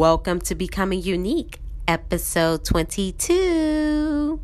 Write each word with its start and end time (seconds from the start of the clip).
Welcome 0.00 0.40
to 0.46 0.54
Becoming 0.54 1.02
Unique, 1.02 1.58
episode 1.86 2.64
22. 2.64 4.40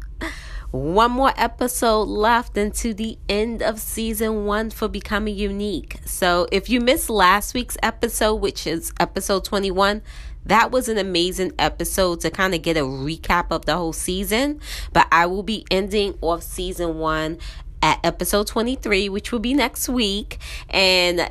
One 0.71 1.11
more 1.13 1.33
episode 1.35 2.03
left 2.03 2.59
into 2.59 2.93
the 2.93 3.17
end 3.27 3.63
of 3.63 3.81
season 3.81 4.45
one 4.45 4.69
for 4.69 4.87
Becoming 4.87 5.35
Unique. 5.35 5.97
So, 6.05 6.47
if 6.53 6.69
you 6.69 6.83
missed 6.83 7.09
last 7.09 7.55
week's 7.55 7.79
episode, 7.83 8.35
which 8.35 8.67
is 8.67 8.93
episode 9.01 9.47
21, 9.47 10.03
that 10.45 10.71
was 10.71 10.91
an 10.91 10.99
amazing 10.99 11.53
episode 11.59 12.21
to 12.21 12.31
kind 12.31 12.55
of 12.55 12.61
get 12.61 12.77
a 12.77 12.83
recap 12.83 13.47
of 13.51 13.65
the 13.65 13.79
whole 13.79 13.95
season. 13.95 14.61
But 14.93 15.09
I 15.11 15.25
will 15.25 15.43
be 15.43 15.65
ending 15.71 16.19
off 16.21 16.43
season 16.43 16.99
one 16.99 17.39
at 17.81 17.99
episode 18.05 18.47
23, 18.47 19.09
which 19.09 19.33
will 19.33 19.39
be 19.39 19.55
next 19.55 19.89
week. 19.89 20.39
And 20.69 21.31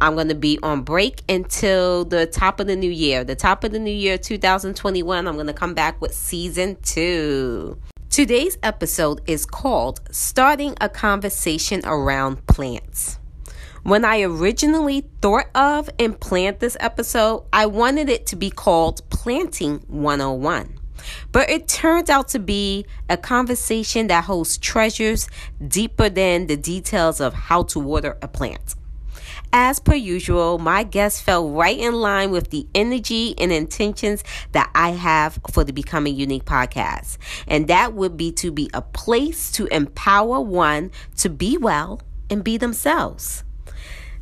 I'm 0.00 0.14
going 0.14 0.28
to 0.28 0.34
be 0.34 0.58
on 0.64 0.82
break 0.82 1.22
until 1.28 2.04
the 2.04 2.26
top 2.26 2.58
of 2.58 2.66
the 2.66 2.74
new 2.74 2.90
year. 2.90 3.22
The 3.22 3.36
top 3.36 3.62
of 3.62 3.70
the 3.70 3.78
new 3.78 3.92
year, 3.92 4.18
2021, 4.18 5.28
I'm 5.28 5.34
going 5.34 5.46
to 5.46 5.52
come 5.52 5.74
back 5.74 6.00
with 6.00 6.12
season 6.12 6.76
two. 6.82 7.78
Today's 8.08 8.58
episode 8.64 9.20
is 9.28 9.46
called 9.46 10.00
Starting 10.10 10.74
a 10.80 10.88
Conversation 10.88 11.82
Around 11.84 12.44
Plants. 12.48 13.20
When 13.84 14.04
I 14.04 14.22
originally 14.22 15.08
thought 15.22 15.46
of 15.54 15.88
and 16.00 16.18
planned 16.18 16.58
this 16.58 16.76
episode, 16.80 17.44
I 17.52 17.66
wanted 17.66 18.08
it 18.08 18.26
to 18.26 18.36
be 18.36 18.50
called 18.50 19.08
Planting 19.08 19.84
101. 19.86 20.80
But 21.30 21.48
it 21.48 21.68
turned 21.68 22.10
out 22.10 22.28
to 22.30 22.40
be 22.40 22.86
a 23.08 23.16
conversation 23.16 24.08
that 24.08 24.24
holds 24.24 24.58
treasures 24.58 25.28
deeper 25.66 26.08
than 26.08 26.48
the 26.48 26.56
details 26.56 27.20
of 27.20 27.34
how 27.34 27.62
to 27.64 27.78
water 27.78 28.18
a 28.20 28.26
plant. 28.26 28.74
As 29.52 29.80
per 29.80 29.94
usual, 29.94 30.58
my 30.58 30.84
guest 30.84 31.24
fell 31.24 31.50
right 31.50 31.76
in 31.76 31.94
line 31.94 32.30
with 32.30 32.50
the 32.50 32.68
energy 32.72 33.34
and 33.36 33.50
intentions 33.50 34.22
that 34.52 34.70
I 34.76 34.90
have 34.90 35.40
for 35.50 35.64
the 35.64 35.72
Becoming 35.72 36.14
Unique 36.14 36.44
podcast. 36.44 37.18
And 37.48 37.66
that 37.66 37.94
would 37.94 38.16
be 38.16 38.30
to 38.32 38.52
be 38.52 38.70
a 38.72 38.80
place 38.80 39.50
to 39.52 39.66
empower 39.74 40.40
one 40.40 40.92
to 41.16 41.28
be 41.28 41.56
well 41.56 42.00
and 42.30 42.44
be 42.44 42.58
themselves. 42.58 43.42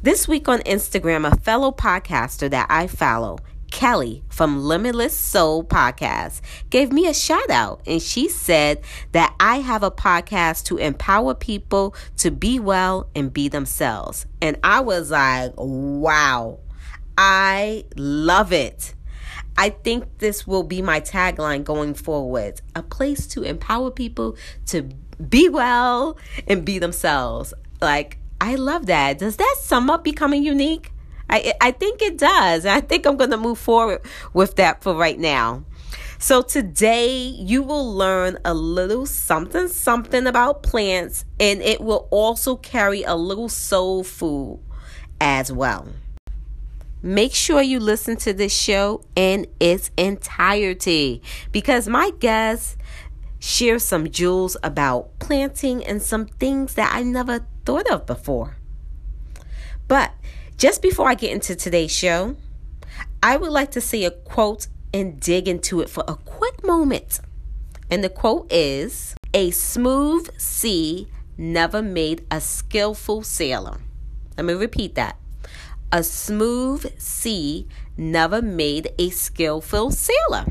This 0.00 0.26
week 0.26 0.48
on 0.48 0.60
Instagram, 0.60 1.30
a 1.30 1.36
fellow 1.36 1.72
podcaster 1.72 2.48
that 2.48 2.66
I 2.70 2.86
follow 2.86 3.38
Kelly 3.70 4.22
from 4.28 4.62
Limitless 4.64 5.14
Soul 5.14 5.62
Podcast 5.64 6.40
gave 6.70 6.92
me 6.92 7.06
a 7.06 7.14
shout 7.14 7.50
out 7.50 7.82
and 7.86 8.00
she 8.00 8.28
said 8.28 8.80
that 9.12 9.34
I 9.38 9.58
have 9.60 9.82
a 9.82 9.90
podcast 9.90 10.64
to 10.66 10.78
empower 10.78 11.34
people 11.34 11.94
to 12.18 12.30
be 12.30 12.58
well 12.58 13.08
and 13.14 13.32
be 13.32 13.48
themselves. 13.48 14.26
And 14.40 14.58
I 14.64 14.80
was 14.80 15.10
like, 15.10 15.52
wow, 15.56 16.58
I 17.16 17.84
love 17.96 18.52
it. 18.52 18.94
I 19.56 19.70
think 19.70 20.18
this 20.18 20.46
will 20.46 20.62
be 20.62 20.82
my 20.82 21.00
tagline 21.00 21.64
going 21.64 21.94
forward 21.94 22.60
a 22.76 22.82
place 22.82 23.26
to 23.28 23.42
empower 23.42 23.90
people 23.90 24.36
to 24.66 24.88
be 25.28 25.48
well 25.48 26.16
and 26.46 26.64
be 26.64 26.78
themselves. 26.78 27.52
Like, 27.80 28.18
I 28.40 28.54
love 28.54 28.86
that. 28.86 29.18
Does 29.18 29.36
that 29.36 29.56
sum 29.60 29.90
up 29.90 30.04
becoming 30.04 30.44
unique? 30.44 30.92
I 31.30 31.54
I 31.60 31.70
think 31.72 32.02
it 32.02 32.18
does. 32.18 32.66
I 32.66 32.80
think 32.80 33.06
I'm 33.06 33.16
going 33.16 33.30
to 33.30 33.36
move 33.36 33.58
forward 33.58 34.00
with 34.32 34.56
that 34.56 34.82
for 34.82 34.94
right 34.94 35.18
now. 35.18 35.64
So 36.20 36.42
today 36.42 37.16
you 37.16 37.62
will 37.62 37.94
learn 37.94 38.38
a 38.44 38.52
little 38.52 39.06
something 39.06 39.68
something 39.68 40.26
about 40.26 40.64
plants 40.64 41.24
and 41.38 41.62
it 41.62 41.80
will 41.80 42.08
also 42.10 42.56
carry 42.56 43.04
a 43.04 43.14
little 43.14 43.48
soul 43.48 44.02
food 44.02 44.60
as 45.20 45.52
well. 45.52 45.86
Make 47.00 47.32
sure 47.32 47.62
you 47.62 47.78
listen 47.78 48.16
to 48.18 48.32
this 48.32 48.52
show 48.52 49.02
in 49.14 49.46
its 49.60 49.92
entirety 49.96 51.22
because 51.52 51.86
my 51.86 52.10
guests 52.18 52.76
share 53.38 53.78
some 53.78 54.10
jewels 54.10 54.56
about 54.64 55.16
planting 55.20 55.84
and 55.84 56.02
some 56.02 56.26
things 56.26 56.74
that 56.74 56.92
I 56.92 57.04
never 57.04 57.46
thought 57.64 57.88
of 57.88 58.04
before. 58.06 58.56
But 59.86 60.12
just 60.58 60.82
before 60.82 61.08
I 61.08 61.14
get 61.14 61.30
into 61.30 61.54
today's 61.54 61.92
show, 61.92 62.36
I 63.22 63.36
would 63.36 63.52
like 63.52 63.70
to 63.70 63.80
say 63.80 64.04
a 64.04 64.10
quote 64.10 64.66
and 64.92 65.18
dig 65.20 65.46
into 65.46 65.80
it 65.80 65.88
for 65.88 66.04
a 66.08 66.16
quick 66.16 66.66
moment. 66.66 67.20
And 67.90 68.02
the 68.02 68.08
quote 68.08 68.52
is 68.52 69.14
A 69.32 69.52
smooth 69.52 70.28
sea 70.38 71.08
never 71.38 71.80
made 71.80 72.26
a 72.30 72.40
skillful 72.40 73.22
sailor. 73.22 73.78
Let 74.36 74.44
me 74.44 74.54
repeat 74.54 74.96
that. 74.96 75.16
A 75.92 76.02
smooth 76.02 77.00
sea 77.00 77.66
never 77.96 78.42
made 78.42 78.92
a 78.98 79.10
skillful 79.10 79.92
sailor. 79.92 80.46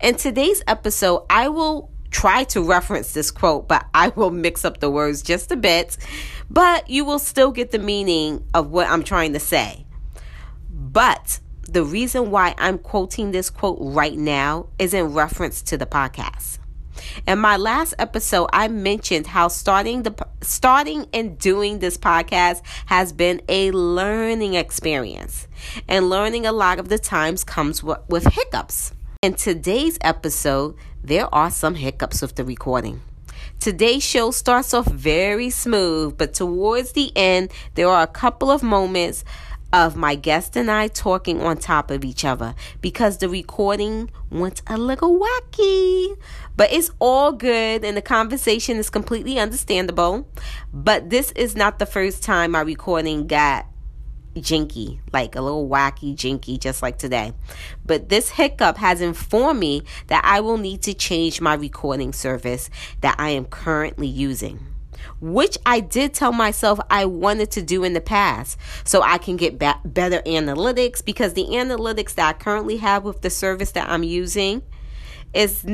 In 0.00 0.14
today's 0.14 0.62
episode, 0.66 1.26
I 1.28 1.48
will 1.48 1.90
try 2.10 2.44
to 2.44 2.62
reference 2.62 3.12
this 3.12 3.30
quote, 3.30 3.68
but 3.68 3.86
I 3.92 4.08
will 4.08 4.30
mix 4.30 4.64
up 4.64 4.80
the 4.80 4.90
words 4.90 5.22
just 5.22 5.52
a 5.52 5.56
bit. 5.56 5.98
But 6.50 6.88
you 6.88 7.04
will 7.04 7.18
still 7.18 7.50
get 7.50 7.70
the 7.70 7.78
meaning 7.78 8.44
of 8.54 8.70
what 8.70 8.88
I'm 8.88 9.02
trying 9.02 9.32
to 9.32 9.40
say. 9.40 9.86
But 10.70 11.40
the 11.68 11.84
reason 11.84 12.30
why 12.30 12.54
I'm 12.58 12.78
quoting 12.78 13.32
this 13.32 13.50
quote 13.50 13.78
right 13.80 14.16
now 14.16 14.68
is 14.78 14.94
in 14.94 15.12
reference 15.12 15.62
to 15.62 15.76
the 15.76 15.86
podcast. 15.86 16.58
In 17.26 17.38
my 17.38 17.56
last 17.56 17.94
episode, 17.98 18.48
I 18.52 18.68
mentioned 18.68 19.26
how 19.26 19.48
starting 19.48 20.02
the 20.02 20.14
starting 20.40 21.06
and 21.12 21.38
doing 21.38 21.78
this 21.78 21.98
podcast 21.98 22.62
has 22.86 23.12
been 23.12 23.42
a 23.48 23.70
learning 23.72 24.54
experience, 24.54 25.46
and 25.88 26.08
learning 26.08 26.46
a 26.46 26.52
lot 26.52 26.78
of 26.78 26.88
the 26.88 26.98
times 26.98 27.44
comes 27.44 27.82
with, 27.82 27.98
with 28.08 28.24
hiccups. 28.24 28.92
In 29.22 29.34
today's 29.34 29.98
episode, 30.00 30.76
there 31.02 31.32
are 31.34 31.50
some 31.50 31.74
hiccups 31.74 32.22
with 32.22 32.36
the 32.36 32.44
recording. 32.44 33.02
Today's 33.60 34.04
show 34.04 34.30
starts 34.30 34.72
off 34.72 34.86
very 34.86 35.50
smooth, 35.50 36.16
but 36.16 36.34
towards 36.34 36.92
the 36.92 37.10
end, 37.16 37.50
there 37.74 37.88
are 37.88 38.02
a 38.02 38.06
couple 38.06 38.50
of 38.50 38.62
moments 38.62 39.24
of 39.72 39.96
my 39.96 40.14
guest 40.14 40.56
and 40.56 40.70
I 40.70 40.88
talking 40.88 41.42
on 41.42 41.56
top 41.56 41.90
of 41.90 42.04
each 42.04 42.24
other 42.24 42.54
because 42.80 43.18
the 43.18 43.28
recording 43.28 44.10
went 44.30 44.62
a 44.66 44.78
little 44.78 45.18
wacky. 45.18 46.16
But 46.56 46.72
it's 46.72 46.90
all 46.98 47.32
good 47.32 47.84
and 47.84 47.96
the 47.96 48.02
conversation 48.02 48.76
is 48.76 48.88
completely 48.88 49.38
understandable. 49.38 50.28
But 50.72 51.10
this 51.10 51.32
is 51.32 51.56
not 51.56 51.78
the 51.78 51.86
first 51.86 52.22
time 52.22 52.52
my 52.52 52.60
recording 52.60 53.26
got 53.26 53.66
jinky, 54.40 55.00
like 55.12 55.34
a 55.34 55.40
little 55.40 55.68
wacky 55.68 56.14
jinky, 56.14 56.58
just 56.58 56.82
like 56.82 56.98
today. 56.98 57.32
But 57.84 58.08
this 58.08 58.30
hiccup 58.30 58.76
has 58.78 59.00
informed 59.00 59.60
me 59.60 59.82
that 60.08 60.24
I 60.24 60.40
will 60.40 60.58
need 60.58 60.82
to 60.82 60.94
change 60.94 61.40
my 61.40 61.54
recording 61.54 62.12
service 62.12 62.70
that 63.00 63.16
I 63.18 63.30
am 63.30 63.44
currently 63.44 64.06
using. 64.06 64.60
Which 65.20 65.56
I 65.64 65.80
did 65.80 66.14
tell 66.14 66.32
myself 66.32 66.78
I 66.90 67.04
wanted 67.04 67.50
to 67.52 67.62
do 67.62 67.84
in 67.84 67.92
the 67.92 68.00
past 68.00 68.58
so 68.84 69.02
I 69.02 69.18
can 69.18 69.36
get 69.36 69.58
ba- 69.58 69.80
better 69.84 70.20
analytics 70.22 71.04
because 71.04 71.34
the 71.34 71.44
analytics 71.44 72.14
that 72.14 72.28
I 72.28 72.38
currently 72.38 72.78
have 72.78 73.04
with 73.04 73.22
the 73.22 73.30
service 73.30 73.72
that 73.72 73.88
I'm 73.88 74.02
using 74.02 74.62
is 75.32 75.64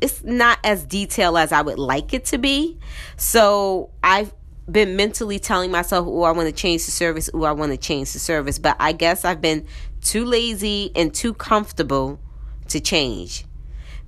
it's 0.00 0.24
not 0.24 0.58
as 0.64 0.84
detailed 0.84 1.38
as 1.38 1.52
I 1.52 1.62
would 1.62 1.78
like 1.78 2.12
it 2.12 2.24
to 2.26 2.38
be. 2.38 2.78
So 3.16 3.90
I've 4.02 4.34
been 4.70 4.96
mentally 4.96 5.38
telling 5.38 5.70
myself, 5.70 6.06
oh, 6.08 6.22
I 6.22 6.30
want 6.30 6.48
to 6.48 6.54
change 6.54 6.84
the 6.84 6.90
service, 6.90 7.28
oh, 7.34 7.44
I 7.44 7.52
want 7.52 7.72
to 7.72 7.78
change 7.78 8.12
the 8.12 8.18
service. 8.18 8.58
But 8.58 8.76
I 8.78 8.92
guess 8.92 9.24
I've 9.24 9.40
been 9.40 9.66
too 10.00 10.24
lazy 10.24 10.92
and 10.94 11.12
too 11.12 11.34
comfortable 11.34 12.20
to 12.68 12.80
change 12.80 13.44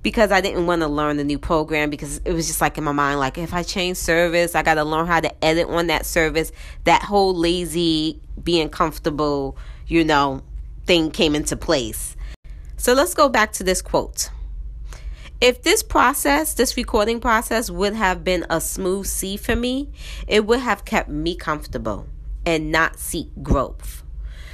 because 0.01 0.31
I 0.31 0.39
didn't 0.39 0.67
want 0.67 0.81
to 0.81 0.87
learn 0.87 1.17
the 1.17 1.23
new 1.23 1.39
program 1.39 1.89
because 1.89 2.19
it 2.25 2.31
was 2.31 2.45
just 2.45 2.61
like 2.61 2.77
in 2.77 2.83
my 2.83 2.91
mind, 2.91 3.19
like 3.19 3.37
if 3.37 3.53
I 3.53 3.63
change 3.63 3.97
service, 3.97 4.53
I 4.53 4.61
got 4.61 4.75
to 4.75 4.83
learn 4.83 5.07
how 5.07 5.19
to 5.19 5.43
edit 5.43 5.67
on 5.67 5.87
that 5.87 6.05
service. 6.05 6.51
That 6.83 7.01
whole 7.01 7.33
lazy, 7.33 8.21
being 8.43 8.69
comfortable, 8.69 9.57
you 9.87 10.03
know, 10.03 10.43
thing 10.85 11.09
came 11.09 11.33
into 11.33 11.55
place. 11.55 12.15
So 12.77 12.93
let's 12.93 13.15
go 13.15 13.29
back 13.29 13.51
to 13.53 13.63
this 13.63 13.81
quote. 13.81 14.29
If 15.41 15.63
this 15.63 15.83
process, 15.83 16.53
this 16.53 16.77
recording 16.77 17.19
process, 17.19 17.69
would 17.69 17.93
have 17.93 18.23
been 18.23 18.45
a 18.49 18.61
smooth 18.61 19.05
sea 19.05 19.35
for 19.35 19.55
me, 19.55 19.89
it 20.27 20.45
would 20.45 20.61
have 20.61 20.85
kept 20.85 21.09
me 21.09 21.35
comfortable 21.35 22.07
and 22.45 22.71
not 22.71 22.97
seek 22.97 23.27
growth. 23.43 24.03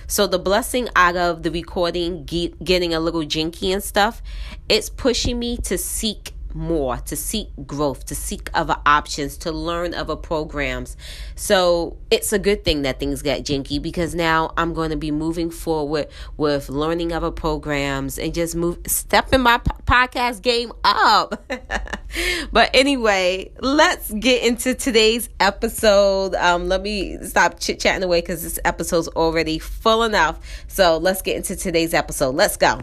So 0.07 0.25
the 0.25 0.39
blessing 0.39 0.89
out 0.95 1.15
of 1.15 1.43
the 1.43 1.51
recording 1.51 2.25
get, 2.25 2.63
getting 2.63 2.93
a 2.93 2.99
little 2.99 3.23
jinky 3.23 3.71
and 3.71 3.83
stuff, 3.83 4.23
it's 4.67 4.89
pushing 4.89 5.37
me 5.37 5.57
to 5.57 5.77
seek 5.77 6.33
more, 6.55 6.97
to 6.97 7.15
seek 7.15 7.49
growth, 7.65 8.05
to 8.05 8.15
seek 8.15 8.49
other 8.53 8.77
options, 8.85 9.37
to 9.37 9.51
learn 9.51 9.93
other 9.93 10.15
programs. 10.15 10.97
So 11.35 11.97
it's 12.09 12.33
a 12.33 12.39
good 12.39 12.63
thing 12.63 12.83
that 12.83 12.99
things 12.99 13.21
get 13.21 13.43
janky 13.43 13.81
because 13.81 14.15
now 14.15 14.53
I'm 14.57 14.73
going 14.73 14.91
to 14.91 14.97
be 14.97 15.11
moving 15.11 15.49
forward 15.49 16.07
with 16.37 16.69
learning 16.69 17.13
other 17.13 17.31
programs 17.31 18.17
and 18.17 18.33
just 18.33 18.55
move, 18.55 18.79
stepping 18.87 19.41
my 19.41 19.57
podcast 19.85 20.41
game 20.41 20.71
up. 20.83 21.43
but 22.51 22.69
anyway, 22.73 23.51
let's 23.59 24.11
get 24.11 24.43
into 24.43 24.73
today's 24.73 25.29
episode. 25.39 26.35
Um, 26.35 26.67
let 26.67 26.81
me 26.81 27.17
stop 27.23 27.59
chit 27.59 27.79
chatting 27.79 28.03
away 28.03 28.21
because 28.21 28.43
this 28.43 28.59
episode's 28.65 29.07
already 29.09 29.59
full 29.59 30.03
enough. 30.03 30.39
So 30.67 30.97
let's 30.97 31.21
get 31.21 31.37
into 31.37 31.55
today's 31.55 31.93
episode. 31.93 32.35
Let's 32.35 32.57
go. 32.57 32.81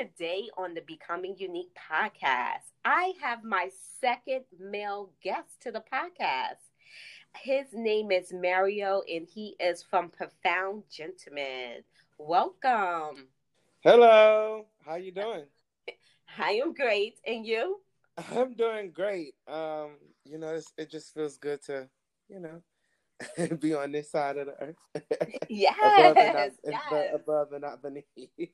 Today 0.00 0.48
on 0.56 0.72
the 0.72 0.80
Becoming 0.80 1.34
Unique 1.36 1.76
podcast, 1.76 2.72
I 2.86 3.12
have 3.20 3.44
my 3.44 3.68
second 4.00 4.46
male 4.58 5.10
guest 5.22 5.60
to 5.60 5.70
the 5.70 5.82
podcast. 5.92 6.56
His 7.36 7.66
name 7.74 8.10
is 8.10 8.32
Mario, 8.32 9.02
and 9.12 9.26
he 9.28 9.56
is 9.60 9.82
from 9.82 10.08
Profound 10.08 10.84
Gentleman. 10.90 11.82
Welcome. 12.16 13.28
Hello. 13.80 14.64
How 14.86 14.94
you 14.94 15.12
doing? 15.12 15.44
I 16.38 16.52
am 16.52 16.72
great, 16.72 17.16
and 17.26 17.44
you? 17.44 17.80
I'm 18.34 18.54
doing 18.54 18.92
great. 18.92 19.34
Um, 19.46 19.98
you 20.24 20.38
know, 20.38 20.58
it 20.78 20.90
just 20.90 21.12
feels 21.12 21.36
good 21.36 21.62
to, 21.64 21.90
you 22.30 22.40
know, 22.40 23.56
be 23.58 23.74
on 23.74 23.92
this 23.92 24.10
side 24.10 24.38
of 24.38 24.46
the 24.46 24.54
earth. 24.62 24.76
Yes, 25.50 25.76
above, 25.78 26.16
and 26.16 26.34
not, 26.72 26.90
yes. 26.90 27.10
above 27.12 27.52
and 27.52 27.60
not 27.60 27.82
beneath. 27.82 28.50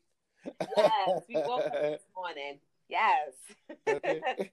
Yes. 0.77 1.23
We 1.29 1.37
woke 1.37 1.67
up 1.67 1.73
this 1.73 2.03
morning. 2.17 2.59
Yes. 2.89 3.35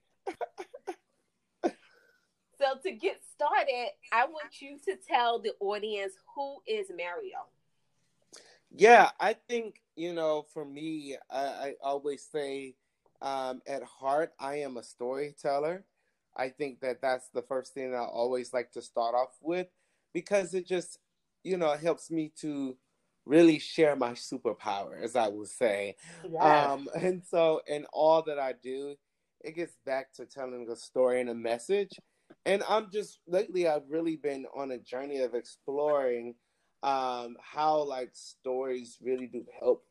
so 2.58 2.66
to 2.84 2.92
get 2.92 3.22
started, 3.34 3.90
I 4.12 4.26
want 4.26 4.62
you 4.62 4.78
to 4.86 4.96
tell 5.08 5.40
the 5.40 5.54
audience 5.60 6.14
who 6.36 6.58
is 6.68 6.90
Mario. 6.90 7.48
Yeah, 8.76 9.12
I 9.20 9.34
think 9.34 9.84
you 9.96 10.14
know, 10.14 10.46
for 10.54 10.66
me, 10.66 11.18
I, 11.30 11.40
I 11.40 11.74
always 11.82 12.24
say, 12.24 12.76
um, 13.22 13.62
at 13.68 13.84
heart, 13.84 14.34
I 14.40 14.58
am 14.58 14.78
a 14.78 14.84
storyteller. 14.84 15.86
I 16.36 16.50
think 16.50 16.82
that 16.82 17.02
that's 17.02 17.30
the 17.30 17.44
first 17.44 17.74
thing 17.74 17.94
I 17.94 18.00
always 18.00 18.54
like 18.54 18.72
to 18.74 18.82
start 18.82 19.14
off 19.14 19.38
with 19.42 19.68
because 20.14 20.54
it 20.54 20.68
just, 20.68 21.00
you 21.44 21.58
know, 21.58 21.74
helps 21.74 22.10
me 22.10 22.32
to 22.42 22.76
really 23.26 23.60
share 23.60 23.96
my 23.96 24.12
superpower, 24.12 25.02
as 25.02 25.16
I 25.16 25.28
would 25.28 25.48
say. 25.48 25.96
Yes. 26.30 26.42
Um, 26.42 26.88
and 26.96 27.24
so, 27.26 27.62
in 27.68 27.86
all 27.94 28.22
that 28.24 28.40
I 28.40 28.54
do, 28.62 28.96
it 29.42 29.56
gets 29.56 29.76
back 29.86 30.14
to 30.14 30.26
telling 30.26 30.68
a 30.70 30.76
story 30.76 31.22
and 31.22 31.30
a 31.30 31.36
message. 31.36 31.92
And 32.46 32.64
I'm 32.68 32.90
just 32.92 33.20
lately, 33.28 33.68
I've 33.68 33.90
really 33.90 34.16
been 34.16 34.46
on 34.56 34.72
a 34.72 34.78
journey 34.78 35.20
of 35.20 35.34
exploring 35.34 36.36
um, 36.82 37.38
how 37.42 37.84
like 37.84 38.10
stories 38.14 38.98
really 39.02 39.28
do 39.28 39.46
help 39.60 39.86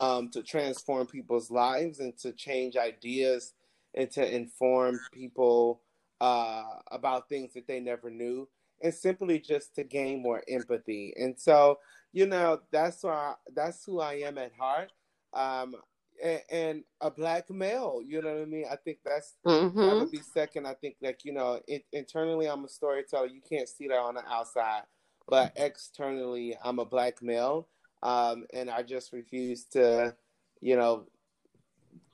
um, 0.00 0.30
to 0.30 0.42
transform 0.42 1.06
people's 1.06 1.50
lives 1.50 2.00
and 2.00 2.16
to 2.18 2.32
change 2.32 2.76
ideas 2.76 3.52
and 3.94 4.10
to 4.10 4.34
inform 4.34 4.98
people 5.12 5.82
uh, 6.20 6.64
about 6.90 7.28
things 7.28 7.54
that 7.54 7.66
they 7.68 7.80
never 7.80 8.10
knew 8.10 8.48
and 8.82 8.92
simply 8.94 9.38
just 9.38 9.74
to 9.76 9.84
gain 9.84 10.22
more 10.22 10.42
empathy. 10.48 11.14
And 11.16 11.38
so, 11.38 11.78
you 12.12 12.26
know, 12.26 12.60
that's 12.70 13.02
why 13.02 13.34
that's 13.54 13.84
who 13.84 14.00
I 14.00 14.14
am 14.14 14.38
at 14.38 14.52
heart. 14.58 14.90
Um, 15.32 15.76
and, 16.22 16.40
and 16.50 16.84
a 17.00 17.10
black 17.10 17.50
male, 17.50 18.00
you 18.04 18.22
know 18.22 18.34
what 18.34 18.42
I 18.42 18.46
mean? 18.46 18.66
I 18.70 18.76
think 18.76 18.98
that's 19.04 19.34
that 19.80 19.96
Mm-hmm. 19.96 19.98
would 19.98 20.10
be 20.10 20.22
second. 20.22 20.66
I 20.66 20.74
think 20.74 20.96
like 21.02 21.24
you 21.24 21.32
know, 21.32 21.60
it, 21.66 21.84
internally 21.92 22.46
I'm 22.48 22.64
a 22.64 22.68
storyteller. 22.68 23.26
You 23.26 23.40
can't 23.48 23.68
see 23.68 23.88
that 23.88 23.98
on 23.98 24.14
the 24.14 24.24
outside, 24.28 24.82
but 25.28 25.52
externally 25.56 26.56
I'm 26.62 26.78
a 26.78 26.84
black 26.84 27.22
male, 27.22 27.68
um, 28.02 28.46
and 28.54 28.70
I 28.70 28.82
just 28.82 29.12
refuse 29.12 29.64
to, 29.72 30.14
you 30.60 30.76
know, 30.76 31.06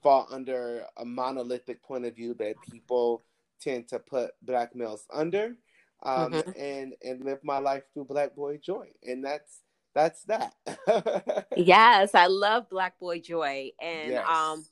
fall 0.02 0.26
under 0.30 0.84
a 0.96 1.04
monolithic 1.04 1.82
point 1.82 2.06
of 2.06 2.14
view 2.16 2.34
that 2.34 2.62
people 2.62 3.24
tend 3.60 3.88
to 3.88 3.98
put 3.98 4.32
black 4.42 4.74
males 4.74 5.06
under, 5.12 5.56
um, 6.02 6.42
Mhm. 6.42 6.54
and 6.56 6.94
and 7.02 7.24
live 7.24 7.40
my 7.44 7.58
life 7.58 7.84
through 7.92 8.04
Black 8.06 8.34
Boy 8.34 8.58
Joy, 8.58 8.88
and 9.02 9.24
that's 9.24 9.62
that's 9.94 10.24
that. 10.24 10.54
Yes, 11.54 12.14
I 12.14 12.26
love 12.26 12.68
Black 12.70 12.98
Boy 12.98 13.20
Joy. 13.20 13.70
And 13.80 14.10
Yes. 14.10 14.26
um 14.28 14.64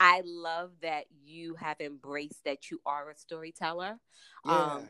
I 0.00 0.22
love 0.24 0.72
that 0.82 1.06
you 1.24 1.54
have 1.56 1.80
embraced 1.80 2.44
that 2.44 2.70
you 2.70 2.80
are 2.86 3.10
a 3.10 3.16
storyteller. 3.16 3.98
yeah. 4.44 4.78
Um 4.78 4.88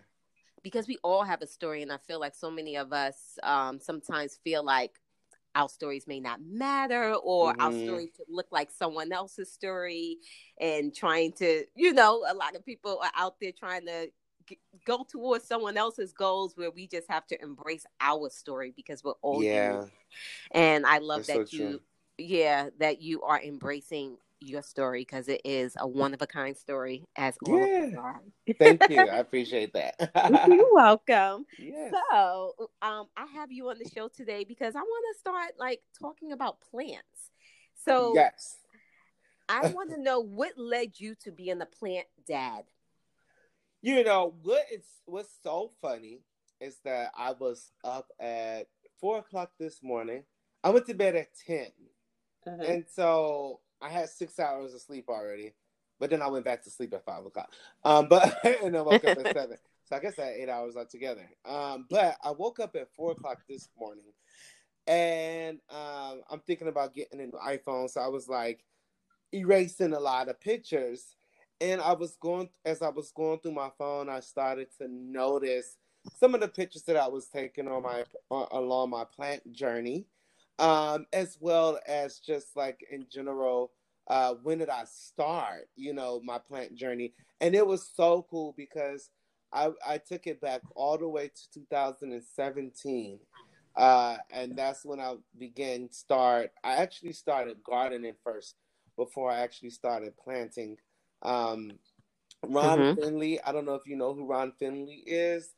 because 0.63 0.89
we 0.89 0.99
all 1.05 1.25
have 1.25 1.43
a 1.43 1.47
story 1.47 1.83
and 1.83 1.93
I 1.93 1.99
feel 1.99 2.21
like 2.21 2.35
so 2.35 2.51
many 2.51 2.77
of 2.77 2.93
us 2.93 3.39
um 3.43 3.81
sometimes 3.81 4.39
feel 4.45 4.65
like 4.65 4.93
our 5.55 5.69
stories 5.69 6.07
may 6.07 6.21
not 6.21 6.41
matter 6.43 7.15
or 7.15 7.55
our 7.61 7.73
Mhm. 7.73 7.81
story 7.83 8.09
could 8.17 8.27
look 8.29 8.49
like 8.53 8.71
someone 8.71 9.13
else's 9.13 9.53
story 9.53 10.19
and 10.61 10.95
trying 10.95 11.33
to 11.35 11.65
you 11.77 11.93
know 11.93 12.25
a 12.29 12.35
lot 12.35 12.57
of 12.57 12.65
people 12.65 13.01
are 13.03 13.13
out 13.17 13.37
there 13.41 13.53
trying 13.53 13.87
to 13.87 14.09
g- 14.47 14.59
go 14.85 15.05
towards 15.09 15.47
someone 15.47 15.77
else's 15.77 16.13
goals 16.13 16.57
where 16.57 16.71
we 16.71 16.87
just 16.87 17.11
have 17.11 17.27
to 17.29 17.43
embrace 17.43 17.87
our 18.01 18.31
story 18.31 18.73
because 18.75 19.03
we're 19.05 19.13
all 19.23 19.43
yeah, 19.43 19.85
and 20.53 20.87
I 20.87 20.99
love 20.99 21.27
that's 21.27 21.29
so 21.29 21.39
that 21.41 21.53
you, 21.53 21.69
true. 21.71 21.81
yeah, 22.19 22.69
that 22.79 23.01
you 23.03 23.23
are 23.23 23.41
embracing 23.41 24.17
your 24.41 24.63
story 24.63 25.01
because 25.01 25.29
it 25.29 25.41
is 25.45 25.77
a 25.79 25.87
one 25.87 26.15
of 26.15 26.23
a 26.23 26.27
kind 26.27 26.57
story, 26.57 27.05
as 27.17 27.37
all 27.45 27.57
of 27.57 27.71
us 27.71 27.93
Yeah. 27.93 27.99
are. 27.99 28.23
Thank 28.59 28.89
you. 28.89 29.09
I 29.11 29.19
appreciate 29.19 29.73
that. 29.73 29.95
You're 30.49 30.73
welcome. 30.73 31.47
yes. 31.59 31.95
So, 32.13 32.53
um, 32.83 33.07
I 33.17 33.27
have 33.35 33.51
you 33.51 33.69
on 33.71 33.79
the 33.79 33.89
show 33.89 34.09
today 34.09 34.45
because 34.45 34.77
I 34.77 34.81
want 34.81 35.05
to 35.15 35.19
start 35.19 35.53
like 35.59 35.81
talking 35.99 36.33
about 36.33 36.61
plants. 36.61 37.31
So, 37.85 38.13
yes. 38.15 38.57
I 39.49 39.69
want 39.69 39.91
to 39.91 40.01
know 40.01 40.21
what 40.21 40.59
led 40.59 40.99
you 40.99 41.15
to 41.23 41.31
being 41.31 41.61
a 41.63 41.67
plant 41.67 42.07
dad. 42.27 42.65
You 43.87 44.03
know 44.03 44.35
what 44.43 44.63
is 44.73 44.83
what's 45.05 45.31
so 45.45 45.71
funny 45.81 46.19
is 46.61 46.79
that 46.85 47.13
I 47.17 47.35
was 47.39 47.71
up 47.85 48.09
at 48.19 48.67
four 49.01 49.19
o'clock 49.19 49.53
this 49.61 49.81
morning. 49.81 50.25
I 50.65 50.71
went 50.71 50.87
to 50.87 50.95
bed 50.95 51.15
at 51.15 51.29
10 51.47 51.69
and 52.67 52.85
so 52.93 53.61
I 53.81 53.89
had 53.91 54.09
six 54.09 54.41
hours 54.41 54.75
of 54.75 54.81
sleep 54.81 55.05
already. 55.09 55.55
But 56.01 56.11
then 56.11 56.21
I 56.21 56.27
went 56.27 56.45
back 56.45 56.65
to 56.65 56.71
sleep 56.71 56.95
at 56.95 57.05
five 57.05 57.25
o'clock. 57.25 57.53
Um, 57.85 58.09
but 58.09 58.45
and 58.65 58.77
I 58.77 58.81
woke 58.81 59.05
up 59.05 59.19
at 59.19 59.33
seven. 59.33 59.57
So 59.85 59.95
I 59.95 60.01
guess 60.01 60.19
I 60.19 60.25
had 60.25 60.35
eight 60.35 60.49
hours 60.49 60.77
altogether. 60.77 61.31
Um, 61.45 61.87
but 61.89 62.17
I 62.25 62.33
woke 62.33 62.59
up 62.59 62.75
at 62.75 62.93
four 62.93 63.13
o'clock 63.13 63.39
this 63.49 63.69
morning, 63.79 64.13
and 64.89 65.61
um, 65.71 66.23
I'm 66.29 66.41
thinking 66.45 66.67
about 66.67 66.93
getting 66.93 67.21
an 67.21 67.31
iPhone. 67.47 67.89
So 67.89 68.01
I 68.01 68.09
was 68.09 68.29
like 68.29 68.65
erasing 69.33 69.93
a 69.93 70.01
lot 70.01 70.29
of 70.29 70.41
pictures, 70.41 71.15
and 71.61 71.81
I 71.81 71.93
was 71.93 72.17
going 72.21 72.49
as 72.65 72.83
I 72.83 72.89
was 72.89 73.13
going 73.13 73.39
through 73.41 73.53
my 73.53 73.71
phone. 73.79 74.09
I 74.09 74.21
started 74.21 74.69
to 74.79 74.89
notice 74.89 75.77
some 76.19 76.35
of 76.35 76.41
the 76.41 76.49
pictures 76.49 76.83
that 76.83 76.97
I 76.97 77.09
was 77.09 77.29
taking 77.29 77.69
on 77.69 77.83
my 77.83 78.05
on, 78.31 78.47
along 78.53 78.91
my 78.91 79.05
plant 79.05 79.53
journey, 79.53 80.07
um, 80.59 81.07
as 81.13 81.39
well 81.41 81.79
as 81.87 82.19
just 82.19 82.57
like 82.57 82.85
in 82.91 83.07
general 83.11 83.73
uh, 84.09 84.35
when 84.43 84.59
did 84.59 84.69
I 84.69 84.85
start, 84.85 85.69
you 85.77 85.93
know, 85.93 86.21
my 86.25 86.39
plant 86.39 86.75
journey. 86.75 87.13
And 87.41 87.55
it 87.55 87.67
was 87.67 87.91
so 87.95 88.27
cool 88.31 88.55
because 88.57 89.11
I, 89.53 89.71
I 89.87 89.99
took 89.99 90.27
it 90.27 90.41
back 90.41 90.63
all 90.75 90.97
the 90.99 91.09
way 91.09 91.29
to 91.29 91.61
2017. 91.61 93.19
Uh, 93.77 94.17
and 94.31 94.57
that's 94.57 94.85
when 94.85 95.01
I 95.01 95.17
began 95.39 95.91
start. 95.93 96.51
I 96.65 96.77
actually 96.77 97.13
started 97.13 97.63
gardening 97.65 98.15
first 98.25 98.55
before 98.97 99.31
I 99.31 99.41
actually 99.41 99.71
started 99.71 100.17
planting. 100.17 100.79
Um, 101.23 101.79
Ron 102.43 102.79
Mhm. 102.79 102.95
Finley, 102.97 103.41
I 103.43 103.53
don't 103.53 103.65
know 103.65 103.75
if 103.75 103.87
you 103.87 103.97
know 103.97 104.15
who 104.15 104.27
Ron 104.27 104.53
Finley 104.53 105.03
is. 105.07 105.55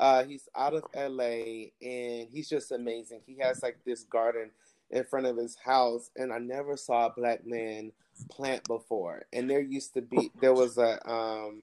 Uh, 0.00 0.24
he's 0.24 0.48
out 0.56 0.74
of 0.74 0.84
LA 0.94 1.72
and 1.80 2.28
he's 2.28 2.48
just 2.48 2.72
amazing. 2.72 3.22
He 3.26 3.36
has 3.38 3.62
like 3.62 3.78
this 3.84 4.04
garden 4.04 4.50
in 4.90 5.04
front 5.04 5.26
of 5.26 5.36
his 5.36 5.54
house, 5.56 6.10
and 6.16 6.32
I 6.32 6.38
never 6.38 6.76
saw 6.76 7.06
a 7.06 7.10
black 7.14 7.46
man 7.46 7.92
plant 8.30 8.66
before. 8.66 9.26
And 9.32 9.48
there 9.48 9.60
used 9.60 9.94
to 9.94 10.02
be 10.02 10.32
there 10.40 10.54
was 10.54 10.78
a 10.78 11.08
um 11.10 11.62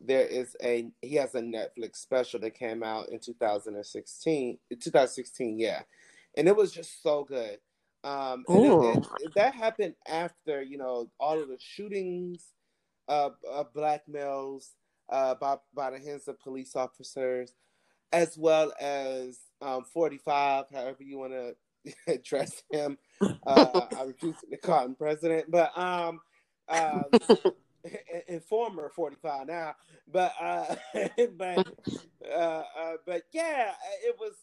there 0.00 0.26
is 0.26 0.54
a 0.62 0.92
he 1.02 1.16
has 1.16 1.34
a 1.34 1.40
Netflix 1.40 1.96
special 1.96 2.38
that 2.40 2.54
came 2.54 2.84
out 2.84 3.08
in 3.08 3.18
2016 3.18 4.58
2016 4.70 5.58
yeah 5.58 5.82
and 6.36 6.46
it 6.46 6.54
was 6.54 6.70
just 6.72 7.02
so 7.02 7.24
good 7.24 7.58
um 8.04 8.44
and 8.52 8.64
it- 8.64 9.06
it- 9.20 9.34
that 9.34 9.54
happened 9.54 9.96
after 10.06 10.62
you 10.62 10.78
know 10.78 11.10
all 11.18 11.40
of 11.40 11.48
the 11.48 11.58
shootings 11.58 12.52
of, 13.08 13.34
of 13.50 13.72
black 13.72 14.08
males 14.08 14.72
uh 15.10 15.34
by 15.34 15.56
by 15.74 15.90
the 15.90 15.98
hands 15.98 16.28
of 16.28 16.38
police 16.40 16.76
officers 16.76 17.54
as 18.12 18.36
well 18.36 18.72
as 18.80 19.38
um 19.60 19.84
45 19.84 20.66
however 20.72 21.02
you 21.02 21.18
want 21.18 21.32
to 21.32 21.54
address 22.06 22.62
him. 22.70 22.98
Uh 23.46 23.86
i 23.96 24.02
refuse 24.02 24.36
to 24.50 24.56
call 24.58 24.84
him 24.84 24.94
president 24.94 25.50
but 25.50 25.76
um 25.78 26.20
um 26.68 27.04
and 28.28 28.44
former 28.44 28.90
45 28.94 29.46
now 29.46 29.74
but 30.10 30.32
uh 30.40 30.74
but 31.36 31.66
uh, 32.30 32.62
uh 32.78 32.92
but 33.06 33.22
yeah 33.32 33.72
it 34.04 34.16
was 34.18 34.34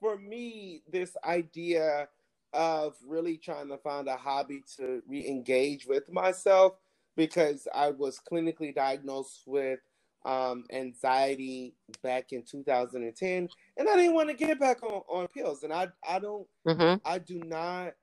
for 0.00 0.18
me 0.18 0.82
this 0.90 1.16
idea 1.24 2.08
of 2.52 2.94
really 3.06 3.38
trying 3.38 3.68
to 3.68 3.78
find 3.78 4.08
a 4.08 4.16
hobby 4.16 4.62
to 4.76 5.02
re-engage 5.08 5.86
with 5.86 6.12
myself 6.12 6.74
because 7.16 7.68
i 7.74 7.90
was 7.90 8.20
clinically 8.30 8.74
diagnosed 8.74 9.42
with 9.46 9.80
um 10.24 10.64
anxiety 10.72 11.74
back 12.02 12.32
in 12.32 12.42
2010 12.42 13.48
and 13.76 13.88
i 13.88 13.96
didn't 13.96 14.14
want 14.14 14.28
to 14.28 14.34
get 14.34 14.58
back 14.60 14.82
on 14.82 15.02
on 15.08 15.26
pills 15.28 15.62
and 15.62 15.72
i 15.72 15.88
i 16.08 16.18
don't 16.18 16.46
Mhm. 16.66 17.00
I 17.04 17.18
do 17.18 17.40
not, 17.44 17.94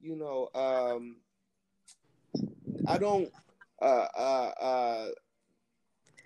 you 0.00 0.16
know, 0.16 0.48
um, 0.54 1.16
I 2.86 2.98
don't 2.98 3.30
uh, 3.80 4.06
uh, 4.16 4.52
uh, 4.60 5.08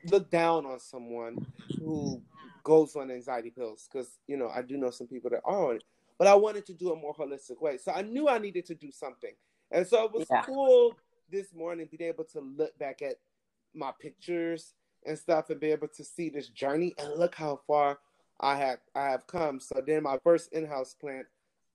look 0.05 0.31
down 0.31 0.67
on 0.67 0.79
someone 0.81 1.39
who 1.79 2.23
goes 2.65 2.97
on 2.97 3.11
anxiety 3.11 3.51
pills 3.51 3.89
because 3.91 4.19
you 4.27 4.37
know 4.37 4.49
I 4.49 4.63
do 4.63 4.77
know 4.77 4.91
some 4.91 5.07
people 5.07 5.31
that 5.31 5.43
are 5.45 5.69
on 5.69 5.77
it, 5.77 5.85
but 6.19 6.27
I 6.27 6.35
wanted 6.35 6.67
to 6.67 6.75
do 6.75 6.93
a 6.93 6.97
more 6.97 7.15
holistic 7.15 7.61
way. 7.61 7.79
So 7.79 7.93
I 7.93 8.03
knew 8.03 8.29
I 8.29 8.39
needed 8.39 8.67
to 8.67 8.75
do 8.75 8.91
something, 8.91 9.33
and 9.71 9.87
so 9.87 10.05
it 10.05 10.13
was 10.13 10.27
yeah. 10.31 10.43
cool 10.45 10.97
this 11.31 11.55
morning 11.55 11.89
being 11.91 12.09
able 12.09 12.25
to 12.25 12.41
look 12.41 12.79
back 12.79 13.03
at 13.03 13.17
my 13.75 13.93
pictures 14.01 14.75
and 15.05 15.19
stuff 15.19 15.51
and 15.51 15.61
be 15.61 15.71
able 15.71 15.89
to 15.89 16.05
see 16.05 16.29
this 16.29 16.49
journey 16.49 16.95
and 16.99 17.19
look 17.19 17.35
how 17.35 17.61
far 17.67 17.99
I 18.41 18.57
have 18.57 18.79
I 18.95 19.11
have 19.11 19.27
come. 19.27 19.61
So 19.61 19.83
then 19.87 20.03
my 20.03 20.19
first 20.23 20.53
in-house 20.53 20.95
plant, 20.95 21.27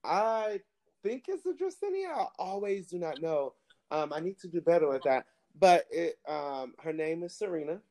I 0.03 0.62
think 1.03 1.25
it's 1.27 1.46
a 1.46 1.53
Dracaena. 1.53 2.10
I 2.12 2.25
always 2.38 2.88
do 2.88 3.00
not 3.00 3.22
know. 3.22 3.53
Um, 3.89 4.13
I 4.13 4.20
need 4.20 4.39
to 4.39 4.48
do 4.48 4.62
better 4.62 4.89
with 4.89 5.03
that. 5.03 5.25
But 5.60 5.86
it, 5.91 6.17
um, 6.27 6.74
her 6.81 6.93
name 6.93 7.24
is 7.24 7.36
Serena. 7.36 7.81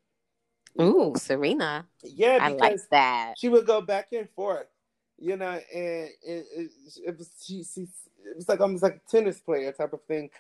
Ooh, 0.81 1.13
Serena. 1.17 1.87
Yeah, 2.03 2.39
I 2.41 2.49
like 2.51 2.79
that. 2.91 3.35
She 3.37 3.49
would 3.49 3.67
go 3.67 3.81
back 3.81 4.13
and 4.13 4.29
forth, 4.31 4.69
you 5.19 5.37
know, 5.37 5.51
and 5.75 6.09
it, 6.23 6.47
it, 6.57 6.71
it 7.07 7.19
was 7.19 7.31
she, 7.45 7.65
she, 7.65 7.83
it 7.83 8.37
was 8.37 8.49
like 8.49 8.61
almost 8.61 8.83
like 8.83 9.03
a 9.07 9.11
tennis 9.11 9.41
player 9.41 9.73
type 9.73 9.93
of 9.93 10.03
thing, 10.05 10.31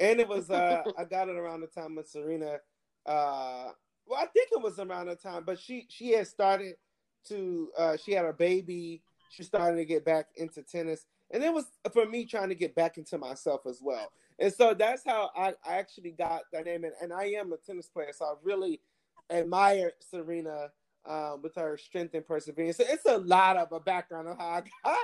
and 0.00 0.20
it 0.20 0.28
was 0.28 0.50
uh 0.50 0.82
I 0.96 1.04
got 1.04 1.28
it 1.28 1.36
around 1.36 1.60
the 1.60 1.66
time 1.66 1.98
of 1.98 2.06
Serena. 2.06 2.58
Uh, 3.06 3.70
well, 4.06 4.20
I 4.20 4.26
think 4.26 4.48
it 4.52 4.62
was 4.62 4.78
around 4.78 5.06
the 5.06 5.16
time, 5.16 5.44
but 5.44 5.58
she 5.58 5.86
she 5.88 6.12
had 6.12 6.26
started 6.26 6.74
to 7.28 7.70
uh 7.76 7.96
she 7.96 8.12
had 8.12 8.24
a 8.24 8.32
baby. 8.32 9.02
She 9.30 9.42
started 9.42 9.76
to 9.76 9.84
get 9.84 10.04
back 10.04 10.26
into 10.36 10.62
tennis, 10.62 11.06
and 11.30 11.42
it 11.42 11.52
was 11.52 11.66
for 11.92 12.06
me 12.06 12.24
trying 12.24 12.48
to 12.48 12.54
get 12.54 12.74
back 12.74 12.96
into 12.96 13.18
myself 13.18 13.62
as 13.66 13.80
well. 13.82 14.10
And 14.38 14.52
so 14.52 14.72
that's 14.72 15.02
how 15.04 15.30
I, 15.36 15.54
I 15.68 15.76
actually 15.76 16.12
got 16.12 16.42
that 16.52 16.64
name. 16.64 16.84
And, 16.84 16.94
and 17.02 17.12
I 17.12 17.24
am 17.38 17.52
a 17.52 17.56
tennis 17.56 17.88
player, 17.88 18.12
so 18.16 18.24
I 18.24 18.34
really 18.42 18.80
admire 19.30 19.92
Serena 20.00 20.68
um, 21.06 21.40
with 21.42 21.54
her 21.56 21.76
strength 21.76 22.14
and 22.14 22.26
perseverance. 22.26 22.76
So 22.76 22.84
it's 22.86 23.04
a 23.06 23.18
lot 23.18 23.56
of 23.56 23.72
a 23.72 23.80
background 23.80 24.28
of 24.28 24.38
how 24.38 24.46
I 24.46 24.62
got 24.84 24.98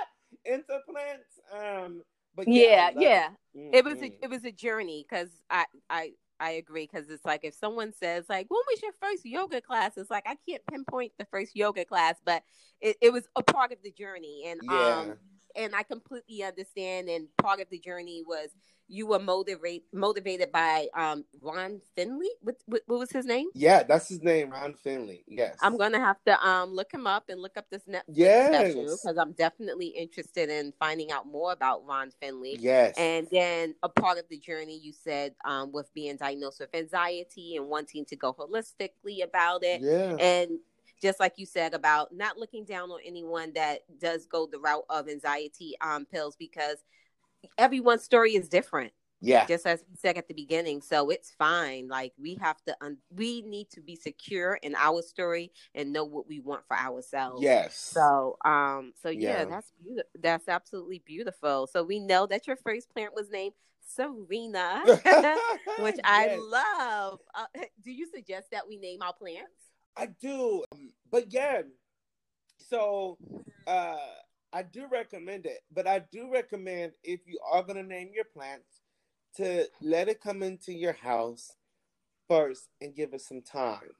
into 0.45 0.79
plants. 0.89 1.39
Um, 1.53 2.01
but 2.35 2.47
yeah, 2.47 2.91
yeah, 2.95 2.99
yeah. 2.99 3.29
It. 3.53 3.75
it 3.75 3.85
was 3.85 4.01
a, 4.01 4.11
it 4.23 4.29
was 4.29 4.43
a 4.45 4.51
journey 4.51 5.05
because 5.07 5.29
I 5.49 5.65
I 5.89 6.11
I 6.39 6.51
agree 6.51 6.87
because 6.91 7.09
it's 7.09 7.25
like 7.25 7.41
if 7.43 7.53
someone 7.53 7.93
says 7.93 8.25
like 8.27 8.47
when 8.49 8.61
was 8.67 8.81
your 8.81 8.91
first 9.01 9.25
yoga 9.25 9.61
class 9.61 9.93
it's 9.97 10.09
like 10.09 10.25
I 10.27 10.35
can't 10.47 10.61
pinpoint 10.69 11.13
the 11.17 11.25
first 11.31 11.55
yoga 11.55 11.85
class 11.85 12.15
but 12.25 12.43
it, 12.81 12.97
it 13.01 13.13
was 13.13 13.27
a 13.35 13.43
part 13.43 13.71
of 13.71 13.77
the 13.83 13.91
journey 13.91 14.43
and 14.47 14.59
yeah. 14.63 14.97
um 14.97 15.17
and 15.55 15.73
I 15.73 15.83
completely 15.83 16.43
understand 16.43 17.07
and 17.07 17.27
part 17.41 17.61
of 17.61 17.69
the 17.69 17.79
journey 17.79 18.23
was 18.27 18.49
you 18.87 19.07
were 19.07 19.19
motivated 19.19 19.83
motivated 19.93 20.51
by 20.51 20.87
um 20.95 21.25
Ron 21.41 21.81
Finley. 21.95 22.29
What, 22.41 22.55
what, 22.65 22.81
what 22.85 22.99
was 22.99 23.11
his 23.11 23.25
name? 23.25 23.47
Yeah, 23.53 23.83
that's 23.83 24.09
his 24.09 24.21
name, 24.21 24.51
Ron 24.51 24.73
Finley. 24.73 25.23
Yes. 25.27 25.57
I'm 25.61 25.77
gonna 25.77 25.99
have 25.99 26.17
to 26.25 26.47
um 26.47 26.71
look 26.71 26.91
him 26.91 27.07
up 27.07 27.25
and 27.29 27.41
look 27.41 27.57
up 27.57 27.65
this 27.69 27.83
Netflix 27.83 28.03
yes. 28.13 28.53
special 28.53 28.83
because 28.83 29.17
I'm 29.17 29.31
definitely 29.33 29.87
interested 29.87 30.49
in 30.49 30.73
finding 30.79 31.11
out 31.11 31.27
more 31.27 31.51
about 31.51 31.85
Ron 31.85 32.11
Finley. 32.21 32.57
Yes. 32.59 32.95
And 32.97 33.27
then 33.31 33.75
a 33.81 33.89
part 33.89 34.17
of 34.17 34.25
the 34.29 34.37
journey 34.37 34.77
you 34.77 34.93
said 34.93 35.33
um 35.45 35.71
with 35.71 35.91
being 35.93 36.17
diagnosed 36.17 36.59
with 36.59 36.73
anxiety 36.73 37.55
and 37.55 37.67
wanting 37.67 38.05
to 38.05 38.15
go 38.15 38.33
holistically 38.33 39.23
about 39.23 39.63
it. 39.63 39.81
Yeah. 39.81 40.15
And 40.19 40.59
just 41.01 41.19
like 41.19 41.33
you 41.37 41.45
said 41.45 41.73
about 41.73 42.15
not 42.15 42.37
looking 42.37 42.63
down 42.65 42.89
on 42.89 42.99
anyone 43.05 43.51
that 43.53 43.79
does 43.99 44.25
go 44.25 44.47
the 44.49 44.59
route 44.59 44.85
of 44.89 45.09
anxiety 45.09 45.75
um 45.81 46.05
pills 46.05 46.35
because 46.35 46.77
everyone's 47.57 48.03
story 48.03 48.35
is 48.35 48.49
different. 48.49 48.91
Yeah. 49.21 49.45
Just 49.47 49.65
as 49.65 49.83
we 49.89 49.95
said 49.95 50.17
at 50.17 50.27
the 50.27 50.33
beginning. 50.33 50.81
So 50.81 51.09
it's 51.09 51.31
fine. 51.31 51.87
Like 51.87 52.13
we 52.17 52.35
have 52.41 52.61
to, 52.67 52.75
un- 52.81 52.97
we 53.09 53.41
need 53.41 53.69
to 53.71 53.81
be 53.81 53.95
secure 53.95 54.59
in 54.61 54.75
our 54.75 55.01
story 55.01 55.51
and 55.73 55.91
know 55.91 56.03
what 56.03 56.27
we 56.27 56.39
want 56.39 56.63
for 56.67 56.77
ourselves. 56.77 57.41
Yes. 57.41 57.75
So, 57.75 58.37
um, 58.45 58.93
so 59.01 59.09
yeah, 59.09 59.39
yeah. 59.39 59.45
that's 59.45 59.71
beautiful. 59.81 60.09
That's 60.21 60.47
absolutely 60.47 61.01
beautiful. 61.05 61.67
So 61.67 61.81
we 61.81 61.99
know 61.99 62.27
that 62.27 62.45
your 62.45 62.57
first 62.57 62.89
plant 62.91 63.15
was 63.15 63.29
named 63.31 63.53
Serena, 63.87 64.83
which 65.79 65.97
I 66.03 66.37
love. 66.39 67.19
Uh, 67.33 67.45
do 67.83 67.91
you 67.91 68.07
suggest 68.13 68.51
that 68.51 68.67
we 68.67 68.77
name 68.77 69.01
our 69.01 69.13
plants? 69.13 69.51
I 69.97 70.07
do. 70.07 70.63
Um, 70.71 70.91
but 71.09 71.31
yeah, 71.31 71.61
so, 72.57 73.17
uh, 73.67 73.97
I 74.55 74.63
do 74.63 74.85
recommend 74.89 75.45
it, 75.45 75.59
but 75.69 75.85
I 75.85 75.99
do 76.13 76.31
recommend 76.31 76.93
if 77.03 77.19
you 77.25 77.37
are 77.51 77.61
going 77.61 77.75
to 77.75 77.83
name 77.83 78.11
your 78.15 78.23
plants 78.23 78.79
to 79.35 79.65
let 79.81 80.07
it 80.07 80.21
come 80.21 80.41
into 80.43 80.71
your 80.71 80.93
house 80.93 81.51
first 82.29 82.69
and 82.79 82.95
give 82.95 83.13
it 83.13 83.19
some 83.19 83.41
time. 83.41 83.91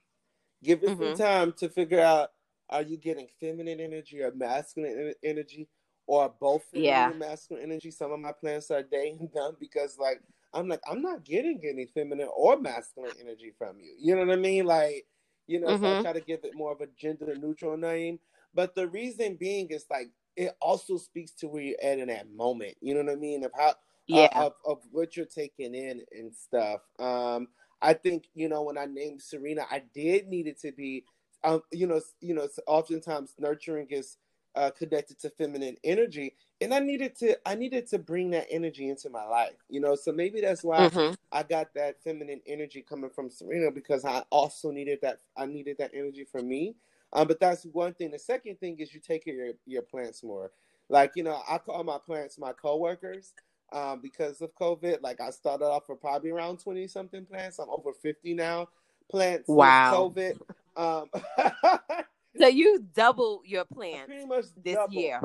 Give 0.63 0.81
it 0.81 0.91
mm-hmm. 0.91 1.03
some 1.03 1.17
time 1.17 1.53
to 1.57 1.67
figure 1.67 1.99
out 1.99 2.29
are 2.69 2.83
you 2.83 2.95
getting 2.95 3.27
feminine 3.37 3.81
energy 3.81 4.21
or 4.21 4.31
masculine 4.33 5.13
energy 5.25 5.67
or 6.07 6.33
both 6.39 6.63
feminine 6.71 6.89
yeah. 6.89 7.09
and 7.09 7.19
masculine 7.19 7.63
energy. 7.63 7.91
Some 7.91 8.13
of 8.13 8.21
my 8.21 8.31
plants 8.31 8.71
are 8.71 8.81
day 8.81 9.13
and 9.19 9.29
done 9.33 9.57
because 9.59 9.97
like 9.99 10.21
I'm 10.53 10.69
like 10.69 10.79
I'm 10.89 11.01
not 11.01 11.25
getting 11.25 11.59
any 11.69 11.85
feminine 11.87 12.29
or 12.33 12.57
masculine 12.57 13.11
energy 13.19 13.51
from 13.57 13.81
you. 13.81 13.93
You 13.99 14.15
know 14.15 14.25
what 14.25 14.37
I 14.37 14.37
mean? 14.37 14.65
Like 14.65 15.05
you 15.47 15.59
know, 15.59 15.67
mm-hmm. 15.67 15.83
so 15.83 15.89
I 15.89 15.93
mm-hmm. 15.95 16.03
try 16.03 16.13
to 16.13 16.21
give 16.21 16.45
it 16.45 16.55
more 16.55 16.71
of 16.71 16.79
a 16.79 16.87
gender 16.97 17.35
neutral 17.35 17.75
name. 17.75 18.19
But 18.53 18.73
the 18.73 18.87
reason 18.87 19.35
being 19.35 19.67
is 19.69 19.85
like 19.91 20.11
it 20.35 20.55
also 20.61 20.97
speaks 20.97 21.31
to 21.31 21.47
where 21.47 21.61
you're 21.61 21.77
at 21.81 21.99
in 21.99 22.07
that 22.07 22.29
moment. 22.31 22.75
You 22.81 22.93
know 22.93 23.03
what 23.03 23.13
I 23.13 23.15
mean? 23.15 23.43
Of 23.43 23.51
how 23.57 23.69
uh, 23.69 23.73
yeah 24.07 24.29
uh, 24.33 24.47
of, 24.47 24.53
of 24.65 24.77
what 24.91 25.15
you're 25.15 25.25
taking 25.25 25.75
in 25.75 26.01
and 26.11 26.33
stuff. 26.35 26.81
Um, 26.99 27.47
I 27.81 27.93
think 27.93 28.25
you 28.33 28.49
know 28.49 28.63
when 28.63 28.77
I 28.77 28.85
named 28.85 29.21
Serena, 29.21 29.65
I 29.69 29.83
did 29.93 30.27
need 30.27 30.47
it 30.47 30.59
to 30.61 30.71
be, 30.71 31.05
um, 31.43 31.61
you 31.71 31.87
know, 31.87 32.01
you 32.21 32.33
know, 32.33 32.47
oftentimes 32.67 33.35
nurturing 33.39 33.87
is 33.89 34.17
uh, 34.55 34.71
connected 34.71 35.19
to 35.19 35.29
feminine 35.29 35.75
energy, 35.83 36.35
and 36.61 36.73
I 36.73 36.79
needed 36.79 37.15
to 37.19 37.37
I 37.47 37.55
needed 37.55 37.87
to 37.87 37.99
bring 37.99 38.31
that 38.31 38.47
energy 38.49 38.89
into 38.89 39.09
my 39.09 39.25
life. 39.25 39.55
You 39.69 39.81
know, 39.81 39.95
so 39.95 40.11
maybe 40.11 40.41
that's 40.41 40.63
why 40.63 40.89
mm-hmm. 40.89 41.13
I 41.31 41.43
got 41.43 41.73
that 41.75 42.01
feminine 42.03 42.41
energy 42.47 42.83
coming 42.87 43.09
from 43.09 43.29
Serena 43.29 43.71
because 43.71 44.05
I 44.05 44.23
also 44.29 44.71
needed 44.71 44.99
that 45.01 45.19
I 45.37 45.45
needed 45.45 45.77
that 45.79 45.91
energy 45.93 46.25
for 46.29 46.41
me. 46.41 46.75
Um, 47.13 47.27
but 47.27 47.39
that's 47.39 47.65
one 47.65 47.93
thing. 47.93 48.11
The 48.11 48.19
second 48.19 48.59
thing 48.59 48.77
is 48.79 48.93
you 48.93 48.99
take 48.99 49.25
care 49.25 49.33
of 49.33 49.39
your, 49.39 49.53
your 49.65 49.81
plants 49.81 50.23
more. 50.23 50.51
Like, 50.89 51.13
you 51.15 51.23
know, 51.23 51.41
I 51.49 51.57
call 51.57 51.83
my 51.83 51.97
plants 51.97 52.37
my 52.37 52.53
coworkers 52.53 53.33
um, 53.71 54.01
because 54.01 54.41
of 54.41 54.53
COVID. 54.55 55.01
Like 55.01 55.21
I 55.21 55.29
started 55.29 55.65
off 55.65 55.89
with 55.89 56.01
probably 56.01 56.31
around 56.31 56.59
20 56.59 56.87
something 56.87 57.25
plants. 57.25 57.59
I'm 57.59 57.69
over 57.69 57.93
50 57.93 58.33
now 58.33 58.67
plants 59.09 59.47
wow. 59.47 60.11
COVID. 60.15 60.39
Um, 60.75 61.09
so 62.39 62.47
you 62.47 62.85
double 62.93 63.41
your 63.45 63.65
plants 63.65 64.07
pretty 64.07 64.25
much 64.25 64.45
this 64.63 64.75
double. 64.75 64.93
year. 64.93 65.21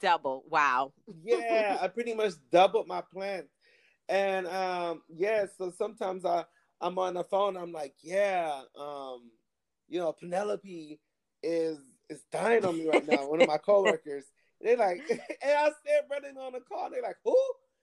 Double. 0.00 0.44
Wow. 0.48 0.92
yeah, 1.24 1.78
I 1.80 1.88
pretty 1.88 2.14
much 2.14 2.34
doubled 2.52 2.86
my 2.86 3.00
plants. 3.00 3.50
And 4.08 4.46
um, 4.48 5.02
yeah, 5.08 5.46
so 5.56 5.72
sometimes 5.76 6.24
I, 6.24 6.44
I'm 6.80 6.98
on 6.98 7.14
the 7.14 7.24
phone, 7.24 7.56
I'm 7.56 7.72
like, 7.72 7.94
yeah, 8.02 8.62
um, 8.78 9.30
you 9.90 9.98
know, 9.98 10.12
Penelope 10.12 10.98
is 11.42 11.78
is 12.08 12.22
dying 12.32 12.64
on 12.64 12.78
me 12.78 12.88
right 12.88 13.06
now. 13.06 13.28
One 13.28 13.42
of 13.42 13.48
my 13.48 13.58
coworkers. 13.58 14.24
They're 14.62 14.76
like, 14.76 15.00
and 15.10 15.20
I 15.42 15.70
said 15.84 16.04
running 16.10 16.36
on 16.38 16.52
the 16.52 16.60
call. 16.60 16.90
They're 16.90 17.02
like, 17.02 17.16
who? 17.24 17.36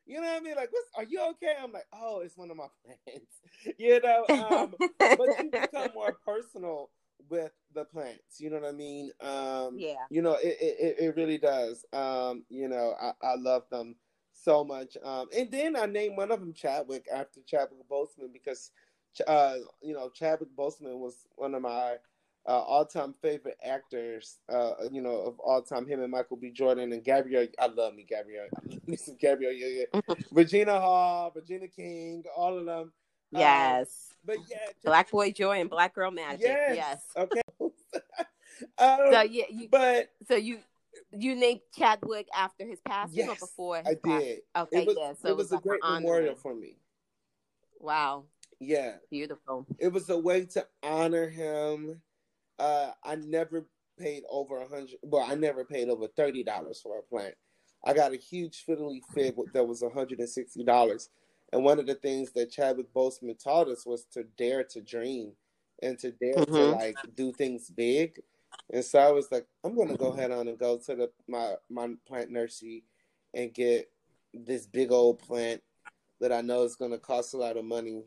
You 0.05 0.21
know 0.21 0.27
what 0.27 0.41
I 0.41 0.43
mean? 0.43 0.55
Like, 0.55 0.69
what 0.71 0.83
are 0.95 1.09
you 1.09 1.21
okay? 1.31 1.53
I'm 1.61 1.71
like, 1.71 1.87
oh, 1.93 2.21
it's 2.23 2.37
one 2.37 2.49
of 2.49 2.57
my 2.57 2.67
plants. 2.85 3.41
you 3.77 3.99
know, 4.01 4.25
um, 4.29 4.73
but 4.99 5.19
you 5.19 5.51
become 5.51 5.89
more 5.93 6.15
personal 6.25 6.89
with 7.29 7.51
the 7.73 7.83
plants. 7.83 8.39
You 8.39 8.51
know 8.51 8.59
what 8.59 8.69
I 8.69 8.73
mean? 8.73 9.11
Um, 9.21 9.75
yeah. 9.77 10.05
You 10.09 10.21
know, 10.21 10.35
it, 10.35 10.55
it, 10.61 10.95
it 10.99 11.15
really 11.17 11.37
does. 11.37 11.83
Um, 11.91 12.45
you 12.47 12.69
know, 12.69 12.93
I, 13.01 13.11
I 13.21 13.35
love 13.37 13.63
them 13.69 13.95
so 14.33 14.63
much. 14.63 14.95
Um, 15.03 15.27
and 15.35 15.51
then 15.51 15.75
I 15.75 15.87
named 15.87 16.15
one 16.15 16.31
of 16.31 16.39
them 16.39 16.53
Chadwick 16.53 17.05
after 17.13 17.41
Chadwick 17.45 17.87
Boseman 17.91 18.31
because 18.31 18.71
uh, 19.27 19.55
you 19.81 19.93
know, 19.93 20.09
Chadwick 20.09 20.49
Boseman 20.57 20.97
was 20.99 21.25
one 21.35 21.55
of 21.55 21.61
my 21.61 21.95
uh, 22.47 22.61
all-time 22.61 23.13
favorite 23.21 23.57
actors. 23.63 24.37
Uh, 24.49 24.71
you 24.91 25.01
know, 25.01 25.17
of 25.17 25.39
all 25.39 25.61
time, 25.61 25.87
him 25.87 26.01
and 26.01 26.11
Michael 26.11 26.37
B. 26.37 26.51
Jordan 26.51 26.93
and 26.93 27.03
Gabrielle. 27.03 27.47
I 27.59 27.67
love 27.67 27.93
me, 27.93 28.05
Gabrielle. 28.07 28.47
I 28.55 28.73
love 28.73 28.87
me 28.87 28.95
some 28.95 29.17
Gabrielle. 29.19 29.53
Yeah, 29.53 29.85
yeah. 29.93 30.15
Regina 30.31 30.79
Hall, 30.79 31.31
Regina 31.35 31.67
King, 31.67 32.23
all 32.35 32.57
of 32.57 32.65
them. 32.65 32.91
Um, 33.35 33.41
yes. 33.41 34.13
but 34.25 34.37
yeah, 34.49 34.57
Black 34.85 35.11
Boy 35.11 35.31
Joy 35.31 35.59
and 35.59 35.69
Black 35.69 35.93
Girl 35.93 36.11
Magic. 36.11 36.43
Yes. 36.43 36.75
yes. 36.75 37.03
Okay. 37.17 37.41
um, 38.77 38.99
so 39.11 39.21
yeah, 39.21 39.43
you, 39.49 39.67
but 39.69 40.09
so 40.27 40.35
you 40.35 40.59
you 41.11 41.35
named 41.35 41.61
Chadwick 41.77 42.27
after 42.35 42.65
his 42.65 42.79
passing 42.81 43.17
yes, 43.17 43.29
or 43.29 43.35
before? 43.35 43.77
I 43.85 43.95
did. 44.03 44.39
Okay, 44.55 44.81
it 44.81 44.87
was, 44.87 44.97
yeah. 44.97 45.13
So 45.21 45.29
it 45.29 45.37
was, 45.37 45.51
it 45.51 45.51
was 45.51 45.51
a 45.53 45.57
great 45.57 45.81
memorial 45.83 46.35
for 46.35 46.55
me. 46.55 46.75
Wow. 47.79 48.25
Yeah. 48.59 48.93
Beautiful. 49.11 49.65
It 49.79 49.89
was 49.89 50.09
a 50.09 50.17
way 50.17 50.45
to 50.45 50.65
honor 50.83 51.29
him. 51.29 52.01
Uh, 52.59 52.91
I 53.03 53.15
never 53.15 53.67
paid 53.99 54.23
over 54.29 54.61
a 54.61 54.67
hundred. 54.67 54.97
Well, 55.03 55.25
I 55.27 55.35
never 55.35 55.63
paid 55.63 55.89
over 55.89 56.07
thirty 56.07 56.43
dollars 56.43 56.79
for 56.81 56.99
a 56.99 57.01
plant. 57.03 57.35
I 57.85 57.93
got 57.93 58.13
a 58.13 58.17
huge 58.17 58.65
fiddly 58.67 59.01
fig 59.13 59.35
that 59.53 59.67
was 59.67 59.83
hundred 59.93 60.19
and 60.19 60.29
sixty 60.29 60.63
dollars, 60.63 61.09
And 61.53 61.63
one 61.63 61.79
of 61.79 61.87
the 61.87 61.95
things 61.95 62.31
that 62.33 62.51
Chadwick 62.51 62.93
Boseman 62.93 63.41
taught 63.41 63.67
us 63.67 63.85
was 63.85 64.05
to 64.13 64.23
dare 64.37 64.63
to 64.65 64.81
dream 64.81 65.33
and 65.81 65.97
to 65.99 66.11
dare 66.11 66.33
mm-hmm. 66.33 66.53
to 66.53 66.65
like 66.71 66.97
do 67.15 67.31
things 67.31 67.69
big. 67.69 68.19
And 68.73 68.83
so 68.83 68.99
I 68.99 69.11
was 69.11 69.31
like, 69.31 69.45
I'm 69.63 69.75
gonna 69.75 69.97
go 69.97 70.07
ahead 70.07 70.31
on 70.31 70.47
and 70.47 70.57
go 70.57 70.77
to 70.77 70.95
the 70.95 71.09
my 71.27 71.55
my 71.69 71.93
plant 72.07 72.31
nursery 72.31 72.83
and 73.33 73.53
get 73.53 73.89
this 74.33 74.65
big 74.65 74.91
old 74.91 75.19
plant 75.19 75.61
that 76.19 76.31
I 76.31 76.41
know 76.41 76.63
is 76.63 76.75
gonna 76.75 76.97
cost 76.97 77.33
a 77.33 77.37
lot 77.37 77.57
of 77.57 77.65
money. 77.65 78.03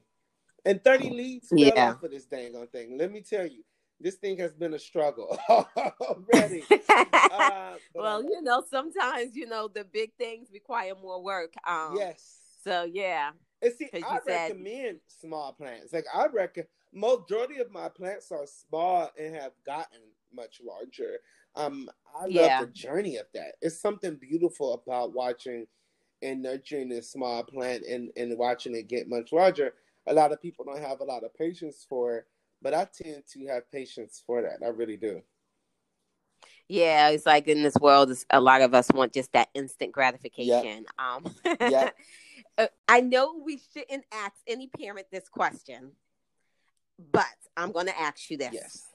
And 0.64 0.82
30 0.82 1.10
leads 1.10 1.48
fell 1.48 1.58
yeah. 1.58 1.90
off 1.90 2.02
of 2.02 2.10
this 2.10 2.26
dang 2.26 2.54
on 2.56 2.66
thing. 2.68 2.98
Let 2.98 3.12
me 3.12 3.22
tell 3.22 3.46
you, 3.46 3.62
this 4.00 4.16
thing 4.16 4.38
has 4.38 4.54
been 4.54 4.74
a 4.74 4.78
struggle 4.78 5.38
already. 5.48 6.64
uh, 6.88 7.74
well, 7.94 8.22
you 8.22 8.40
know, 8.42 8.64
sometimes 8.70 9.36
you 9.36 9.46
know 9.46 9.68
the 9.68 9.84
big 9.84 10.12
things 10.18 10.48
require 10.52 10.94
more 11.00 11.22
work. 11.22 11.52
Um, 11.66 11.94
yes. 11.96 12.38
So 12.64 12.84
yeah. 12.90 13.30
And 13.62 13.72
see, 13.74 13.90
I 13.92 14.18
said... 14.26 14.50
recommend 14.50 15.00
small 15.06 15.52
plants. 15.52 15.92
Like 15.92 16.06
I 16.14 16.26
reckon 16.26 16.64
majority 16.92 17.58
of 17.58 17.70
my 17.70 17.88
plants 17.88 18.32
are 18.32 18.46
small 18.46 19.10
and 19.18 19.34
have 19.34 19.52
gotten 19.64 20.00
much 20.34 20.60
larger. 20.64 21.18
Um, 21.56 21.90
I 22.14 22.22
love 22.22 22.30
yeah. 22.32 22.60
the 22.60 22.68
journey 22.68 23.16
of 23.16 23.26
that. 23.34 23.56
It's 23.60 23.80
something 23.80 24.16
beautiful 24.16 24.74
about 24.74 25.14
watching 25.14 25.66
and 26.22 26.42
nurturing 26.42 26.88
this 26.88 27.10
small 27.10 27.42
plant 27.44 27.84
and, 27.84 28.10
and 28.16 28.36
watching 28.38 28.74
it 28.74 28.88
get 28.88 29.08
much 29.08 29.32
larger. 29.32 29.74
A 30.06 30.14
lot 30.14 30.32
of 30.32 30.40
people 30.40 30.64
don't 30.64 30.80
have 30.80 31.00
a 31.00 31.04
lot 31.04 31.24
of 31.24 31.34
patience 31.34 31.84
for 31.88 32.16
it, 32.18 32.24
but 32.62 32.74
I 32.74 32.86
tend 32.92 33.22
to 33.32 33.46
have 33.46 33.70
patience 33.70 34.22
for 34.26 34.42
that. 34.42 34.64
I 34.64 34.68
really 34.68 34.96
do. 34.96 35.22
Yeah, 36.68 37.08
it's 37.08 37.26
like 37.26 37.48
in 37.48 37.62
this 37.62 37.74
world, 37.80 38.12
a 38.30 38.40
lot 38.40 38.62
of 38.62 38.74
us 38.74 38.88
want 38.92 39.12
just 39.12 39.32
that 39.32 39.48
instant 39.54 39.92
gratification. 39.92 40.84
Yep. 40.84 40.86
Um, 40.98 41.34
yeah. 41.60 41.90
Uh, 42.56 42.68
I 42.86 43.00
know 43.00 43.42
we 43.44 43.60
shouldn't 43.72 44.04
ask 44.12 44.36
any 44.46 44.68
parent 44.68 45.06
this 45.10 45.28
question, 45.28 45.92
but 47.12 47.26
I'm 47.56 47.72
going 47.72 47.86
to 47.86 48.00
ask 48.00 48.30
you 48.30 48.36
this. 48.36 48.50
Yes. 48.52 48.86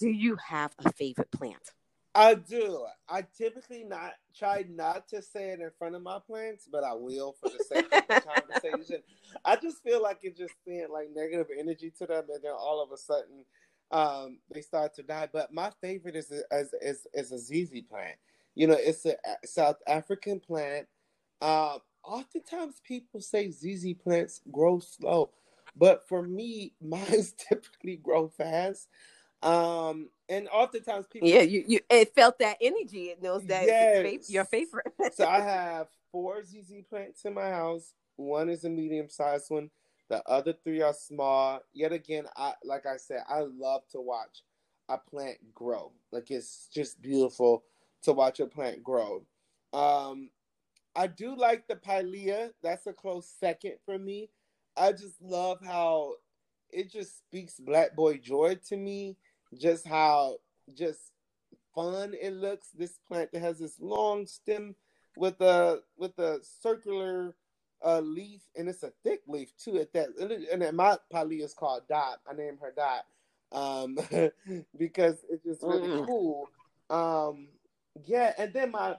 Do 0.00 0.08
you 0.08 0.36
have 0.44 0.74
a 0.78 0.92
favorite 0.92 1.30
plant? 1.30 1.72
I 2.18 2.34
do. 2.34 2.84
I 3.08 3.24
typically 3.36 3.84
not 3.84 4.14
try 4.36 4.64
not 4.68 5.06
to 5.08 5.22
say 5.22 5.50
it 5.50 5.60
in 5.60 5.70
front 5.78 5.94
of 5.94 6.02
my 6.02 6.18
plants, 6.26 6.68
but 6.70 6.82
I 6.82 6.92
will 6.92 7.36
for 7.40 7.48
the 7.48 7.64
sake 7.64 7.84
of 7.92 8.08
the 8.08 8.20
conversation. 8.60 9.04
I 9.44 9.54
just 9.54 9.84
feel 9.84 10.02
like 10.02 10.18
it 10.22 10.36
just 10.36 10.54
sent 10.66 10.90
like 10.90 11.10
negative 11.14 11.46
energy 11.56 11.92
to 11.98 12.06
them, 12.06 12.24
and 12.28 12.42
then 12.42 12.52
all 12.58 12.82
of 12.82 12.90
a 12.90 12.96
sudden, 12.96 13.44
um, 13.92 14.40
they 14.52 14.62
start 14.62 14.94
to 14.96 15.04
die. 15.04 15.28
But 15.32 15.54
my 15.54 15.70
favorite 15.80 16.16
is 16.16 16.32
a, 16.32 16.42
is, 16.58 16.74
is, 16.82 17.06
is 17.14 17.30
a 17.30 17.38
ZZ 17.38 17.82
plant. 17.88 18.16
You 18.56 18.66
know, 18.66 18.76
it's 18.76 19.06
a 19.06 19.14
South 19.44 19.76
African 19.86 20.40
plant. 20.40 20.88
Um, 21.40 21.78
oftentimes 22.02 22.80
people 22.84 23.20
say 23.20 23.48
ZZ 23.52 23.94
plants 23.94 24.40
grow 24.50 24.80
slow, 24.80 25.30
but 25.76 26.08
for 26.08 26.22
me, 26.22 26.72
mine 26.82 27.24
typically 27.48 27.96
grow 27.96 28.26
fast. 28.26 28.88
Um, 29.42 30.10
and 30.28 30.48
oftentimes 30.48 31.06
people, 31.06 31.28
yeah, 31.28 31.42
you, 31.42 31.64
you 31.66 31.80
it 31.88 32.14
felt 32.14 32.38
that 32.40 32.56
energy. 32.60 33.06
It 33.06 33.22
knows 33.22 33.44
that 33.46 33.64
yes. 33.64 34.28
your 34.28 34.44
favorite. 34.44 34.92
so 35.14 35.26
I 35.26 35.40
have 35.40 35.88
four 36.10 36.42
ZZ 36.42 36.82
plants 36.88 37.24
in 37.24 37.34
my 37.34 37.48
house. 37.50 37.94
One 38.16 38.48
is 38.48 38.64
a 38.64 38.70
medium 38.70 39.08
sized 39.08 39.50
one. 39.50 39.70
The 40.08 40.22
other 40.28 40.54
three 40.64 40.82
are 40.82 40.94
small. 40.94 41.60
Yet 41.72 41.92
again, 41.92 42.24
I 42.36 42.54
like 42.64 42.86
I 42.86 42.96
said, 42.96 43.22
I 43.28 43.40
love 43.40 43.82
to 43.92 44.00
watch 44.00 44.42
a 44.88 44.98
plant 44.98 45.38
grow. 45.54 45.92
Like 46.10 46.30
it's 46.30 46.68
just 46.74 47.00
beautiful 47.00 47.64
to 48.02 48.12
watch 48.12 48.40
a 48.40 48.46
plant 48.46 48.82
grow. 48.82 49.24
Um, 49.72 50.30
I 50.96 51.06
do 51.06 51.36
like 51.36 51.68
the 51.68 51.76
pilea. 51.76 52.50
That's 52.62 52.86
a 52.86 52.92
close 52.92 53.32
second 53.38 53.74
for 53.84 53.98
me. 53.98 54.30
I 54.76 54.92
just 54.92 55.20
love 55.22 55.58
how 55.64 56.14
it 56.70 56.90
just 56.90 57.18
speaks 57.18 57.58
black 57.60 57.94
boy 57.94 58.18
joy 58.18 58.58
to 58.68 58.76
me 58.76 59.16
just 59.56 59.86
how 59.86 60.36
just 60.76 61.00
fun 61.74 62.14
it 62.20 62.34
looks. 62.34 62.68
This 62.70 62.98
plant 63.06 63.32
that 63.32 63.40
has 63.40 63.58
this 63.58 63.78
long 63.80 64.26
stem 64.26 64.74
with 65.16 65.40
a 65.40 65.80
with 65.96 66.18
a 66.18 66.40
circular 66.42 67.34
uh, 67.84 68.00
leaf, 68.00 68.42
and 68.56 68.68
it's 68.68 68.82
a 68.82 68.92
thick 69.04 69.20
leaf 69.26 69.52
too. 69.56 69.78
At 69.78 69.92
that, 69.92 70.08
and 70.52 70.62
then 70.62 70.76
my 70.76 70.98
pilea 71.12 71.44
is 71.44 71.54
called 71.54 71.82
Dot. 71.88 72.20
I 72.28 72.34
named 72.34 72.58
her 72.60 72.72
Dot 72.76 73.04
um, 73.52 73.98
because 74.78 75.24
it's 75.30 75.44
just 75.44 75.62
really 75.62 75.88
mm. 75.88 76.06
cool. 76.06 76.48
Um, 76.90 77.48
yeah, 78.06 78.32
and 78.38 78.52
then 78.52 78.70
my 78.72 78.96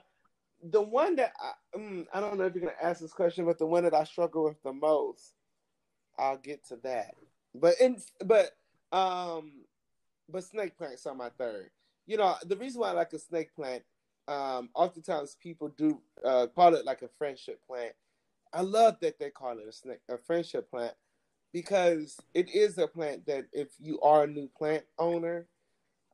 the 0.62 0.82
one 0.82 1.16
that 1.16 1.32
I, 1.40 1.52
um, 1.76 2.06
I 2.12 2.20
don't 2.20 2.38
know 2.38 2.44
if 2.44 2.54
you're 2.54 2.64
gonna 2.64 2.76
ask 2.82 3.00
this 3.00 3.12
question, 3.12 3.44
but 3.44 3.58
the 3.58 3.66
one 3.66 3.84
that 3.84 3.94
I 3.94 4.04
struggle 4.04 4.44
with 4.44 4.62
the 4.62 4.72
most, 4.72 5.32
I'll 6.18 6.36
get 6.36 6.66
to 6.68 6.76
that. 6.82 7.14
But 7.54 7.80
in 7.80 7.96
but 8.24 8.50
um 8.92 9.52
but 10.30 10.44
snake 10.44 10.76
plants 10.76 11.06
are 11.06 11.14
my 11.14 11.30
third. 11.38 11.70
You 12.06 12.16
know, 12.16 12.34
the 12.44 12.56
reason 12.56 12.80
why 12.80 12.88
I 12.88 12.92
like 12.92 13.12
a 13.12 13.18
snake 13.18 13.54
plant, 13.54 13.82
um, 14.28 14.70
oftentimes 14.74 15.36
people 15.40 15.68
do 15.68 16.00
uh, 16.24 16.46
call 16.48 16.74
it 16.74 16.84
like 16.84 17.02
a 17.02 17.08
friendship 17.18 17.60
plant. 17.66 17.92
I 18.52 18.62
love 18.62 18.96
that 19.00 19.18
they 19.18 19.30
call 19.30 19.58
it 19.58 19.68
a 19.68 19.72
snake, 19.72 20.00
a 20.08 20.18
friendship 20.18 20.70
plant, 20.70 20.94
because 21.52 22.18
it 22.34 22.48
is 22.54 22.78
a 22.78 22.86
plant 22.86 23.26
that 23.26 23.46
if 23.52 23.68
you 23.78 24.00
are 24.00 24.24
a 24.24 24.26
new 24.26 24.48
plant 24.56 24.84
owner, 24.98 25.46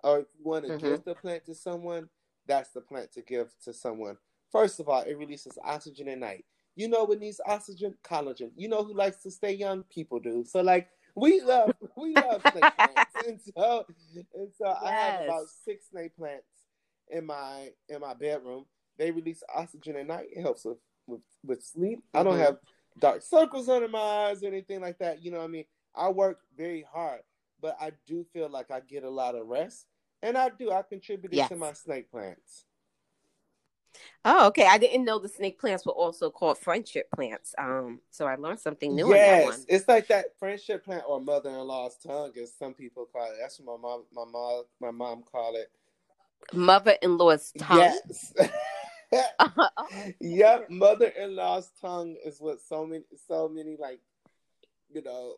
or 0.04 0.20
if 0.20 0.26
you 0.38 0.44
want 0.44 0.66
to 0.66 0.72
mm-hmm. 0.72 0.86
give 0.86 1.04
the 1.04 1.14
plant 1.14 1.46
to 1.46 1.54
someone, 1.54 2.08
that's 2.46 2.70
the 2.70 2.80
plant 2.80 3.12
to 3.12 3.22
give 3.22 3.48
to 3.64 3.72
someone. 3.72 4.16
First 4.52 4.80
of 4.80 4.88
all, 4.88 5.02
it 5.02 5.18
releases 5.18 5.58
oxygen 5.64 6.08
at 6.08 6.18
night. 6.18 6.44
You 6.76 6.88
know 6.88 7.04
what 7.04 7.20
needs 7.20 7.40
oxygen? 7.46 7.94
Collagen. 8.04 8.50
You 8.54 8.68
know 8.68 8.84
who 8.84 8.94
likes 8.94 9.22
to 9.22 9.30
stay 9.30 9.54
young? 9.54 9.82
People 9.84 10.20
do. 10.20 10.44
So 10.44 10.60
like 10.60 10.88
we 11.16 11.40
love 11.40 11.72
we 11.96 12.14
love 12.14 12.42
snake 12.42 12.76
plants, 12.76 13.12
and 13.26 13.40
so 13.40 13.86
and 14.14 14.52
so 14.56 14.66
yes. 14.66 14.78
I 14.82 14.90
have 14.90 15.24
about 15.24 15.46
six 15.64 15.86
snake 15.90 16.14
plants 16.16 16.44
in 17.08 17.26
my 17.26 17.70
in 17.88 18.00
my 18.00 18.14
bedroom. 18.14 18.66
They 18.98 19.10
release 19.10 19.42
oxygen 19.54 19.96
at 19.96 20.06
night. 20.06 20.26
It 20.30 20.42
helps 20.42 20.64
with 20.64 20.78
with, 21.06 21.22
with 21.44 21.64
sleep. 21.64 21.98
Mm-hmm. 21.98 22.18
I 22.18 22.22
don't 22.22 22.34
mm-hmm. 22.34 22.42
have 22.42 22.58
dark 23.00 23.22
circles 23.22 23.68
under 23.68 23.88
my 23.88 23.98
eyes 23.98 24.44
or 24.44 24.48
anything 24.48 24.80
like 24.80 24.98
that. 24.98 25.22
You 25.22 25.30
know 25.30 25.38
what 25.38 25.44
I 25.44 25.48
mean? 25.48 25.64
I 25.94 26.10
work 26.10 26.40
very 26.56 26.84
hard, 26.92 27.20
but 27.60 27.76
I 27.80 27.92
do 28.06 28.26
feel 28.32 28.50
like 28.50 28.70
I 28.70 28.80
get 28.80 29.02
a 29.02 29.10
lot 29.10 29.34
of 29.34 29.46
rest, 29.46 29.86
and 30.22 30.36
I 30.36 30.50
do. 30.50 30.70
I 30.70 30.82
contributed 30.82 31.36
yes. 31.36 31.48
to 31.48 31.56
my 31.56 31.72
snake 31.72 32.10
plants. 32.10 32.66
Oh, 34.24 34.48
okay. 34.48 34.66
I 34.66 34.78
didn't 34.78 35.04
know 35.04 35.18
the 35.18 35.28
snake 35.28 35.58
plants 35.58 35.86
were 35.86 35.92
also 35.92 36.30
called 36.30 36.58
friendship 36.58 37.08
plants. 37.14 37.54
Um, 37.58 38.00
so 38.10 38.26
I 38.26 38.36
learned 38.36 38.60
something 38.60 38.94
new. 38.94 39.14
Yes, 39.14 39.64
it's 39.68 39.88
like 39.88 40.08
that 40.08 40.38
friendship 40.38 40.84
plant 40.84 41.04
or 41.06 41.20
mother-in-law's 41.20 41.96
tongue, 42.04 42.32
as 42.40 42.52
some 42.54 42.74
people 42.74 43.06
call 43.06 43.26
it. 43.26 43.36
That's 43.40 43.60
what 43.60 43.80
my 43.80 43.88
mom, 43.88 44.04
my 44.12 44.24
mom, 44.30 44.64
my 44.80 44.90
mom 44.90 45.22
call 45.22 45.56
it. 45.56 45.70
Mother-in-law's 46.52 47.52
tongue. 47.58 47.78
Yes. 47.78 48.34
yep, 50.20 50.70
mother-in-law's 50.70 51.70
tongue 51.80 52.16
is 52.24 52.40
what 52.40 52.60
so 52.60 52.84
many, 52.86 53.04
so 53.28 53.48
many 53.48 53.76
like, 53.78 54.00
you 54.92 55.02
know, 55.02 55.36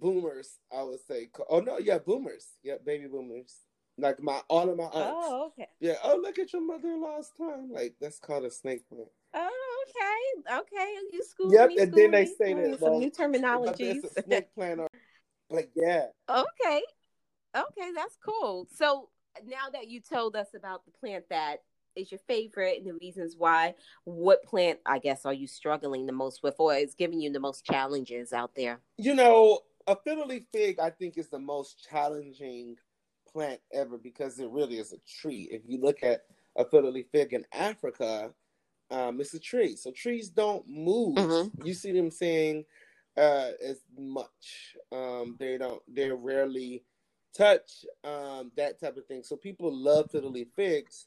boomers. 0.00 0.58
I 0.74 0.82
would 0.82 1.00
say. 1.06 1.28
Oh 1.48 1.60
no, 1.60 1.78
yeah, 1.78 1.98
boomers. 1.98 2.46
Yeah, 2.62 2.76
baby 2.84 3.06
boomers 3.06 3.54
like 3.98 4.22
my 4.22 4.40
all 4.48 4.70
of 4.70 4.76
my 4.76 4.84
aunts. 4.84 4.94
Oh, 4.96 5.46
okay. 5.48 5.68
Yeah. 5.80 5.94
Oh, 6.04 6.18
look 6.22 6.38
at 6.38 6.52
your 6.52 6.62
mother-in-law's 6.62 7.32
tongue. 7.36 7.70
Like 7.72 7.96
that's 8.00 8.18
called 8.18 8.44
a 8.44 8.50
snake 8.50 8.88
plant. 8.88 9.08
Oh, 9.34 9.84
okay. 9.88 10.58
Okay. 10.58 10.94
You 11.12 11.22
school 11.24 11.52
Yep. 11.52 11.68
Me, 11.68 11.78
and 11.78 11.92
then 11.92 12.10
they 12.12 12.26
say 12.26 12.54
that 12.54 12.80
some 12.80 12.98
new 12.98 13.10
terminologies. 13.10 14.04
It's 14.04 14.16
a 14.16 14.22
snake 14.22 14.54
plant. 14.54 14.80
Or, 14.80 14.88
but 15.50 15.68
yeah. 15.74 16.06
Okay. 16.28 16.82
Okay, 17.56 17.92
that's 17.94 18.16
cool. 18.24 18.68
So 18.72 19.08
now 19.46 19.70
that 19.72 19.88
you 19.88 20.00
told 20.00 20.36
us 20.36 20.48
about 20.54 20.84
the 20.84 20.92
plant 20.92 21.24
that 21.30 21.62
is 21.96 22.12
your 22.12 22.20
favorite 22.28 22.78
and 22.78 22.86
the 22.86 22.98
reasons 23.00 23.34
why, 23.36 23.74
what 24.04 24.44
plant 24.44 24.78
I 24.86 24.98
guess 24.98 25.24
are 25.24 25.32
you 25.32 25.46
struggling 25.46 26.06
the 26.06 26.12
most 26.12 26.42
with, 26.42 26.54
or 26.58 26.74
is 26.74 26.94
giving 26.94 27.20
you 27.20 27.32
the 27.32 27.40
most 27.40 27.64
challenges 27.64 28.32
out 28.32 28.54
there? 28.54 28.80
You 28.96 29.14
know, 29.14 29.60
a 29.86 29.96
fiddle 29.96 30.26
leaf 30.26 30.44
fig 30.52 30.78
I 30.78 30.90
think 30.90 31.16
is 31.18 31.28
the 31.28 31.38
most 31.38 31.88
challenging 31.88 32.76
plant 33.32 33.60
ever 33.72 33.98
because 33.98 34.38
it 34.38 34.50
really 34.50 34.78
is 34.78 34.92
a 34.92 34.98
tree. 35.20 35.48
If 35.50 35.62
you 35.66 35.80
look 35.80 36.02
at 36.02 36.22
a 36.56 36.64
fiddle 36.64 36.92
leaf 36.92 37.06
fig 37.12 37.32
in 37.32 37.44
Africa, 37.52 38.30
um, 38.90 39.20
it's 39.20 39.34
a 39.34 39.38
tree. 39.38 39.76
So 39.76 39.90
trees 39.90 40.30
don't 40.30 40.66
move. 40.68 41.16
Mm-hmm. 41.16 41.66
You 41.66 41.74
see 41.74 41.92
them 41.92 42.10
saying 42.10 42.64
uh, 43.16 43.50
as 43.64 43.80
much. 43.98 44.76
Um, 44.92 45.36
they 45.38 45.58
don't. 45.58 45.82
They 45.88 46.10
rarely 46.10 46.84
touch 47.36 47.84
um, 48.04 48.50
that 48.56 48.80
type 48.80 48.96
of 48.96 49.06
thing. 49.06 49.22
So 49.22 49.36
people 49.36 49.74
love 49.74 50.10
fiddle 50.10 50.30
leaf 50.30 50.48
figs, 50.56 51.06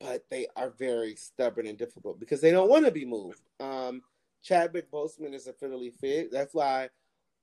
but 0.00 0.24
they 0.30 0.46
are 0.56 0.70
very 0.70 1.14
stubborn 1.14 1.66
and 1.66 1.78
difficult 1.78 2.18
because 2.18 2.40
they 2.40 2.50
don't 2.50 2.68
want 2.68 2.84
to 2.84 2.90
be 2.90 3.04
moved. 3.04 3.42
Um, 3.60 4.02
Chadwick 4.42 4.90
Boseman 4.90 5.34
is 5.34 5.46
a 5.46 5.52
fiddle 5.52 5.80
leaf 5.80 5.94
fig. 6.00 6.30
That's 6.30 6.54
why 6.54 6.88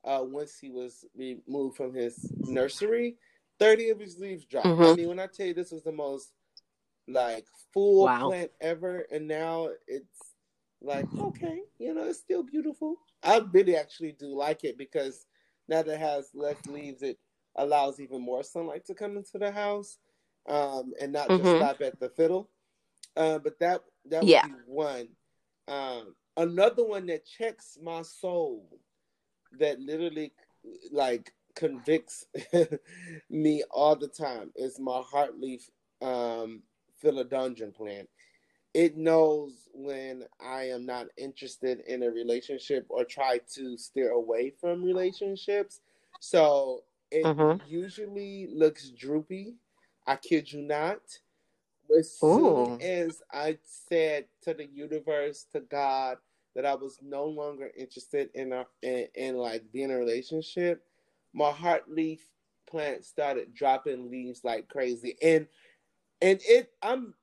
uh, 0.04 0.24
once 0.24 0.58
he 0.60 0.70
was 0.70 1.06
removed 1.16 1.78
from 1.78 1.94
his 1.94 2.32
nursery, 2.39 3.16
30 3.60 3.89
of 3.89 4.00
his 4.00 4.18
leaves 4.20 4.46
dropped. 4.46 4.68
Mm-hmm. 4.68 4.84
I 4.84 4.94
mean, 4.96 5.08
when 5.08 5.20
I 5.20 5.28
tell 5.28 5.46
you 5.46 5.54
this 5.54 5.72
was 5.72 5.84
the 5.84 5.92
most 5.92 6.32
like 7.08 7.46
full 7.74 8.06
wow. 8.06 8.30
plant 8.30 8.52
ever, 8.62 9.06
and 9.12 9.28
now 9.28 9.70
it's 9.88 10.34
like, 10.82 11.06
okay, 11.18 11.62
you 11.80 11.94
know, 11.94 12.04
it's 12.04 12.20
still 12.20 12.44
beautiful. 12.44 12.98
I 13.24 13.42
really 13.52 13.76
actually 13.76 14.13
do 14.13 14.36
like 14.36 14.63
it 14.63 14.78
because 14.78 15.26
now 15.68 15.82
that 15.82 15.94
it 15.94 16.00
has 16.00 16.30
less 16.34 16.58
leaves, 16.68 17.02
it 17.02 17.18
allows 17.56 18.00
even 18.00 18.22
more 18.22 18.44
sunlight 18.44 18.86
to 18.86 18.94
come 18.94 19.18
into 19.18 19.38
the 19.38 19.52
house, 19.52 19.98
um, 20.50 20.94
and 21.02 21.13
not 21.13 21.30
mm-hmm. 21.30 21.44
just 21.44 21.58
stop 21.58 21.82
at 21.82 22.00
the 22.00 22.10
fiddle. 22.10 22.50
Uh, 23.16 23.39
but 23.39 23.60
that 23.60 23.82
that 24.10 24.22
would 24.22 24.30
yeah. 24.30 24.48
be 24.48 24.54
one. 24.66 25.08
Um, 25.68 26.16
another 26.36 26.86
one 26.86 27.06
that 27.08 27.26
checks 27.26 27.78
my 27.82 28.02
soul, 28.02 28.68
that 29.60 29.80
literally 29.80 30.34
like 30.92 31.32
convicts 31.56 32.26
me 33.30 33.63
all 33.72 33.96
the 33.96 34.08
time 34.08 34.52
is 34.56 34.80
my 34.80 35.02
heartleaf 35.02 35.70
um, 36.02 36.62
philodendron 37.04 37.74
plant 37.74 38.10
it 38.74 38.98
knows 38.98 39.70
when 39.74 40.24
I 40.42 40.63
am 40.70 40.86
not 40.86 41.08
interested 41.18 41.82
in 41.82 42.04
a 42.04 42.10
relationship 42.10 42.86
or 42.89 43.04
try 43.04 43.39
to 43.54 43.78
steer 43.78 44.12
away 44.12 44.52
from 44.60 44.84
relationships. 44.84 45.82
So 46.20 46.84
it 47.12 47.24
mm-hmm. 47.24 47.63
usually 47.68 48.48
looks 48.52 48.89
droopy. 48.89 49.56
I 50.08 50.16
kid 50.16 50.52
you 50.52 50.63
not. 50.63 51.02
As 51.96 52.18
Ooh. 52.24 52.78
soon 52.80 52.82
as 52.82 53.22
I 53.32 53.60
said 53.63 54.26
to 54.44 54.54
the 54.54 54.66
universe, 54.66 55.46
to 55.54 55.60
God, 55.60 56.18
that 56.56 56.66
I 56.66 56.74
was 56.74 56.98
no 57.02 57.26
longer 57.26 57.70
interested 57.78 58.30
in 58.34 58.54
a 58.54 58.66
in, 58.82 59.08
in 59.16 59.38
like 59.38 59.72
being 59.72 59.89
in 59.89 59.96
a 59.96 60.00
relationship, 60.00 60.84
my 61.34 61.52
heart 61.52 61.84
leaf 61.89 62.22
plant 62.67 63.06
started 63.06 63.54
dropping 63.54 64.10
leaves 64.10 64.43
like 64.43 64.67
crazy. 64.67 65.15
And 65.22 65.48
and 66.22 66.39
it 66.48 66.72
I'm 66.82 67.13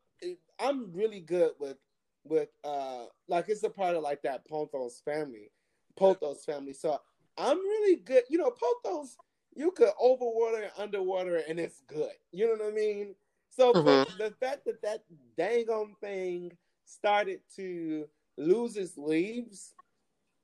I'm 0.58 0.92
really 0.92 1.20
good 1.20 1.52
with 1.58 1.78
with 2.24 2.48
uh 2.64 3.06
like 3.28 3.48
it's 3.48 3.62
a 3.62 3.70
part 3.70 3.96
of 3.96 4.02
like 4.02 4.22
that 4.22 4.46
Pothos 4.48 5.02
family, 5.04 5.50
Pothos 5.98 6.44
family. 6.44 6.72
So 6.72 7.00
I'm 7.38 7.58
really 7.58 7.96
good. 7.96 8.24
You 8.28 8.38
know, 8.38 8.52
Pothos, 8.52 9.16
you 9.54 9.70
could 9.70 9.90
overwater 10.02 10.62
and 10.62 10.72
underwater 10.78 11.42
and 11.48 11.58
it's 11.58 11.82
good. 11.86 12.12
You 12.32 12.46
know 12.46 12.64
what 12.64 12.72
I 12.72 12.74
mean? 12.74 13.14
So 13.48 13.72
mm-hmm. 13.72 14.18
the 14.18 14.32
fact 14.40 14.64
that 14.66 14.82
that 14.82 15.04
dang 15.36 15.68
on 15.68 15.94
thing 16.00 16.52
started 16.84 17.40
to 17.56 18.06
lose 18.36 18.76
its 18.76 18.96
leaves 18.96 19.74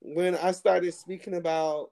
when 0.01 0.37
I 0.37 0.53
started 0.53 0.93
speaking 0.95 1.35
about 1.35 1.91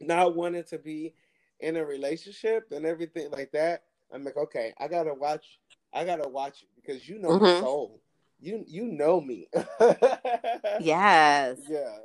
not 0.00 0.34
wanting 0.34 0.64
to 0.64 0.78
be 0.78 1.14
in 1.60 1.76
a 1.76 1.84
relationship 1.84 2.70
and 2.70 2.86
everything 2.86 3.30
like 3.30 3.52
that, 3.52 3.84
I'm 4.12 4.24
like, 4.24 4.36
okay, 4.36 4.72
I 4.78 4.88
gotta 4.88 5.14
watch 5.14 5.58
I 5.92 6.04
gotta 6.04 6.28
watch 6.28 6.62
it 6.62 6.68
because 6.76 7.08
you 7.08 7.18
know 7.18 7.30
mm-hmm. 7.30 7.44
my 7.44 7.60
soul. 7.60 8.00
You 8.40 8.64
you 8.66 8.84
know 8.86 9.20
me. 9.20 9.48
yes. 10.80 11.58
Yeah. 11.68 11.98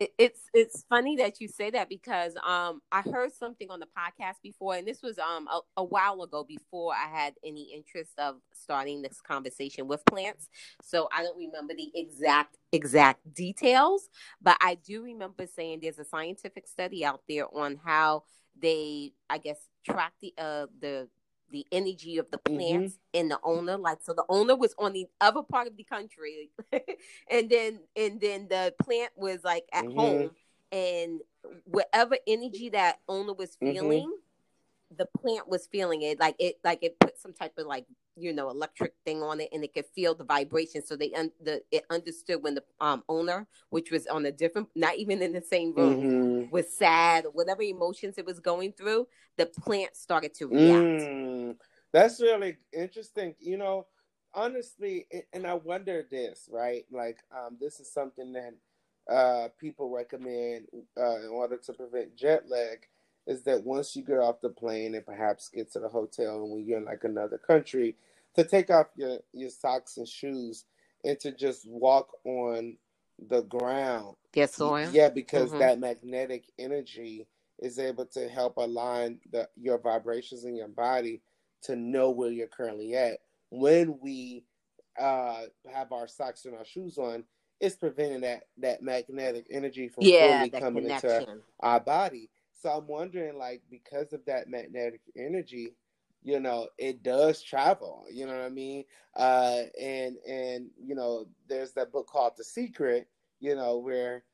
It's 0.00 0.40
it's 0.54 0.84
funny 0.88 1.16
that 1.16 1.40
you 1.40 1.48
say 1.48 1.70
that 1.70 1.88
because 1.88 2.34
um 2.46 2.80
I 2.92 3.02
heard 3.02 3.32
something 3.32 3.68
on 3.70 3.80
the 3.80 3.86
podcast 3.86 4.36
before, 4.42 4.74
and 4.76 4.86
this 4.86 5.02
was 5.02 5.18
um 5.18 5.48
a, 5.48 5.60
a 5.78 5.84
while 5.84 6.22
ago 6.22 6.44
before 6.44 6.92
I 6.94 7.08
had 7.08 7.34
any 7.44 7.72
interest 7.74 8.12
of 8.18 8.36
starting 8.52 9.02
this 9.02 9.20
conversation 9.20 9.88
with 9.88 10.04
plants. 10.06 10.48
So 10.82 11.08
I 11.12 11.22
don't 11.22 11.36
remember 11.38 11.74
the 11.74 11.90
exact 11.94 12.56
exact 12.72 13.34
details, 13.34 14.08
but 14.40 14.56
I 14.60 14.76
do 14.76 15.02
remember 15.02 15.46
saying 15.46 15.80
there's 15.82 15.98
a 15.98 16.04
scientific 16.04 16.68
study 16.68 17.04
out 17.04 17.22
there 17.28 17.46
on 17.52 17.80
how 17.84 18.22
they 18.60 19.12
I 19.28 19.38
guess 19.38 19.58
track 19.84 20.12
the 20.20 20.32
uh 20.38 20.66
the 20.80 21.08
the 21.50 21.66
energy 21.72 22.18
of 22.18 22.30
the 22.30 22.38
mm-hmm. 22.38 22.56
plants 22.56 22.94
mm-hmm. 22.94 23.20
and 23.20 23.30
the 23.30 23.38
owner. 23.42 23.76
Like 23.76 23.98
so 24.02 24.12
the 24.12 24.24
owner 24.28 24.56
was 24.56 24.74
on 24.78 24.92
the 24.92 25.06
other 25.20 25.42
part 25.42 25.66
of 25.66 25.76
the 25.76 25.84
country 25.84 26.50
and 27.30 27.50
then 27.50 27.80
and 27.96 28.20
then 28.20 28.48
the 28.48 28.74
plant 28.82 29.12
was 29.16 29.44
like 29.44 29.64
at 29.72 29.84
mm-hmm. 29.84 29.98
home 29.98 30.30
and 30.72 31.20
whatever 31.64 32.16
energy 32.26 32.70
that 32.70 33.00
owner 33.08 33.32
was 33.32 33.50
mm-hmm. 33.56 33.72
feeling, 33.72 34.06
mm-hmm. 34.06 34.96
the 34.96 35.06
plant 35.18 35.48
was 35.48 35.66
feeling 35.66 36.02
it. 36.02 36.20
Like 36.20 36.36
it 36.38 36.58
like 36.64 36.80
it 36.82 36.98
put 37.00 37.18
some 37.18 37.32
type 37.32 37.56
of 37.58 37.66
like 37.66 37.86
you 38.18 38.32
know 38.32 38.50
electric 38.50 38.94
thing 39.04 39.22
on 39.22 39.40
it 39.40 39.48
and 39.52 39.62
it 39.62 39.72
could 39.72 39.86
feel 39.94 40.14
the 40.14 40.24
vibration 40.24 40.84
so 40.84 40.96
they 40.96 41.12
un- 41.12 41.30
the 41.42 41.62
it 41.70 41.84
understood 41.90 42.42
when 42.42 42.54
the 42.54 42.64
um 42.80 43.02
owner 43.08 43.46
which 43.70 43.90
was 43.90 44.06
on 44.06 44.26
a 44.26 44.32
different 44.32 44.68
not 44.74 44.96
even 44.96 45.22
in 45.22 45.32
the 45.32 45.40
same 45.40 45.74
room 45.74 46.00
mm-hmm. 46.00 46.50
was 46.50 46.72
sad 46.72 47.24
whatever 47.32 47.62
emotions 47.62 48.18
it 48.18 48.26
was 48.26 48.40
going 48.40 48.72
through 48.72 49.06
the 49.36 49.46
plant 49.46 49.96
started 49.96 50.34
to 50.34 50.46
react 50.46 51.02
mm, 51.02 51.27
that's 51.92 52.20
really 52.20 52.56
interesting 52.72 53.34
you 53.40 53.56
know 53.56 53.86
honestly 54.34 55.06
and 55.32 55.46
i 55.46 55.54
wonder 55.54 56.06
this 56.10 56.48
right 56.52 56.84
like 56.92 57.18
um 57.32 57.56
this 57.60 57.80
is 57.80 57.92
something 57.92 58.32
that 58.32 58.54
uh 59.12 59.48
people 59.58 59.90
recommend 59.90 60.66
uh 60.98 61.16
in 61.20 61.28
order 61.28 61.56
to 61.56 61.72
prevent 61.72 62.14
jet 62.16 62.44
lag 62.48 62.78
is 63.26 63.42
that 63.44 63.62
once 63.64 63.94
you 63.94 64.02
get 64.02 64.18
off 64.18 64.40
the 64.40 64.48
plane 64.48 64.94
and 64.94 65.04
perhaps 65.04 65.50
get 65.50 65.70
to 65.72 65.78
the 65.78 65.88
hotel 65.88 66.42
and 66.42 66.50
when 66.50 66.64
you're 66.64 66.78
in 66.78 66.84
like 66.84 67.04
another 67.04 67.38
country 67.38 67.94
to 68.34 68.44
take 68.44 68.70
off 68.70 68.86
your, 68.96 69.18
your 69.32 69.50
socks 69.50 69.96
and 69.96 70.08
shoes 70.08 70.64
and 71.04 71.18
to 71.20 71.32
just 71.32 71.68
walk 71.68 72.08
on 72.24 72.76
the 73.28 73.42
ground. 73.42 74.16
Yes, 74.34 74.54
soil. 74.54 74.88
Yeah, 74.92 75.08
because 75.08 75.50
mm-hmm. 75.50 75.58
that 75.58 75.80
magnetic 75.80 76.44
energy 76.58 77.26
is 77.58 77.78
able 77.78 78.06
to 78.06 78.28
help 78.28 78.56
align 78.56 79.18
the 79.32 79.48
your 79.56 79.78
vibrations 79.78 80.44
in 80.44 80.54
your 80.54 80.68
body 80.68 81.20
to 81.62 81.76
know 81.76 82.10
where 82.10 82.30
you're 82.30 82.46
currently 82.46 82.94
at. 82.94 83.18
When 83.50 83.98
we 84.00 84.44
uh, 84.98 85.42
have 85.72 85.92
our 85.92 86.08
socks 86.08 86.44
and 86.44 86.54
our 86.54 86.64
shoes 86.64 86.98
on, 86.98 87.24
it's 87.60 87.76
preventing 87.76 88.20
that 88.20 88.44
that 88.58 88.82
magnetic 88.82 89.46
energy 89.50 89.88
from 89.88 90.04
yeah, 90.04 90.38
fully 90.38 90.50
coming 90.50 90.82
connection. 90.84 91.22
into 91.22 91.32
our 91.60 91.80
body. 91.80 92.30
So 92.60 92.70
I'm 92.70 92.86
wondering, 92.86 93.38
like, 93.38 93.62
because 93.70 94.12
of 94.12 94.24
that 94.26 94.48
magnetic 94.48 95.00
energy, 95.16 95.74
you 96.22 96.40
know 96.40 96.68
it 96.78 97.02
does 97.02 97.42
travel 97.42 98.04
you 98.12 98.26
know 98.26 98.32
what 98.32 98.44
i 98.44 98.48
mean 98.48 98.84
uh 99.16 99.62
and 99.80 100.16
and 100.28 100.68
you 100.82 100.94
know 100.94 101.26
there's 101.48 101.72
that 101.72 101.92
book 101.92 102.06
called 102.06 102.32
the 102.36 102.44
secret 102.44 103.08
you 103.40 103.54
know 103.54 103.78
where 103.78 104.24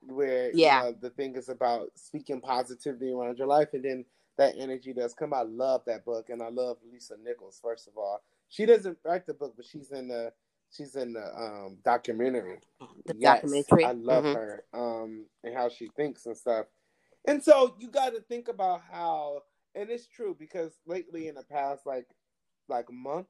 where 0.00 0.50
yeah 0.54 0.84
you 0.84 0.90
know, 0.90 0.96
the 1.00 1.10
thing 1.10 1.34
is 1.36 1.48
about 1.48 1.88
speaking 1.94 2.40
positivity 2.40 3.12
around 3.12 3.38
your 3.38 3.46
life 3.46 3.68
and 3.72 3.84
then 3.84 4.04
that 4.38 4.54
energy 4.58 4.92
does 4.92 5.14
come. 5.14 5.34
I 5.34 5.42
love 5.42 5.82
that 5.86 6.04
book 6.04 6.30
and 6.30 6.42
i 6.42 6.48
love 6.48 6.78
lisa 6.90 7.14
nichols 7.22 7.60
first 7.62 7.88
of 7.88 7.96
all. 7.96 8.22
She 8.48 8.66
doesn't 8.66 8.98
write 9.04 9.26
the 9.26 9.34
book 9.34 9.54
but 9.56 9.66
she's 9.66 9.92
in 9.92 10.08
the 10.08 10.32
she's 10.70 10.96
in 10.96 11.12
the 11.12 11.24
um 11.36 11.78
documentary. 11.84 12.58
The 13.06 13.14
yes, 13.18 13.42
documentary. 13.42 13.84
I 13.84 13.92
love 13.92 14.24
mm-hmm. 14.24 14.34
her 14.34 14.64
um 14.72 15.26
and 15.44 15.54
how 15.54 15.68
she 15.68 15.88
thinks 15.96 16.26
and 16.26 16.36
stuff. 16.36 16.66
And 17.26 17.42
so 17.42 17.76
you 17.78 17.88
got 17.88 18.14
to 18.14 18.20
think 18.20 18.48
about 18.48 18.82
how 18.90 19.42
and 19.74 19.90
it's 19.90 20.06
true 20.06 20.36
because 20.38 20.72
lately 20.86 21.28
in 21.28 21.34
the 21.34 21.42
past 21.42 21.86
like 21.86 22.06
like 22.68 22.90
month 22.92 23.26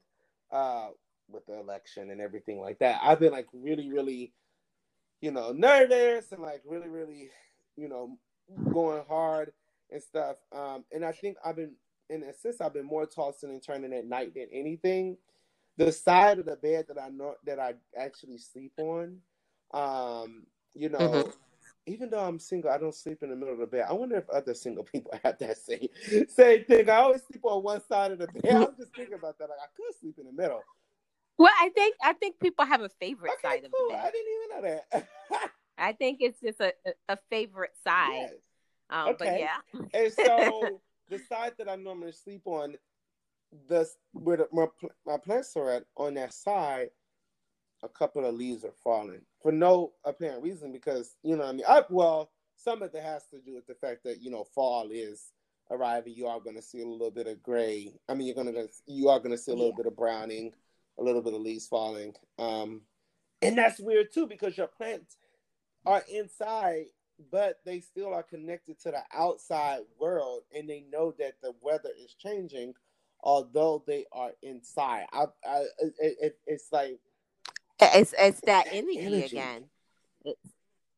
uh 0.51 0.87
with 1.29 1.45
the 1.45 1.59
election 1.59 2.11
and 2.11 2.21
everything 2.21 2.59
like 2.59 2.79
that 2.79 2.99
i've 3.01 3.19
been 3.19 3.31
like 3.31 3.47
really 3.53 3.89
really 3.89 4.33
you 5.21 5.31
know 5.31 5.51
nervous 5.51 6.31
and 6.31 6.41
like 6.41 6.61
really 6.65 6.89
really 6.89 7.29
you 7.75 7.87
know 7.87 8.17
going 8.71 9.03
hard 9.07 9.51
and 9.93 10.01
stuff 10.01 10.35
um 10.55 10.83
and 10.91 11.05
i 11.05 11.11
think 11.11 11.37
i've 11.45 11.55
been 11.55 11.73
in 12.09 12.23
a 12.23 12.33
sense 12.33 12.59
i've 12.59 12.73
been 12.73 12.85
more 12.85 13.05
tossing 13.05 13.49
and 13.49 13.63
turning 13.63 13.93
at 13.93 14.05
night 14.05 14.33
than 14.33 14.47
anything 14.51 15.17
the 15.77 15.91
side 15.91 16.39
of 16.39 16.45
the 16.45 16.55
bed 16.57 16.85
that 16.87 17.01
i 17.01 17.09
know 17.09 17.35
that 17.45 17.59
i 17.59 17.73
actually 17.97 18.37
sleep 18.37 18.73
on 18.77 19.17
um 19.73 20.43
you 20.73 20.89
know 20.89 20.97
mm-hmm 20.97 21.29
even 21.85 22.09
though 22.09 22.19
I'm 22.19 22.39
single, 22.39 22.71
I 22.71 22.77
don't 22.77 22.95
sleep 22.95 23.23
in 23.23 23.29
the 23.29 23.35
middle 23.35 23.53
of 23.53 23.59
the 23.59 23.67
bed. 23.67 23.85
I 23.89 23.93
wonder 23.93 24.15
if 24.17 24.29
other 24.29 24.53
single 24.53 24.83
people 24.91 25.11
have 25.23 25.37
that 25.39 25.57
same 25.57 25.87
same 26.29 26.65
thing. 26.65 26.89
I 26.89 26.95
always 26.95 27.23
sleep 27.23 27.43
on 27.43 27.63
one 27.63 27.81
side 27.87 28.11
of 28.11 28.19
the 28.19 28.27
bed. 28.27 28.55
I'm 28.55 28.75
just 28.77 28.95
thinking 28.95 29.15
about 29.15 29.37
that. 29.39 29.49
Like 29.49 29.59
I 29.61 29.67
could 29.75 29.99
sleep 29.99 30.15
in 30.19 30.25
the 30.25 30.31
middle. 30.31 30.61
Well, 31.37 31.53
I 31.59 31.69
think 31.69 31.95
I 32.01 32.13
think 32.13 32.39
people 32.39 32.65
have 32.65 32.81
a 32.81 32.89
favorite 32.99 33.33
okay, 33.33 33.55
side 33.55 33.71
cool. 33.75 33.87
of 33.87 33.91
the 33.91 33.93
bed. 33.95 34.05
I 34.05 34.11
didn't 34.11 34.33
even 34.33 34.49
know 34.49 34.79
that. 34.91 35.49
I 35.77 35.91
think 35.93 36.19
it's 36.21 36.39
just 36.39 36.61
a, 36.61 36.73
a 37.09 37.17
favorite 37.29 37.73
side. 37.83 38.11
Yes. 38.13 38.33
Um, 38.89 39.09
okay. 39.09 39.49
But 39.73 39.79
yeah. 39.79 40.01
and 40.01 40.13
so 40.13 40.81
the 41.09 41.19
side 41.19 41.53
that 41.57 41.69
I 41.69 41.75
normally 41.75 42.11
sleep 42.11 42.41
on, 42.45 42.75
the 43.67 43.87
where 44.13 44.37
the, 44.37 44.47
my 44.51 44.67
my 45.05 45.17
plants 45.17 45.55
are 45.55 45.71
at 45.71 45.85
on 45.95 46.15
that 46.15 46.33
side, 46.33 46.89
a 47.83 47.89
couple 47.89 48.25
of 48.25 48.33
leaves 48.33 48.63
are 48.63 48.73
falling 48.83 49.21
for 49.41 49.51
no 49.51 49.91
apparent 50.05 50.41
reason 50.41 50.71
because 50.71 51.17
you 51.21 51.35
know 51.35 51.43
I 51.43 51.51
mean 51.51 51.65
I 51.67 51.83
well 51.89 52.31
some 52.55 52.81
of 52.81 52.95
it 52.95 53.03
has 53.03 53.27
to 53.27 53.39
do 53.41 53.53
with 53.53 53.67
the 53.67 53.75
fact 53.75 54.03
that 54.05 54.21
you 54.21 54.31
know 54.31 54.45
fall 54.55 54.89
is 54.91 55.31
arriving 55.69 56.13
you 56.15 56.27
are 56.27 56.39
going 56.39 56.55
to 56.55 56.61
see 56.61 56.81
a 56.81 56.87
little 56.87 57.11
bit 57.11 57.27
of 57.27 57.43
gray 57.43 57.93
I 58.09 58.13
mean 58.13 58.27
you're 58.27 58.35
going 58.35 58.53
to 58.53 58.67
you 58.87 59.09
are 59.09 59.19
going 59.19 59.31
to 59.31 59.37
see 59.37 59.51
a 59.51 59.55
little 59.55 59.71
yeah. 59.71 59.77
bit 59.83 59.87
of 59.87 59.97
browning 59.97 60.53
a 60.99 61.03
little 61.03 61.21
bit 61.21 61.33
of 61.33 61.41
leaves 61.41 61.67
falling 61.67 62.13
um 62.39 62.81
and 63.41 63.57
that's 63.57 63.79
weird 63.79 64.13
too 64.13 64.27
because 64.27 64.57
your 64.57 64.67
plants 64.67 65.17
are 65.85 66.03
inside 66.11 66.85
but 67.31 67.59
they 67.65 67.79
still 67.79 68.13
are 68.13 68.23
connected 68.23 68.79
to 68.79 68.91
the 68.91 69.01
outside 69.13 69.79
world 69.99 70.41
and 70.55 70.69
they 70.69 70.85
know 70.91 71.13
that 71.17 71.33
the 71.41 71.53
weather 71.61 71.91
is 71.99 72.13
changing 72.13 72.73
although 73.21 73.83
they 73.87 74.05
are 74.11 74.31
inside 74.41 75.05
I, 75.13 75.25
I 75.45 75.59
it, 75.79 76.17
it, 76.21 76.39
it's 76.47 76.71
like 76.71 76.99
it's 77.81 78.13
it's 78.17 78.41
that 78.41 78.67
energy, 78.71 78.99
energy, 78.99 79.37
again. 79.37 79.65
It's, 80.23 80.49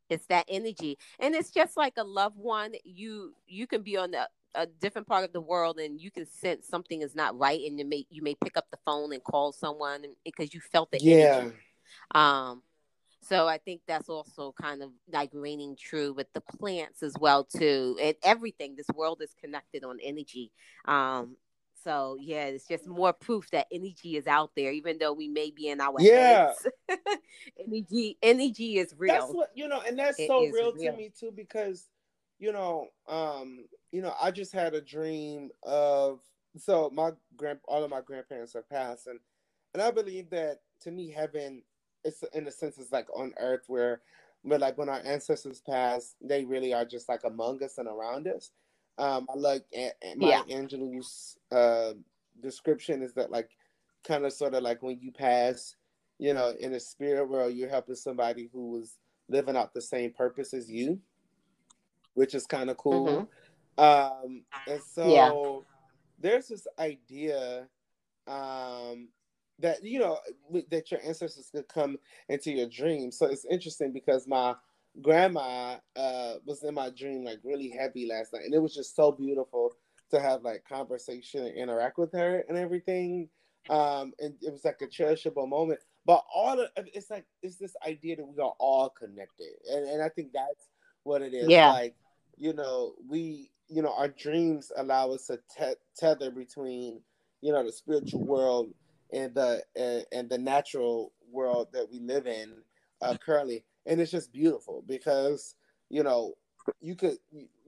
it's 0.09 0.25
that 0.27 0.45
energy, 0.47 0.97
and 1.19 1.33
it's 1.33 1.49
just 1.49 1.77
like 1.77 1.93
a 1.97 2.03
loved 2.03 2.37
one. 2.37 2.73
You 2.83 3.33
you 3.47 3.67
can 3.67 3.81
be 3.81 3.97
on 3.97 4.11
the 4.11 4.29
a 4.55 4.65
different 4.65 5.07
part 5.07 5.25
of 5.25 5.33
the 5.33 5.41
world 5.41 5.79
and 5.79 5.99
you 5.99 6.09
can 6.09 6.25
sense 6.25 6.65
something 6.65 7.01
is 7.01 7.13
not 7.13 7.37
right 7.37 7.59
and 7.65 7.77
you 7.77 7.83
may 7.83 8.05
you 8.09 8.21
may 8.21 8.35
pick 8.35 8.55
up 8.55 8.65
the 8.71 8.77
phone 8.85 9.11
and 9.11 9.21
call 9.21 9.51
someone 9.51 10.05
because 10.23 10.53
you 10.53 10.61
felt 10.61 10.89
the 10.91 10.99
yeah 11.01 11.39
energy. 11.39 11.55
um 12.11 12.61
so 13.27 13.47
i 13.47 13.57
think 13.57 13.81
that's 13.87 14.09
also 14.09 14.53
kind 14.59 14.83
of 14.83 14.91
like 15.11 15.29
reigning 15.33 15.75
true 15.75 16.13
with 16.13 16.31
the 16.33 16.41
plants 16.41 17.03
as 17.03 17.13
well 17.19 17.43
too 17.43 17.97
and 18.01 18.15
everything 18.23 18.75
this 18.75 18.87
world 18.95 19.21
is 19.21 19.33
connected 19.41 19.83
on 19.83 19.97
energy 20.01 20.51
um 20.85 21.35
so 21.85 22.17
yeah, 22.19 22.45
it's 22.45 22.67
just 22.67 22.87
more 22.87 23.13
proof 23.13 23.49
that 23.51 23.67
energy 23.71 24.17
is 24.17 24.25
out 24.25 24.49
there, 24.55 24.71
even 24.71 24.97
though 24.97 25.13
we 25.13 25.27
may 25.27 25.51
be 25.51 25.69
in 25.69 25.79
our 25.79 25.97
yeah. 25.99 26.47
heads. 26.47 26.67
energy, 27.59 28.17
energy 28.23 28.77
is 28.79 28.95
real. 28.97 29.13
That's 29.13 29.31
what 29.31 29.51
you 29.53 29.67
know, 29.67 29.83
and 29.87 29.97
that's 29.97 30.19
it 30.19 30.27
so 30.27 30.41
real, 30.41 30.73
real, 30.73 30.91
to 30.91 30.97
me 30.97 31.11
too, 31.17 31.31
because 31.31 31.87
you 32.39 32.51
know, 32.51 32.87
um, 33.07 33.65
you 33.91 34.01
know, 34.01 34.15
I 34.19 34.31
just 34.31 34.51
had 34.51 34.73
a 34.73 34.81
dream 34.81 35.51
of 35.61 36.21
so 36.57 36.89
my 36.91 37.11
grand 37.37 37.59
all 37.67 37.83
of 37.83 37.91
my 37.91 38.01
grandparents 38.01 38.53
have 38.53 38.67
passed, 38.67 39.05
and 39.05 39.19
and 39.75 39.83
I 39.83 39.91
believe 39.91 40.31
that 40.31 40.61
to 40.81 40.91
me, 40.91 41.11
heaven, 41.11 41.61
it's 42.05 42.23
in 42.33 42.47
a 42.47 42.51
sense, 42.51 42.77
it's 42.77 42.91
like 42.91 43.07
on 43.13 43.33
earth 43.39 43.63
where, 43.67 44.01
but 44.45 44.61
like 44.61 44.77
when 44.77 44.89
our 44.89 45.01
ancestors 45.03 45.61
pass, 45.67 46.15
they 46.21 46.45
really 46.45 46.73
are 46.73 46.85
just 46.85 47.09
like 47.09 47.23
among 47.25 47.61
us 47.63 47.77
and 47.77 47.87
around 47.87 48.27
us. 48.27 48.51
Um, 48.97 49.27
I 49.29 49.35
like 49.35 49.65
Maya 50.15 50.43
yeah. 50.47 50.55
Angelou's 50.55 51.37
uh, 51.51 51.93
description 52.41 53.01
is 53.01 53.13
that 53.15 53.31
like 53.31 53.49
kind 54.07 54.25
of 54.25 54.31
sort 54.31 54.53
of 54.53 54.63
like 54.63 54.81
when 54.81 54.99
you 55.01 55.11
pass, 55.11 55.75
you 56.19 56.33
know, 56.33 56.53
in 56.59 56.71
the 56.71 56.79
spirit 56.79 57.27
world, 57.27 57.53
you're 57.53 57.69
helping 57.69 57.95
somebody 57.95 58.49
who 58.53 58.71
was 58.71 58.97
living 59.27 59.57
out 59.57 59.73
the 59.73 59.81
same 59.81 60.11
purpose 60.11 60.53
as 60.53 60.71
you, 60.71 60.99
which 62.13 62.35
is 62.35 62.45
kind 62.45 62.69
of 62.69 62.77
cool. 62.77 63.27
Mm-hmm. 63.77 63.83
Um, 63.83 64.43
and 64.67 64.81
so 64.81 65.07
yeah. 65.07 65.59
there's 66.19 66.47
this 66.47 66.67
idea 66.79 67.67
um, 68.27 69.09
that 69.59 69.83
you 69.83 69.99
know 69.99 70.17
that 70.69 70.91
your 70.91 70.99
ancestors 71.05 71.49
could 71.51 71.67
come 71.67 71.97
into 72.29 72.51
your 72.51 72.67
dreams. 72.67 73.17
So 73.17 73.25
it's 73.27 73.45
interesting 73.45 73.91
because 73.93 74.27
my 74.27 74.55
grandma 75.01 75.77
uh, 75.95 76.35
was 76.45 76.63
in 76.63 76.73
my 76.73 76.89
dream 76.89 77.23
like 77.23 77.39
really 77.43 77.69
heavy 77.69 78.07
last 78.07 78.33
night, 78.33 78.43
and 78.43 78.53
it 78.53 78.61
was 78.61 78.75
just 78.75 78.95
so 78.95 79.11
beautiful 79.11 79.73
to 80.11 80.19
have 80.19 80.43
like 80.43 80.63
conversation 80.67 81.45
and 81.45 81.57
interact 81.57 81.97
with 81.97 82.11
her 82.13 82.43
and 82.47 82.57
everything. 82.57 83.29
Um, 83.69 84.13
and 84.19 84.35
it 84.41 84.51
was 84.51 84.63
like 84.63 84.81
a 84.81 84.87
cherishable 84.87 85.49
moment. 85.49 85.79
But 86.05 86.23
all 86.33 86.59
of 86.59 86.69
it's 86.75 87.09
like 87.09 87.25
it's 87.41 87.57
this 87.57 87.75
idea 87.85 88.17
that 88.17 88.25
we 88.25 88.41
are 88.41 88.53
all 88.59 88.89
connected, 88.89 89.53
and 89.71 89.87
and 89.87 90.03
I 90.03 90.09
think 90.09 90.33
that's 90.33 90.69
what 91.03 91.21
it 91.21 91.33
is. 91.33 91.47
Yeah. 91.47 91.71
Like 91.71 91.95
you 92.37 92.53
know, 92.53 92.93
we 93.09 93.49
you 93.67 93.81
know 93.81 93.93
our 93.95 94.09
dreams 94.09 94.71
allow 94.77 95.11
us 95.11 95.27
to 95.27 95.39
te- 95.57 95.79
tether 95.97 96.29
between 96.29 97.01
you 97.41 97.51
know 97.51 97.63
the 97.63 97.71
spiritual 97.71 98.23
world 98.23 98.71
and 99.13 99.33
the 99.33 99.63
uh, 99.79 100.15
and 100.15 100.29
the 100.29 100.37
natural 100.37 101.13
world 101.31 101.67
that 101.73 101.87
we 101.91 101.99
live 101.99 102.27
in 102.27 102.53
uh, 103.01 103.15
currently. 103.17 103.63
And 103.85 104.01
it's 104.01 104.11
just 104.11 104.31
beautiful 104.31 104.83
because 104.87 105.55
you 105.89 106.03
know 106.03 106.33
you 106.81 106.95
could 106.95 107.17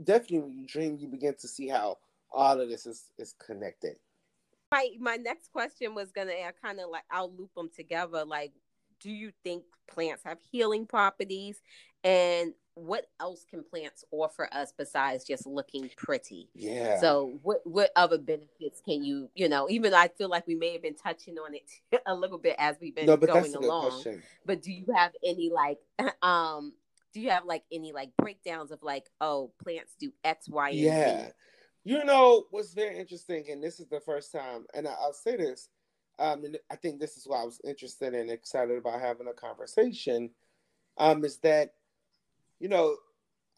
definitely 0.03 0.39
when 0.39 0.53
you 0.53 0.65
dream 0.65 0.97
you 0.99 1.07
begin 1.07 1.35
to 1.39 1.47
see 1.47 1.67
how 1.67 1.97
all 2.31 2.59
of 2.59 2.69
this 2.69 2.85
is 2.85 3.05
is 3.17 3.33
connected. 3.33 3.97
My 4.71 4.89
my 4.99 5.15
next 5.15 5.51
question 5.51 5.95
was 5.95 6.11
gonna 6.11 6.33
kind 6.63 6.79
of 6.79 6.89
like 6.89 7.05
i'll 7.11 7.31
loop 7.31 7.53
them 7.55 7.69
together. 7.75 8.25
Like 8.25 8.51
do 8.99 9.11
you 9.11 9.31
think 9.43 9.63
plants 9.87 10.23
have 10.25 10.39
healing 10.51 10.85
properties? 10.85 11.61
And 12.03 12.53
what 12.77 13.07
else 13.19 13.45
can 13.49 13.63
plants 13.63 14.03
offer 14.11 14.47
us 14.51 14.73
besides 14.77 15.25
just 15.25 15.45
looking 15.45 15.89
pretty? 15.97 16.49
Yeah. 16.53 16.99
So 16.99 17.39
what 17.43 17.61
what 17.65 17.91
other 17.95 18.17
benefits 18.17 18.81
can 18.85 19.03
you 19.03 19.29
you 19.35 19.49
know 19.49 19.67
even 19.69 19.93
i 19.93 20.07
feel 20.07 20.29
like 20.29 20.45
we 20.47 20.55
may 20.55 20.73
have 20.73 20.81
been 20.81 20.95
touching 20.95 21.37
on 21.37 21.53
it 21.53 22.01
a 22.05 22.13
little 22.13 22.37
bit 22.37 22.55
as 22.57 22.75
we've 22.81 22.95
been 22.95 23.05
no, 23.05 23.17
going 23.17 23.53
along 23.55 24.03
but 24.45 24.61
do 24.61 24.71
you 24.71 24.85
have 24.95 25.11
any 25.25 25.49
like 25.49 25.79
um 26.21 26.73
do 27.13 27.21
you 27.21 27.29
have 27.29 27.45
like 27.45 27.63
any 27.71 27.91
like 27.91 28.09
breakdowns 28.17 28.71
of 28.71 28.81
like 28.83 29.05
oh 29.21 29.51
plants 29.63 29.95
do 29.99 30.11
x 30.23 30.47
y 30.49 30.69
and 30.69 30.77
yeah. 30.77 31.25
Z? 31.27 31.31
you 31.83 32.03
know 32.03 32.45
what's 32.51 32.73
very 32.73 32.97
interesting 32.97 33.45
and 33.49 33.63
this 33.63 33.79
is 33.79 33.87
the 33.87 33.99
first 33.99 34.31
time 34.31 34.65
and 34.73 34.87
I, 34.87 34.91
i'll 34.91 35.13
say 35.13 35.37
this 35.37 35.69
um, 36.19 36.43
and 36.45 36.57
I 36.71 36.75
think 36.75 36.99
this 36.99 37.17
is 37.17 37.27
why 37.27 37.41
I 37.41 37.45
was 37.45 37.61
interested 37.63 38.13
and 38.13 38.29
excited 38.29 38.77
about 38.77 38.99
having 38.99 39.27
a 39.27 39.33
conversation, 39.33 40.31
um, 40.97 41.23
is 41.23 41.37
that 41.39 41.73
you 42.59 42.69
know, 42.69 42.95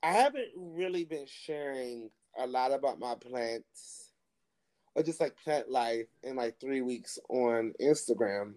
I 0.03 0.11
haven't 0.11 0.49
really 0.55 1.05
been 1.05 1.25
sharing 1.27 2.09
a 2.37 2.47
lot 2.47 2.71
about 2.71 2.99
my 2.99 3.15
plants 3.15 4.11
or 4.95 5.03
just 5.03 5.19
like 5.19 5.35
plant 5.35 5.69
life 5.69 6.07
in 6.23 6.35
like 6.35 6.59
three 6.59 6.81
weeks 6.81 7.19
on 7.29 7.73
Instagram. 7.81 8.53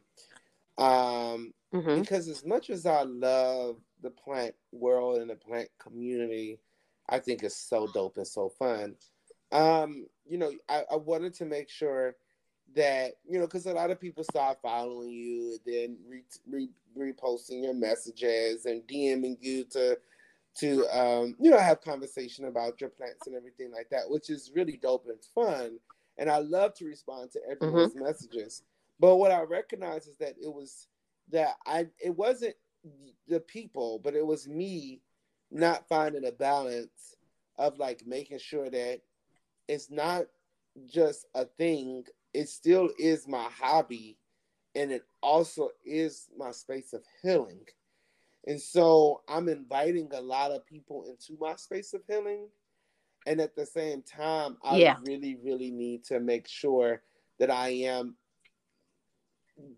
Um, 0.79 1.53
mm-hmm. 1.75 2.01
because 2.01 2.29
as 2.29 2.45
much 2.45 2.71
as 2.71 2.87
I 2.87 3.03
love 3.03 3.77
the 4.03 4.11
plant 4.11 4.55
world 4.73 5.21
and 5.21 5.31
the 5.31 5.37
plant 5.37 5.69
community, 5.79 6.59
I 7.09 7.19
think 7.19 7.43
it's 7.43 7.57
so 7.57 7.87
dope 7.89 8.17
and 8.17 8.27
so 8.27 8.49
fun. 8.49 8.95
Um, 9.51 10.07
you 10.27 10.39
know, 10.39 10.53
I, 10.69 10.85
I 10.91 10.97
wanted 10.97 11.35
to 11.35 11.45
make 11.45 11.69
sure 11.69 12.17
that 12.75 13.13
you 13.29 13.39
know 13.39 13.47
because 13.47 13.67
a 13.67 13.73
lot 13.73 13.91
of 13.91 14.01
people 14.01 14.25
start 14.25 14.59
following 14.63 15.11
you 15.11 15.51
and 15.51 15.61
then 15.67 15.97
re- 16.09 16.69
re- 16.97 17.13
reposting 17.13 17.63
your 17.63 17.75
messages 17.75 18.65
and 18.65 18.83
DMing 18.87 19.37
you 19.41 19.65
to 19.65 19.99
to 20.59 20.87
um, 20.97 21.35
you 21.41 21.51
know 21.51 21.59
have 21.59 21.81
conversation 21.81 22.47
about 22.47 22.81
your 22.81 22.91
plants 22.91 23.27
and 23.27 23.37
everything 23.37 23.71
like 23.73 23.88
that, 23.91 24.09
which 24.09 24.31
is 24.31 24.53
really 24.55 24.77
dope 24.77 25.07
and 25.09 25.19
fun. 25.35 25.79
And 26.19 26.31
I 26.31 26.38
love 26.38 26.75
to 26.75 26.85
respond 26.85 27.31
to 27.33 27.41
everyone's 27.51 27.95
mm-hmm. 27.95 28.05
messages. 28.05 28.62
But 29.01 29.17
what 29.17 29.31
I 29.31 29.43
recognize 29.43 30.07
is 30.07 30.19
that 30.19 30.35
it 30.43 30.53
was 30.53 30.87
that 31.31 31.57
I 31.67 31.87
it 31.99 32.17
wasn't 32.17 32.55
the 33.29 33.41
people, 33.41 34.01
but 34.03 34.15
it 34.15 34.27
was 34.27 34.49
me 34.49 35.01
not 35.51 35.88
finding 35.88 36.27
a 36.27 36.33
balance 36.33 37.17
of 37.59 37.79
like 37.79 38.03
making 38.07 38.38
sure 38.38 38.69
that 38.71 39.01
it's 39.69 39.91
not 39.91 40.25
just 40.87 41.27
a 41.35 41.45
thing, 41.45 42.05
it 42.35 42.49
still 42.49 42.91
is 42.99 43.29
my 43.29 43.49
hobby 43.55 44.19
and 44.75 44.91
it 44.91 45.05
also 45.23 45.71
is 45.85 46.29
my 46.37 46.51
space 46.51 46.93
of 46.93 47.03
healing. 47.23 47.61
And 48.47 48.61
so 48.61 49.23
I'm 49.29 49.49
inviting 49.49 50.11
a 50.13 50.21
lot 50.21 50.51
of 50.51 50.67
people 50.67 51.05
into 51.05 51.41
my 51.41 51.57
space 51.57 51.95
of 51.95 52.03
healing. 52.09 52.49
And 53.27 53.41
at 53.41 53.55
the 53.55 53.67
same 53.67 54.03
time, 54.03 54.57
I 54.65 54.79
yeah. 54.79 54.97
really, 55.07 55.37
really 55.45 55.71
need 55.71 56.05
to 56.07 56.19
make 56.19 56.49
sure 56.49 57.03
that 57.39 57.51
I 57.51 57.69
am 57.69 58.17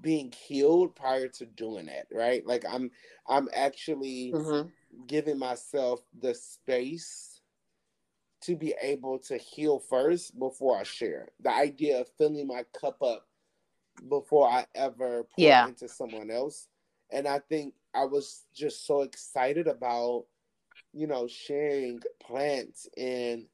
being 0.00 0.32
healed 0.32 0.94
prior 0.94 1.28
to 1.28 1.46
doing 1.46 1.86
that, 1.86 2.06
right? 2.12 2.46
Like 2.46 2.64
I'm 2.68 2.90
I'm 3.28 3.48
actually 3.54 4.32
mm-hmm. 4.34 4.68
giving 5.06 5.38
myself 5.38 6.00
the 6.18 6.34
space 6.34 7.40
to 8.42 8.56
be 8.56 8.74
able 8.80 9.18
to 9.18 9.36
heal 9.38 9.78
first 9.78 10.38
before 10.38 10.78
I 10.78 10.82
share. 10.82 11.28
The 11.40 11.50
idea 11.50 12.00
of 12.00 12.08
filling 12.18 12.46
my 12.46 12.64
cup 12.78 13.02
up 13.02 13.26
before 14.08 14.48
I 14.48 14.66
ever 14.74 15.24
pour 15.24 15.44
yeah. 15.44 15.66
into 15.66 15.88
someone 15.88 16.30
else. 16.30 16.68
And 17.10 17.26
I 17.26 17.38
think 17.38 17.74
I 17.94 18.04
was 18.04 18.42
just 18.54 18.86
so 18.86 19.02
excited 19.02 19.66
about, 19.68 20.24
you 20.92 21.06
know, 21.06 21.26
sharing 21.26 22.00
plants 22.20 22.88
and 22.96 23.46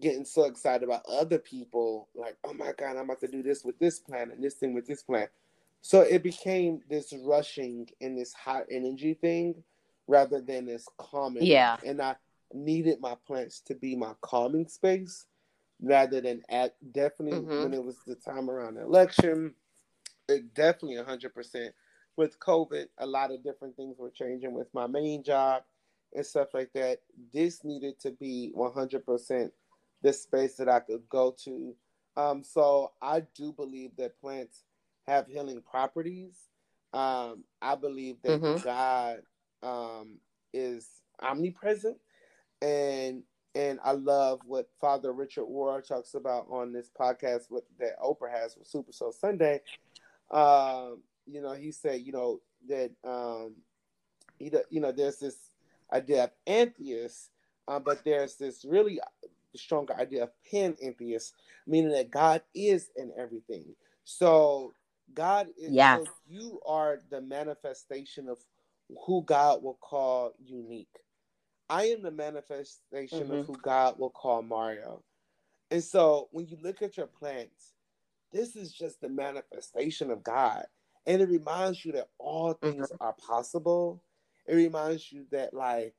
getting 0.00 0.24
so 0.24 0.44
excited 0.44 0.82
about 0.82 1.04
other 1.08 1.38
people. 1.38 2.08
Like, 2.14 2.36
oh 2.44 2.54
my 2.54 2.72
God, 2.76 2.96
I'm 2.96 3.04
about 3.04 3.20
to 3.20 3.28
do 3.28 3.42
this 3.42 3.64
with 3.64 3.78
this 3.78 3.98
plant 4.00 4.32
and 4.32 4.42
this 4.42 4.54
thing 4.54 4.74
with 4.74 4.86
this 4.86 5.02
plant. 5.02 5.30
So 5.82 6.00
it 6.00 6.22
became 6.22 6.80
this 6.88 7.12
rushing 7.24 7.88
and 8.00 8.16
this 8.16 8.32
hot 8.32 8.64
energy 8.70 9.14
thing 9.14 9.62
rather 10.06 10.40
than 10.40 10.66
this 10.66 10.86
calming. 10.96 11.44
Yeah. 11.44 11.76
And 11.84 12.00
I 12.00 12.16
needed 12.54 13.00
my 13.00 13.16
plants 13.26 13.60
to 13.66 13.74
be 13.74 13.96
my 13.96 14.12
calming 14.20 14.68
space 14.68 15.26
rather 15.82 16.20
than 16.20 16.42
at 16.48 16.76
definitely 16.92 17.40
mm-hmm. 17.40 17.64
when 17.64 17.74
it 17.74 17.84
was 17.84 17.96
the 18.06 18.14
time 18.14 18.48
around 18.48 18.74
the 18.74 18.82
election. 18.82 19.54
It 20.28 20.54
definitely 20.54 20.96
100% 20.96 21.70
with 22.16 22.38
COVID, 22.38 22.86
a 22.98 23.06
lot 23.06 23.30
of 23.30 23.42
different 23.42 23.76
things 23.76 23.96
were 23.98 24.10
changing 24.10 24.52
with 24.52 24.72
my 24.74 24.86
main 24.86 25.22
job 25.22 25.62
and 26.14 26.24
stuff 26.24 26.48
like 26.54 26.72
that. 26.74 26.98
This 27.32 27.64
needed 27.64 27.98
to 28.00 28.10
be 28.10 28.52
100% 28.56 29.50
the 30.02 30.12
space 30.12 30.56
that 30.56 30.68
I 30.68 30.80
could 30.80 31.08
go 31.08 31.34
to. 31.44 31.74
Um, 32.16 32.42
so 32.42 32.92
I 33.00 33.22
do 33.34 33.52
believe 33.52 33.92
that 33.96 34.20
plants 34.20 34.64
have 35.06 35.26
healing 35.26 35.62
properties. 35.62 36.34
Um, 36.92 37.44
I 37.60 37.74
believe 37.74 38.16
that 38.22 38.40
mm-hmm. 38.40 38.62
God 38.62 39.22
um, 39.62 40.18
is 40.52 40.86
omnipresent, 41.20 41.96
and 42.60 43.22
and 43.54 43.78
I 43.82 43.92
love 43.92 44.40
what 44.44 44.68
Father 44.80 45.12
Richard 45.12 45.44
Rohr 45.44 45.86
talks 45.86 46.14
about 46.14 46.46
on 46.50 46.72
this 46.72 46.90
podcast 46.98 47.50
with, 47.50 47.64
that 47.78 47.98
Oprah 48.00 48.30
has 48.30 48.56
with 48.56 48.66
Super 48.66 48.92
Soul 48.92 49.12
Sunday. 49.12 49.60
Um, 50.30 51.02
you 51.26 51.40
know, 51.40 51.52
he 51.52 51.72
said, 51.72 52.00
you 52.02 52.12
know, 52.12 52.40
that 52.68 52.90
um, 53.04 53.54
he, 54.38 54.52
you 54.70 54.80
know, 54.80 54.92
there's 54.92 55.18
this 55.18 55.36
idea 55.92 56.24
of 56.24 56.30
pantheist, 56.46 57.30
uh, 57.68 57.78
but 57.78 58.04
there's 58.04 58.36
this 58.36 58.64
really 58.64 59.00
stronger 59.54 59.94
idea 59.94 60.24
of 60.24 60.30
panentheist, 60.52 61.32
meaning 61.66 61.92
that 61.92 62.10
God 62.10 62.42
is 62.54 62.90
in 62.96 63.12
everything. 63.16 63.74
So 64.04 64.72
God 65.14 65.48
is 65.58 65.72
yes. 65.72 66.00
so 66.04 66.12
you 66.28 66.60
are 66.66 67.02
the 67.10 67.20
manifestation 67.20 68.28
of 68.28 68.38
who 69.06 69.22
God 69.22 69.62
will 69.62 69.78
call 69.80 70.32
unique. 70.44 70.88
I 71.68 71.84
am 71.84 72.02
the 72.02 72.10
manifestation 72.10 73.24
mm-hmm. 73.24 73.32
of 73.32 73.46
who 73.46 73.56
God 73.62 73.98
will 73.98 74.10
call 74.10 74.42
Mario. 74.42 75.02
And 75.70 75.82
so 75.82 76.28
when 76.32 76.46
you 76.48 76.58
look 76.62 76.82
at 76.82 76.96
your 76.96 77.06
plants, 77.06 77.72
this 78.32 78.56
is 78.56 78.72
just 78.72 79.00
the 79.00 79.08
manifestation 79.08 80.10
of 80.10 80.22
God. 80.22 80.66
And 81.06 81.20
it 81.20 81.28
reminds 81.28 81.84
you 81.84 81.92
that 81.92 82.08
all 82.18 82.52
things 82.54 82.88
mm-hmm. 82.88 83.02
are 83.02 83.14
possible. 83.14 84.02
It 84.46 84.54
reminds 84.54 85.10
you 85.12 85.26
that 85.30 85.54
like 85.54 85.94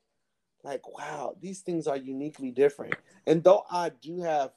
like 0.62 0.86
wow, 0.88 1.36
these 1.40 1.60
things 1.60 1.86
are 1.86 1.96
uniquely 1.96 2.50
different. 2.50 2.94
And 3.26 3.44
though 3.44 3.64
I 3.70 3.90
do 4.00 4.20
have 4.22 4.52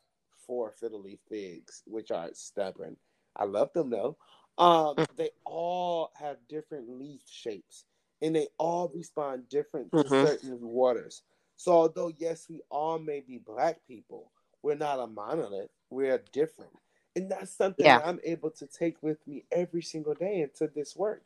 four 0.46 0.72
fiddle 0.72 1.02
leaf 1.02 1.20
figs, 1.30 1.84
which 1.86 2.12
are 2.12 2.30
stubborn, 2.34 2.96
I 3.36 3.44
love 3.44 3.74
them 3.74 3.90
though. 3.90 4.18
Um, 4.58 4.96
mm. 4.96 5.06
they 5.18 5.30
all 5.46 6.12
have 6.16 6.38
different 6.50 6.90
leaf 6.90 7.22
shapes 7.30 7.86
and 8.22 8.36
they 8.36 8.48
all 8.58 8.92
respond 8.94 9.50
different 9.50 9.92
to 9.92 9.98
mm-hmm. 9.98 10.26
certain 10.26 10.60
waters. 10.62 11.22
So 11.58 11.72
although 11.74 12.12
yes, 12.18 12.48
we 12.50 12.62
all 12.72 13.00
may 13.00 13.20
be 13.20 13.38
black 13.38 13.80
people, 13.88 14.32
we're 14.64 14.76
not 14.76 15.00
a 15.00 15.08
monolith. 15.08 15.70
We're 15.90 16.24
different. 16.32 16.72
And 17.18 17.32
that's 17.32 17.52
something 17.52 17.84
yeah. 17.84 17.98
that 17.98 18.08
I'm 18.08 18.20
able 18.24 18.52
to 18.52 18.68
take 18.68 19.02
with 19.02 19.18
me 19.26 19.44
every 19.52 19.82
single 19.82 20.14
day 20.14 20.42
into 20.42 20.72
this 20.74 20.96
work. 20.96 21.24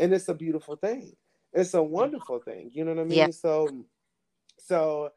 And 0.00 0.12
it's 0.12 0.28
a 0.28 0.34
beautiful 0.34 0.74
thing. 0.74 1.14
It's 1.52 1.74
a 1.74 1.82
wonderful 1.82 2.40
thing. 2.40 2.72
You 2.74 2.84
know 2.84 2.92
what 2.92 3.02
I 3.02 3.04
mean? 3.04 3.18
Yeah. 3.18 3.30
So 3.30 3.84
so 4.58 5.12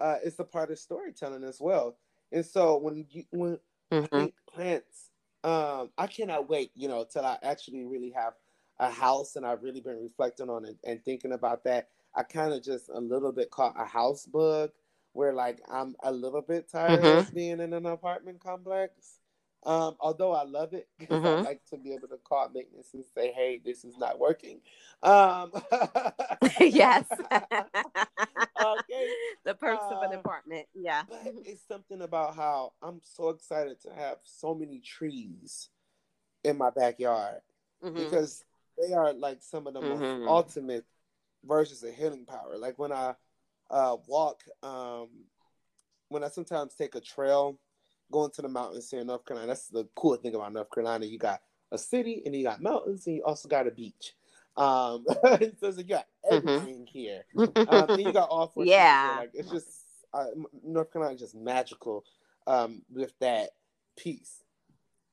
uh, 0.00 0.16
it's 0.24 0.38
a 0.38 0.44
part 0.44 0.70
of 0.70 0.78
storytelling 0.78 1.44
as 1.44 1.60
well. 1.60 1.98
And 2.32 2.44
so 2.44 2.78
when 2.78 3.04
you 3.10 3.24
when 3.30 3.58
mm-hmm. 3.92 4.26
Plants, 4.50 5.10
um, 5.44 5.90
I 5.98 6.06
cannot 6.06 6.48
wait, 6.48 6.70
you 6.74 6.88
know, 6.88 7.04
till 7.04 7.26
I 7.26 7.36
actually 7.42 7.84
really 7.84 8.14
have 8.16 8.32
a 8.78 8.90
house, 8.90 9.36
and 9.36 9.44
I've 9.44 9.62
really 9.62 9.80
been 9.80 10.02
reflecting 10.02 10.48
on 10.48 10.64
it 10.64 10.78
and 10.84 11.04
thinking 11.04 11.32
about 11.32 11.64
that. 11.64 11.88
I 12.14 12.22
kind 12.22 12.54
of 12.54 12.64
just 12.64 12.88
a 12.88 12.98
little 12.98 13.32
bit 13.32 13.50
caught 13.50 13.74
a 13.78 13.84
house 13.84 14.24
bug, 14.24 14.70
where 15.12 15.34
like 15.34 15.60
I'm 15.70 15.96
a 16.02 16.10
little 16.10 16.40
bit 16.40 16.70
tired 16.70 17.00
mm-hmm. 17.00 17.18
of 17.18 17.34
being 17.34 17.60
in 17.60 17.74
an 17.74 17.84
apartment 17.84 18.40
complex. 18.40 19.20
Um, 19.64 19.96
although 19.98 20.32
I 20.32 20.44
love 20.44 20.74
it, 20.74 20.88
mm-hmm. 21.00 21.26
I 21.26 21.40
like 21.40 21.62
to 21.70 21.76
be 21.76 21.92
able 21.92 22.08
to 22.08 22.18
call 22.18 22.48
maintenance 22.54 22.88
and 22.94 23.04
say, 23.14 23.32
"Hey, 23.32 23.60
this 23.64 23.84
is 23.84 23.96
not 23.98 24.18
working." 24.18 24.60
Um, 25.02 25.50
yes. 26.60 27.04
okay. 27.30 29.08
The 29.44 29.54
perks 29.54 29.82
uh, 29.82 29.96
of 29.96 30.02
an 30.02 30.16
uh, 30.16 30.20
apartment. 30.20 30.66
Yeah. 30.74 31.02
But 31.08 31.34
it's 31.44 31.66
something 31.66 32.02
about 32.02 32.36
how 32.36 32.72
I'm 32.82 33.00
so 33.02 33.30
excited 33.30 33.80
to 33.82 33.92
have 33.92 34.18
so 34.22 34.54
many 34.54 34.80
trees 34.80 35.68
in 36.44 36.56
my 36.58 36.70
backyard 36.70 37.40
mm-hmm. 37.82 37.96
because 37.96 38.44
they 38.80 38.94
are 38.94 39.12
like 39.12 39.38
some 39.40 39.66
of 39.66 39.74
the 39.74 39.80
mm-hmm. 39.80 40.24
most 40.24 40.28
ultimate 40.28 40.84
versions 41.44 41.82
of 41.82 41.94
healing 41.94 42.24
power. 42.24 42.56
Like 42.56 42.78
when 42.78 42.92
I 42.92 43.14
uh, 43.70 43.96
walk, 44.06 44.42
um, 44.62 45.08
when 46.08 46.22
I 46.22 46.28
sometimes 46.28 46.74
take 46.74 46.94
a 46.94 47.00
trail 47.00 47.58
going 48.10 48.30
to 48.32 48.42
the 48.42 48.48
mountains 48.48 48.90
here 48.90 49.00
in 49.00 49.06
North 49.06 49.24
Carolina. 49.24 49.48
That's 49.48 49.68
the 49.68 49.86
cool 49.94 50.16
thing 50.16 50.34
about 50.34 50.52
North 50.52 50.70
Carolina. 50.70 51.06
You 51.06 51.18
got 51.18 51.40
a 51.72 51.78
city 51.78 52.22
and 52.24 52.34
you 52.34 52.44
got 52.44 52.62
mountains 52.62 53.06
and 53.06 53.16
you 53.16 53.24
also 53.24 53.48
got 53.48 53.66
a 53.66 53.70
beach. 53.70 54.14
Um, 54.56 55.04
so 55.60 55.72
you 55.76 55.84
got 55.84 56.06
mm-hmm. 56.30 56.48
everything 56.48 56.86
mm-hmm. 56.86 56.98
here. 56.98 57.24
Um, 57.36 57.90
and 57.90 58.02
you 58.02 58.12
got 58.12 58.28
all 58.28 58.48
four. 58.48 58.64
Yeah, 58.64 59.16
like 59.18 59.30
it's 59.34 59.50
just 59.50 59.68
uh, 60.14 60.26
North 60.64 60.92
Carolina 60.92 61.14
is 61.14 61.20
just 61.20 61.34
magical 61.34 62.04
um, 62.46 62.82
with 62.90 63.12
that 63.20 63.50
piece. 63.96 64.42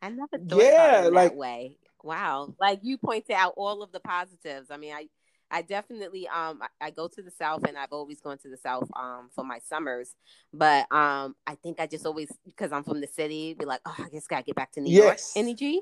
I 0.01 0.09
never 0.09 0.37
thought 0.37 0.61
yeah, 0.61 0.99
about 0.99 1.05
it 1.05 1.13
like, 1.13 1.31
that 1.31 1.37
way. 1.37 1.77
Wow, 2.03 2.53
like 2.59 2.79
you 2.83 2.97
pointed 2.97 3.31
out 3.31 3.53
all 3.57 3.81
of 3.81 3.91
the 3.91 3.99
positives. 3.99 4.71
I 4.71 4.77
mean, 4.77 4.93
I 4.93 5.07
I 5.53 5.61
definitely 5.61 6.27
um 6.27 6.59
I, 6.61 6.87
I, 6.87 6.89
go 6.89 7.07
to 7.07 7.21
the 7.21 7.29
south 7.29 7.63
and 7.65 7.77
I've 7.77 7.91
always 7.91 8.19
gone 8.19 8.39
to 8.39 8.49
the 8.49 8.57
south 8.57 8.89
um 8.95 9.29
for 9.33 9.45
my 9.45 9.59
summers. 9.59 10.15
But 10.51 10.91
um 10.91 11.35
I 11.45 11.55
think 11.61 11.79
I 11.79 11.85
just 11.85 12.05
always 12.07 12.31
because 12.43 12.71
I'm 12.71 12.83
from 12.83 12.99
the 12.99 13.07
city, 13.07 13.53
be 13.53 13.65
like, 13.65 13.81
oh 13.85 13.95
I 13.99 14.09
just 14.09 14.27
gotta 14.27 14.43
get 14.43 14.55
back 14.55 14.71
to 14.73 14.81
New 14.81 14.91
yes. 14.91 15.33
York 15.35 15.45
energy. 15.45 15.81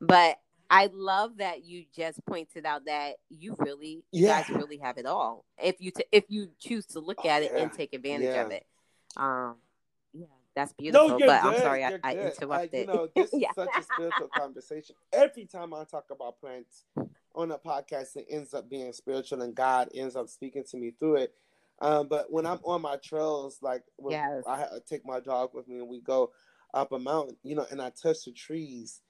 But 0.00 0.38
I 0.70 0.88
love 0.92 1.36
that 1.36 1.64
you 1.64 1.84
just 1.94 2.24
pointed 2.24 2.64
out 2.64 2.86
that 2.86 3.16
you 3.28 3.56
really 3.58 4.04
you 4.10 4.26
yeah. 4.26 4.42
guys 4.42 4.56
really 4.56 4.78
have 4.78 4.96
it 4.96 5.04
all. 5.04 5.44
If 5.62 5.76
you 5.80 5.90
t- 5.90 6.06
if 6.10 6.24
you 6.28 6.48
choose 6.58 6.86
to 6.86 7.00
look 7.00 7.26
at 7.26 7.42
it 7.42 7.52
yeah. 7.54 7.62
and 7.62 7.72
take 7.72 7.92
advantage 7.92 8.34
yeah. 8.34 8.46
of 8.46 8.52
it. 8.52 8.64
Um 9.18 9.56
that's 10.54 10.72
beautiful. 10.72 11.08
No, 11.08 11.18
but 11.18 11.20
good. 11.20 11.30
I'm 11.30 11.60
sorry 11.60 11.84
I, 11.84 11.98
I, 12.02 12.14
interrupted. 12.16 12.80
You 12.80 12.86
know, 12.86 13.08
this 13.16 13.32
is 13.32 13.44
such 13.54 13.68
a 13.76 13.82
spiritual 13.82 14.28
conversation. 14.34 14.96
Every 15.12 15.46
time 15.46 15.72
I 15.72 15.84
talk 15.84 16.06
about 16.10 16.40
plants, 16.40 16.84
on 17.34 17.52
a 17.52 17.58
podcast 17.58 18.16
it 18.16 18.26
ends 18.28 18.54
up 18.54 18.68
being 18.68 18.92
spiritual 18.92 19.42
and 19.42 19.54
God 19.54 19.88
ends 19.94 20.16
up 20.16 20.28
speaking 20.28 20.64
to 20.70 20.76
me 20.76 20.92
through 20.98 21.16
it. 21.16 21.34
Um, 21.80 22.08
but 22.08 22.30
when 22.30 22.44
I'm 22.44 22.58
on 22.64 22.82
my 22.82 22.96
trails, 22.96 23.58
like 23.62 23.82
yes. 24.08 24.42
I 24.46 24.66
take 24.86 25.06
my 25.06 25.20
dog 25.20 25.50
with 25.54 25.66
me 25.68 25.78
and 25.78 25.88
we 25.88 26.00
go 26.00 26.32
up 26.74 26.92
a 26.92 26.98
mountain, 26.98 27.36
you 27.42 27.54
know, 27.54 27.66
and 27.70 27.80
I 27.80 27.90
touch 27.90 28.24
the 28.24 28.32
trees, 28.32 29.00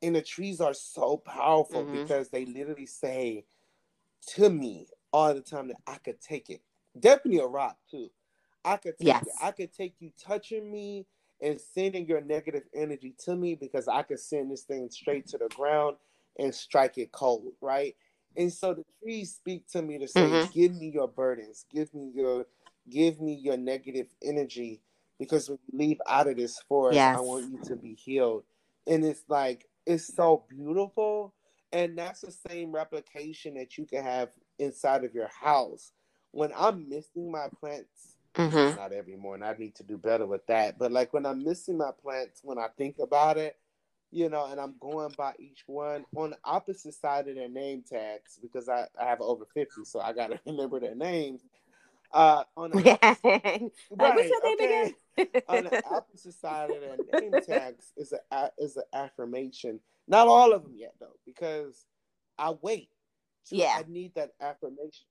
and 0.00 0.14
the 0.14 0.22
trees 0.22 0.60
are 0.60 0.74
so 0.74 1.16
powerful 1.16 1.82
mm-hmm. 1.82 2.02
because 2.02 2.28
they 2.28 2.44
literally 2.44 2.86
say 2.86 3.44
to 4.28 4.48
me 4.48 4.86
all 5.12 5.34
the 5.34 5.40
time 5.40 5.68
that 5.68 5.76
I 5.86 5.96
could 5.96 6.20
take 6.20 6.50
it. 6.50 6.60
Definitely 6.98 7.40
a 7.40 7.46
rock 7.46 7.76
too. 7.90 8.10
I 8.64 8.76
could 8.76 8.98
take 8.98 9.06
yes. 9.06 9.24
I 9.42 9.50
could 9.50 9.72
take 9.72 9.94
you 10.00 10.10
touching 10.20 10.70
me 10.70 11.06
and 11.40 11.60
sending 11.60 12.06
your 12.06 12.20
negative 12.20 12.64
energy 12.74 13.14
to 13.24 13.36
me 13.36 13.54
because 13.54 13.88
I 13.88 14.02
could 14.02 14.20
send 14.20 14.50
this 14.50 14.62
thing 14.62 14.88
straight 14.90 15.26
to 15.28 15.38
the 15.38 15.48
ground 15.48 15.96
and 16.38 16.54
strike 16.54 16.98
it 16.98 17.12
cold, 17.12 17.52
right? 17.60 17.94
And 18.36 18.52
so 18.52 18.74
the 18.74 18.84
trees 19.02 19.34
speak 19.34 19.68
to 19.68 19.82
me 19.82 19.98
to 19.98 20.08
say, 20.08 20.22
mm-hmm. 20.22 20.52
give 20.52 20.74
me 20.74 20.90
your 20.92 21.08
burdens, 21.08 21.66
give 21.70 21.92
me 21.94 22.10
your 22.14 22.46
give 22.88 23.20
me 23.20 23.34
your 23.34 23.56
negative 23.56 24.08
energy 24.22 24.82
because 25.18 25.48
when 25.48 25.58
you 25.72 25.78
leave 25.78 26.00
out 26.06 26.28
of 26.28 26.36
this 26.36 26.58
forest, 26.68 26.96
yes. 26.96 27.16
I 27.16 27.20
want 27.20 27.50
you 27.50 27.58
to 27.64 27.76
be 27.76 27.94
healed. 27.94 28.44
And 28.86 29.04
it's 29.04 29.24
like 29.28 29.66
it's 29.86 30.14
so 30.14 30.44
beautiful. 30.48 31.34
And 31.72 31.98
that's 31.98 32.20
the 32.20 32.34
same 32.48 32.72
replication 32.72 33.54
that 33.54 33.76
you 33.76 33.84
can 33.84 34.04
have 34.04 34.30
inside 34.58 35.04
of 35.04 35.14
your 35.14 35.28
house. 35.28 35.92
When 36.30 36.52
I'm 36.56 36.88
missing 36.88 37.30
my 37.30 37.46
plants, 37.60 38.13
mm-hmm. 38.34 38.76
not 38.76 38.92
every 38.92 39.16
morning, 39.16 39.48
I 39.48 39.54
need 39.58 39.74
to 39.76 39.82
do 39.82 39.98
better 39.98 40.26
with 40.26 40.46
that. 40.46 40.78
But 40.78 40.92
like 40.92 41.12
when 41.12 41.26
I'm 41.26 41.44
missing 41.44 41.78
my 41.78 41.90
plants, 42.02 42.40
when 42.42 42.58
I 42.58 42.68
think 42.76 42.96
about 42.98 43.38
it, 43.38 43.56
you 44.10 44.28
know, 44.28 44.46
and 44.46 44.60
I'm 44.60 44.74
going 44.78 45.12
by 45.18 45.32
each 45.40 45.64
one 45.66 46.04
on 46.16 46.30
the 46.30 46.38
opposite 46.44 46.94
side 46.94 47.26
of 47.26 47.34
their 47.34 47.48
name 47.48 47.82
tags 47.88 48.38
because 48.40 48.68
I, 48.68 48.86
I 49.00 49.06
have 49.06 49.20
over 49.20 49.44
50, 49.52 49.84
so 49.84 50.00
I 50.00 50.12
got 50.12 50.28
to 50.28 50.38
remember 50.46 50.80
their 50.80 50.94
names. 50.94 51.42
Uh, 52.12 52.44
on 52.56 52.70
the 52.70 52.92
opposite, 53.02 53.24
right, 53.24 54.14
what's 54.14 54.28
your 54.28 54.44
name 54.44 54.56
okay. 54.60 54.92
again? 55.16 55.42
on 55.48 55.64
the 55.64 55.82
opposite 55.90 56.34
side 56.34 56.70
of 56.70 56.76
their 56.80 57.20
name 57.20 57.32
tags 57.44 57.92
is 57.96 58.12
a 58.12 58.50
is 58.56 58.76
an 58.76 58.84
affirmation. 58.92 59.80
Not 60.06 60.28
all 60.28 60.52
of 60.52 60.62
them 60.62 60.74
yet 60.76 60.94
though, 61.00 61.16
because 61.26 61.84
I 62.38 62.54
wait. 62.62 62.90
yeah, 63.50 63.74
I 63.76 63.84
need 63.88 64.14
that 64.14 64.30
affirmation. 64.40 65.06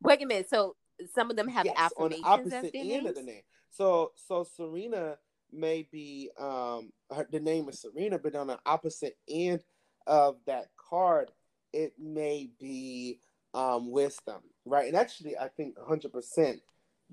Wait 0.00 0.22
a 0.22 0.26
minute. 0.26 0.48
So 0.48 0.76
some 1.14 1.30
of 1.30 1.36
them 1.36 1.48
have 1.48 1.66
yes, 1.66 1.74
affirmations 1.76 2.24
on 2.24 2.48
the 2.48 2.56
opposite 2.56 2.74
end 2.74 2.88
names? 2.88 3.08
of 3.08 3.14
the 3.14 3.22
name. 3.22 3.42
So 3.70 4.12
so 4.14 4.44
Serena 4.44 5.18
may 5.52 5.88
be 5.90 6.30
um 6.38 6.92
her, 7.14 7.26
the 7.30 7.40
name 7.40 7.68
is 7.68 7.80
Serena, 7.80 8.18
but 8.18 8.34
on 8.34 8.48
the 8.48 8.58
opposite 8.66 9.16
end 9.28 9.62
of 10.06 10.36
that 10.46 10.68
card, 10.76 11.30
it 11.72 11.94
may 11.98 12.50
be 12.58 13.18
um 13.54 13.90
wisdom, 13.90 14.42
right? 14.64 14.86
And 14.86 14.96
actually, 14.96 15.36
I 15.36 15.48
think 15.48 15.78
100 15.78 16.12
percent 16.12 16.60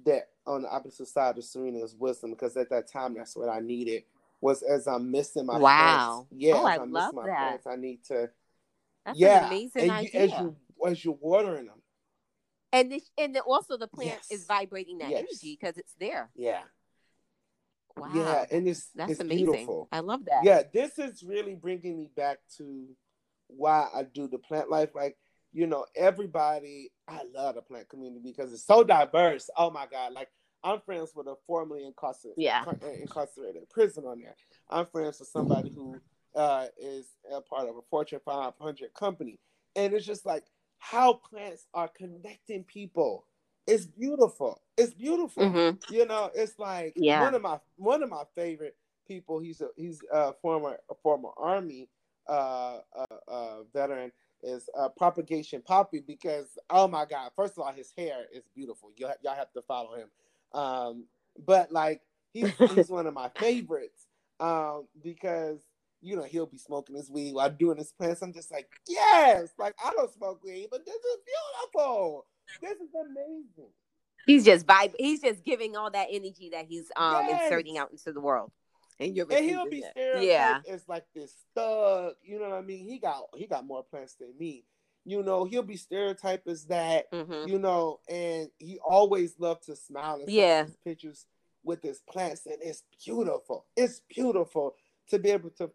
that 0.06 0.30
on 0.46 0.64
the 0.64 0.70
opposite 0.70 1.08
side 1.08 1.38
of 1.38 1.44
Serena 1.44 1.80
is 1.84 1.96
wisdom 1.96 2.32
because 2.32 2.56
at 2.58 2.70
that 2.70 2.88
time 2.88 3.14
that's 3.16 3.36
what 3.36 3.50
I 3.50 3.60
needed 3.60 4.04
was 4.42 4.62
as 4.64 4.88
I'm 4.88 5.12
missing 5.12 5.46
my 5.46 5.58
wow. 5.58 6.28
Yeah, 6.32 6.54
oh, 6.56 6.66
I 6.66 6.78
love 6.78 6.90
missing 6.90 7.16
my 7.16 7.26
that. 7.28 7.62
I 7.68 7.76
need 7.76 8.04
to. 8.06 8.30
That's 9.06 9.20
yeah, 9.20 9.40
an 9.40 9.46
amazing 9.46 9.82
and 9.82 9.92
idea. 9.92 10.12
You, 10.14 10.20
as 10.20 10.40
you 10.40 10.56
as 10.88 11.06
you're 11.06 11.18
watering 11.20 11.66
them, 11.66 11.79
and 12.72 12.92
this, 12.92 13.10
and 13.18 13.36
then 13.36 13.44
also 13.48 13.78
the 13.78 13.88
plant 13.88 14.20
yes. 14.30 14.32
is 14.32 14.46
vibrating 14.46 15.00
that 15.00 15.10
yes. 15.10 15.20
energy 15.20 15.58
because 15.60 15.78
it's 15.78 15.94
there. 16.00 16.30
Yeah, 16.36 16.62
Wow. 18.00 18.10
Yeah, 18.14 18.46
and 18.52 18.68
it's 18.68 18.90
that's 18.96 19.12
it's 19.12 19.20
amazing. 19.20 19.46
beautiful. 19.46 19.90
I 19.92 20.00
love 20.00 20.26
that. 20.26 20.44
Yeah, 20.44 20.64
this 20.74 20.98
is 20.98 21.24
really 21.24 21.56
bringing 21.56 21.98
me 21.98 22.10
back 22.16 22.40
to 22.58 22.88
why 23.48 23.88
I 23.94 24.04
do 24.04 24.28
the 24.28 24.38
plant 24.38 24.70
life. 24.70 24.90
Like, 24.96 25.18
you 25.52 25.68
know, 25.68 25.86
everybody, 25.96 26.92
I 27.08 27.22
love 27.34 27.56
the 27.56 27.62
plant 27.62 27.90
community 27.90 28.22
because 28.24 28.54
it's 28.54 28.66
so 28.66 28.84
diverse. 28.84 29.50
Oh 29.58 29.72
my 29.72 29.86
God. 29.92 30.14
Like, 30.14 30.30
I'm 30.64 30.80
friends 30.82 31.12
with 31.16 31.28
a 31.28 31.36
formerly 31.48 31.86
incarcerated, 31.86 32.42
yeah. 32.42 32.64
incarcerated 33.00 33.70
prison 33.70 34.06
on 34.06 34.20
there. 34.20 34.36
I'm 34.70 34.86
friends 34.86 35.20
with 35.20 35.30
somebody 35.30 35.72
who 35.74 35.96
uh, 36.36 36.68
is 36.78 37.08
a 37.34 37.42
part 37.42 37.68
of 37.68 37.76
a 37.76 37.82
Fortune 37.90 38.20
500 38.24 38.94
company. 38.94 39.40
And 39.76 39.94
it's 39.94 40.06
just 40.06 40.26
like 40.26 40.44
how 40.80 41.14
plants 41.14 41.68
are 41.74 41.88
connecting 41.88 42.64
people 42.64 43.26
it's 43.70 43.86
beautiful. 43.86 44.62
It's 44.78 44.96
beautiful. 44.96 45.44
Mm-hmm. 45.44 45.94
You 45.94 46.08
know, 46.08 46.32
it's 46.34 46.58
like 46.58 46.94
yeah. 46.96 47.22
one 47.22 47.36
of 47.36 47.42
my 47.44 47.60
one 47.78 48.02
of 48.02 48.10
my 48.10 48.24
favorite 48.34 48.76
people. 49.08 49.40
He's 49.40 49.62
a 49.62 49.68
he's 49.76 50.02
a 50.12 50.34
former 50.42 50.78
a 50.90 50.96
former 50.96 51.30
army 51.38 51.88
uh, 52.28 52.80
uh, 52.96 53.16
uh, 53.28 53.56
veteran 53.72 54.12
is 54.42 54.70
uh, 54.78 54.90
propagation 54.90 55.62
poppy 55.62 56.00
because 56.00 56.58
oh 56.70 56.88
my 56.88 57.04
god 57.04 57.30
first 57.36 57.58
of 57.58 57.60
all 57.60 57.74
his 57.74 57.92
hair 57.98 58.24
is 58.34 58.44
beautiful 58.56 58.90
you 58.96 59.06
y'all 59.22 59.36
have 59.36 59.52
to 59.52 59.62
follow 59.64 59.96
him 59.96 60.08
um, 60.54 61.04
but 61.46 61.70
like 61.74 62.02
he's, 62.32 62.50
he's 62.74 62.88
one 62.90 63.06
of 63.06 63.14
my 63.14 63.30
favorites 63.38 64.08
um, 64.40 64.88
because 65.04 65.60
you 66.02 66.16
know 66.16 66.24
he'll 66.24 66.46
be 66.46 66.58
smoking 66.58 66.96
his 66.96 67.10
weed 67.10 67.34
while 67.34 67.50
doing 67.50 67.78
his 67.78 67.92
plants 67.92 68.22
i'm 68.22 68.34
just 68.34 68.52
like 68.52 68.68
yes 68.88 69.50
like 69.58 69.74
i 69.84 69.92
don't 69.92 70.14
smoke 70.14 70.42
weed 70.44 70.68
but 70.72 70.86
this 70.86 70.96
is 70.96 71.18
beautiful 71.74 72.26
this 72.62 72.78
is 72.78 72.90
amazing 73.06 73.72
he's 74.26 74.46
just 74.46 74.66
vibe 74.66 74.94
he's 74.98 75.22
just 75.22 75.44
giving 75.44 75.76
all 75.76 75.92
that 75.92 76.08
energy 76.12 76.50
that 76.52 76.66
he's 76.68 76.92
um 76.96 77.26
yes. 77.28 77.44
inserting 77.44 77.78
out 77.78 77.92
into 77.92 78.12
the 78.12 78.22
world 78.22 78.52
and 79.00 79.16
you're 79.16 79.26
and 79.32 79.46
he'll 79.46 79.70
be 79.70 79.84
stereotyped 79.92 80.26
yeah. 80.26 80.60
as 80.70 80.88
like 80.88 81.06
this 81.16 81.34
thug. 81.56 82.14
You 82.22 82.40
know 82.40 82.50
what 82.50 82.58
I 82.58 82.62
mean? 82.62 82.86
He 82.86 83.00
got 83.00 83.24
he 83.36 83.48
got 83.48 83.66
more 83.66 83.84
plants 83.84 84.16
than 84.16 84.34
me. 84.38 84.66
You 85.06 85.24
know, 85.24 85.46
he'll 85.46 85.64
be 85.64 85.78
stereotyped 85.78 86.48
as 86.48 86.66
that. 86.66 87.12
Mm-hmm. 87.12 87.50
You 87.50 87.60
know, 87.60 88.00
and 88.10 88.50
he 88.58 88.80
always 88.86 89.36
loved 89.40 89.64
to 89.68 89.76
smile 89.76 90.16
and 90.16 90.30
yeah 90.30 90.66
pictures 90.84 91.26
with 91.64 91.82
his 91.82 92.02
plants, 92.10 92.46
and 92.46 92.58
it's 92.62 92.84
beautiful. 93.04 93.66
It's 93.76 94.02
beautiful 94.10 94.76
to 95.10 95.20
be 95.20 95.30
able 95.32 95.52
to. 95.52 95.72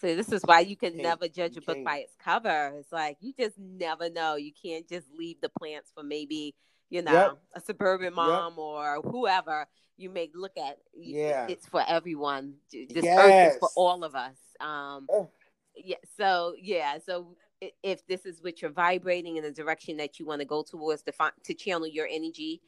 So 0.00 0.14
this 0.14 0.30
is 0.30 0.42
why 0.44 0.60
you 0.60 0.76
can 0.76 0.96
never 0.96 1.26
judge 1.26 1.56
a 1.56 1.60
book 1.60 1.84
by 1.84 1.98
its 1.98 2.14
cover. 2.22 2.74
It's 2.78 2.92
like 2.92 3.16
you 3.20 3.32
just 3.38 3.58
never 3.58 4.08
know. 4.08 4.36
You 4.36 4.52
can't 4.52 4.88
just 4.88 5.06
leave 5.16 5.40
the 5.40 5.48
plants 5.48 5.90
for 5.94 6.04
maybe 6.04 6.54
you 6.90 7.02
know 7.02 7.12
yep. 7.12 7.38
a 7.54 7.60
suburban 7.60 8.14
mom 8.14 8.52
yep. 8.52 8.58
or 8.58 9.00
whoever 9.02 9.66
you 9.96 10.10
may 10.10 10.30
look 10.34 10.56
at 10.56 10.78
yeah 10.96 11.46
it's 11.48 11.66
for 11.66 11.82
everyone 11.86 12.54
this 12.72 13.04
yes. 13.04 13.18
earth 13.18 13.52
is 13.54 13.58
for 13.58 13.68
all 13.76 14.04
of 14.04 14.14
us 14.14 14.36
um 14.60 15.06
oh. 15.10 15.28
yeah 15.76 15.96
so 16.16 16.54
yeah 16.60 16.98
so 17.04 17.36
if 17.82 18.06
this 18.06 18.24
is 18.24 18.42
what 18.42 18.62
you're 18.62 18.70
vibrating 18.70 19.36
in 19.36 19.42
the 19.42 19.50
direction 19.50 19.96
that 19.96 20.18
you 20.18 20.26
want 20.26 20.40
to 20.40 20.46
go 20.46 20.62
towards 20.62 21.02
to 21.02 21.12
find 21.12 21.32
to 21.44 21.52
channel 21.52 21.86
your 21.86 22.06
energy 22.10 22.60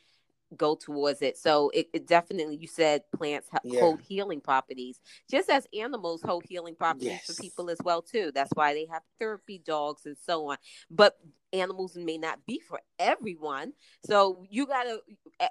go 0.57 0.75
towards 0.75 1.23
it. 1.23 1.39
So 1.39 1.71
it, 1.75 1.89
it 1.93 2.07
definitely, 2.07 2.57
you 2.57 2.67
said 2.67 3.03
plants 3.17 3.49
yeah. 3.65 3.81
hold 3.81 4.01
healing 4.01 4.41
properties, 4.41 5.01
just 5.31 5.49
as 5.51 5.67
animals 5.79 6.23
hold 6.23 6.45
healing 6.49 6.75
properties 6.75 7.09
yes. 7.09 7.27
for 7.27 7.41
people 7.41 7.71
as 7.71 7.79
well 7.85 8.03
too. 8.03 8.33
That's 8.35 8.53
why 8.55 8.75
they 8.75 8.87
have 8.91 9.03
therapy 9.19 9.61
dogs 9.65 10.07
and 10.07 10.17
so 10.25 10.51
on. 10.51 10.57
But 10.91 11.19
animals 11.53 11.97
may 11.97 12.19
not 12.19 12.39
be 12.47 12.61
for 12.61 12.81
everyone. 12.99 13.73
So 14.05 14.45
you 14.49 14.67
gotta, 14.67 15.01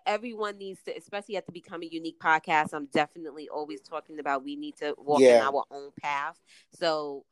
everyone 0.06 0.58
needs 0.58 0.82
to, 0.84 0.96
especially 0.96 1.36
at 1.38 1.46
the 1.46 1.52
Becoming 1.52 1.90
Unique 1.92 2.20
podcast. 2.20 2.74
I'm 2.74 2.88
definitely 2.88 3.50
always 3.50 3.82
talking 3.82 4.20
about 4.20 4.44
we 4.44 4.56
need 4.56 4.78
to 4.78 4.96
walk 4.98 5.22
yeah. 5.22 5.38
in 5.38 5.42
our 5.42 5.64
own 5.72 5.92
path. 6.02 6.40
So 6.74 7.26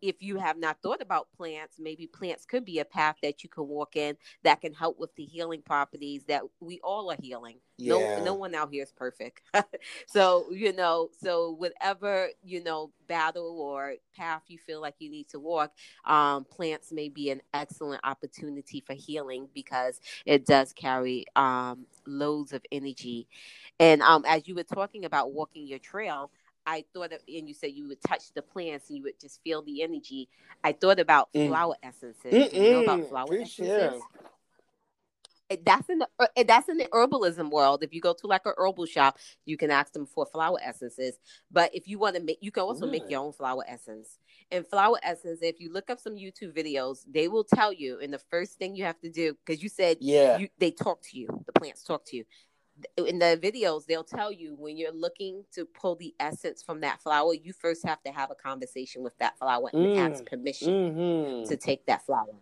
if 0.00 0.22
you 0.22 0.38
have 0.38 0.58
not 0.58 0.80
thought 0.82 1.02
about 1.02 1.28
plants, 1.36 1.76
maybe 1.78 2.06
plants 2.06 2.44
could 2.44 2.64
be 2.64 2.78
a 2.78 2.84
path 2.84 3.16
that 3.22 3.42
you 3.42 3.48
can 3.48 3.68
walk 3.68 3.96
in 3.96 4.16
that 4.42 4.60
can 4.60 4.72
help 4.72 4.98
with 4.98 5.14
the 5.16 5.24
healing 5.24 5.62
properties 5.62 6.24
that 6.28 6.42
we 6.60 6.80
all 6.82 7.10
are 7.10 7.16
healing. 7.20 7.56
Yeah. 7.76 7.94
No, 8.18 8.24
no 8.24 8.34
one 8.34 8.54
out 8.54 8.72
here 8.72 8.82
is 8.82 8.92
perfect. 8.92 9.42
so, 10.06 10.46
you 10.50 10.72
know, 10.72 11.10
so 11.22 11.52
whatever, 11.52 12.28
you 12.42 12.62
know, 12.62 12.90
battle 13.06 13.60
or 13.60 13.94
path 14.16 14.42
you 14.48 14.58
feel 14.58 14.80
like 14.80 14.94
you 14.98 15.10
need 15.10 15.28
to 15.28 15.38
walk, 15.38 15.72
um, 16.04 16.44
plants 16.44 16.92
may 16.92 17.08
be 17.08 17.30
an 17.30 17.40
excellent 17.54 18.00
opportunity 18.04 18.82
for 18.84 18.94
healing 18.94 19.48
because 19.54 20.00
it 20.26 20.44
does 20.44 20.72
carry 20.72 21.24
um, 21.36 21.86
loads 22.06 22.52
of 22.52 22.62
energy. 22.72 23.28
And 23.78 24.02
um, 24.02 24.24
as 24.26 24.48
you 24.48 24.54
were 24.54 24.64
talking 24.64 25.04
about 25.04 25.32
walking 25.32 25.66
your 25.66 25.78
trail, 25.78 26.30
I 26.68 26.84
thought 26.92 27.12
of, 27.14 27.20
and 27.26 27.48
you 27.48 27.54
said 27.54 27.72
you 27.72 27.88
would 27.88 28.02
touch 28.06 28.30
the 28.34 28.42
plants 28.42 28.90
and 28.90 28.98
you 28.98 29.04
would 29.04 29.18
just 29.18 29.40
feel 29.42 29.62
the 29.62 29.82
energy. 29.82 30.28
I 30.62 30.72
thought 30.72 31.00
about 31.00 31.32
mm. 31.32 31.48
flower 31.48 31.74
essences. 31.82 32.52
You 32.52 32.72
know 32.72 32.82
about 32.82 33.08
flower 33.08 33.34
essences? 33.40 34.02
That's 35.64 35.88
in 35.88 36.00
the 36.00 36.08
that's 36.46 36.68
in 36.68 36.76
the 36.76 36.84
herbalism 36.92 37.50
world. 37.50 37.82
If 37.82 37.94
you 37.94 38.02
go 38.02 38.12
to 38.12 38.26
like 38.26 38.44
a 38.44 38.52
herbal 38.58 38.84
shop, 38.84 39.16
you 39.46 39.56
can 39.56 39.70
ask 39.70 39.94
them 39.94 40.04
for 40.04 40.26
flower 40.26 40.58
essences. 40.62 41.16
But 41.50 41.74
if 41.74 41.88
you 41.88 41.98
want 41.98 42.16
to 42.16 42.22
make, 42.22 42.36
you 42.42 42.52
can 42.52 42.64
also 42.64 42.86
mm. 42.86 42.90
make 42.90 43.08
your 43.08 43.22
own 43.22 43.32
flower 43.32 43.64
essence. 43.66 44.18
And 44.50 44.66
flower 44.66 44.98
essence, 45.02 45.38
if 45.40 45.58
you 45.58 45.72
look 45.72 45.88
up 45.88 46.00
some 46.00 46.16
YouTube 46.16 46.54
videos, 46.54 46.98
they 47.10 47.28
will 47.28 47.44
tell 47.44 47.72
you. 47.72 47.98
And 48.02 48.12
the 48.12 48.20
first 48.30 48.58
thing 48.58 48.76
you 48.76 48.84
have 48.84 49.00
to 49.00 49.10
do, 49.10 49.38
because 49.46 49.62
you 49.62 49.70
said 49.70 49.96
yeah, 50.00 50.36
you, 50.36 50.48
they 50.58 50.70
talk 50.70 51.00
to 51.04 51.18
you. 51.18 51.28
The 51.46 51.52
plants 51.58 51.82
talk 51.82 52.04
to 52.08 52.16
you 52.18 52.24
in 52.96 53.18
the 53.18 53.38
videos 53.42 53.86
they'll 53.86 54.04
tell 54.04 54.30
you 54.30 54.54
when 54.58 54.76
you're 54.76 54.92
looking 54.92 55.44
to 55.52 55.64
pull 55.64 55.96
the 55.96 56.14
essence 56.20 56.62
from 56.62 56.80
that 56.80 57.00
flower 57.00 57.34
you 57.34 57.52
first 57.52 57.84
have 57.84 58.02
to 58.02 58.12
have 58.12 58.30
a 58.30 58.34
conversation 58.34 59.02
with 59.02 59.16
that 59.18 59.38
flower 59.38 59.68
and 59.72 59.82
mm. 59.82 59.96
ask 59.96 60.24
permission 60.26 60.94
mm-hmm. 60.94 61.48
to 61.48 61.56
take 61.56 61.84
that 61.86 62.04
flower 62.04 62.34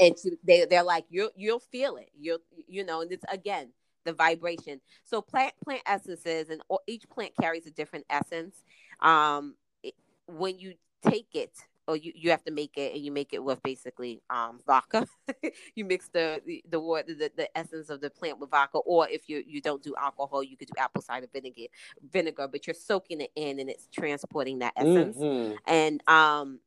and 0.00 0.16
to, 0.16 0.36
they, 0.44 0.64
they're 0.64 0.82
like 0.82 1.04
you'll 1.08 1.30
you'll 1.36 1.60
feel 1.60 1.96
it 1.96 2.10
you'll 2.18 2.38
you 2.66 2.84
know 2.84 3.00
and 3.00 3.12
it's 3.12 3.24
again 3.30 3.68
the 4.04 4.12
vibration 4.12 4.80
so 5.04 5.22
plant 5.22 5.52
plant 5.64 5.82
essences 5.86 6.50
and 6.50 6.60
each 6.86 7.08
plant 7.08 7.32
carries 7.40 7.66
a 7.66 7.70
different 7.70 8.04
essence 8.10 8.64
um 9.00 9.54
it, 9.82 9.94
when 10.26 10.58
you 10.58 10.74
take 11.08 11.28
it 11.34 11.52
or 11.86 11.96
you, 11.96 12.12
you 12.14 12.30
have 12.30 12.42
to 12.44 12.50
make 12.50 12.76
it 12.76 12.94
and 12.94 13.04
you 13.04 13.12
make 13.12 13.32
it 13.32 13.42
with 13.42 13.62
basically 13.62 14.22
um 14.30 14.60
vodka 14.66 15.06
you 15.74 15.84
mix 15.84 16.08
the 16.08 16.40
the 16.46 16.62
the, 16.70 16.80
water, 16.80 17.14
the 17.14 17.30
the 17.36 17.56
essence 17.56 17.90
of 17.90 18.00
the 18.00 18.10
plant 18.10 18.38
with 18.38 18.50
vodka 18.50 18.78
or 18.78 19.08
if 19.08 19.28
you 19.28 19.42
you 19.46 19.60
don't 19.60 19.82
do 19.82 19.94
alcohol 19.98 20.42
you 20.42 20.56
could 20.56 20.68
do 20.68 20.74
apple 20.78 21.02
cider 21.02 21.26
vinegar 21.32 21.66
vinegar 22.10 22.48
but 22.48 22.66
you're 22.66 22.74
soaking 22.74 23.20
it 23.20 23.30
in 23.36 23.58
and 23.58 23.70
it's 23.70 23.88
transporting 23.92 24.58
that 24.60 24.72
essence 24.76 25.16
mm-hmm. 25.16 25.54
and 25.66 26.06
um 26.08 26.58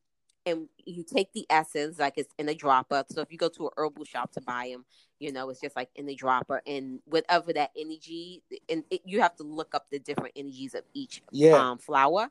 and 0.45 0.69
you 0.85 1.03
take 1.03 1.33
the 1.33 1.45
essence 1.49 1.99
like 1.99 2.13
it's 2.15 2.33
in 2.37 2.47
a 2.47 2.53
dropper 2.53 3.03
so 3.09 3.21
if 3.21 3.31
you 3.31 3.37
go 3.37 3.49
to 3.49 3.67
a 3.67 3.69
herbal 3.75 4.05
shop 4.05 4.31
to 4.31 4.41
buy 4.41 4.69
them 4.71 4.85
you 5.19 5.31
know 5.31 5.49
it's 5.49 5.59
just 5.59 5.75
like 5.75 5.89
in 5.95 6.05
the 6.05 6.15
dropper 6.15 6.61
and 6.65 6.99
whatever 7.05 7.51
that 7.51 7.71
energy 7.77 8.41
and 8.69 8.83
it, 8.89 9.01
you 9.03 9.21
have 9.21 9.35
to 9.35 9.43
look 9.43 9.75
up 9.75 9.87
the 9.91 9.99
different 9.99 10.31
energies 10.35 10.73
of 10.73 10.83
each 10.93 11.21
yeah. 11.31 11.55
um, 11.55 11.77
flower 11.77 12.29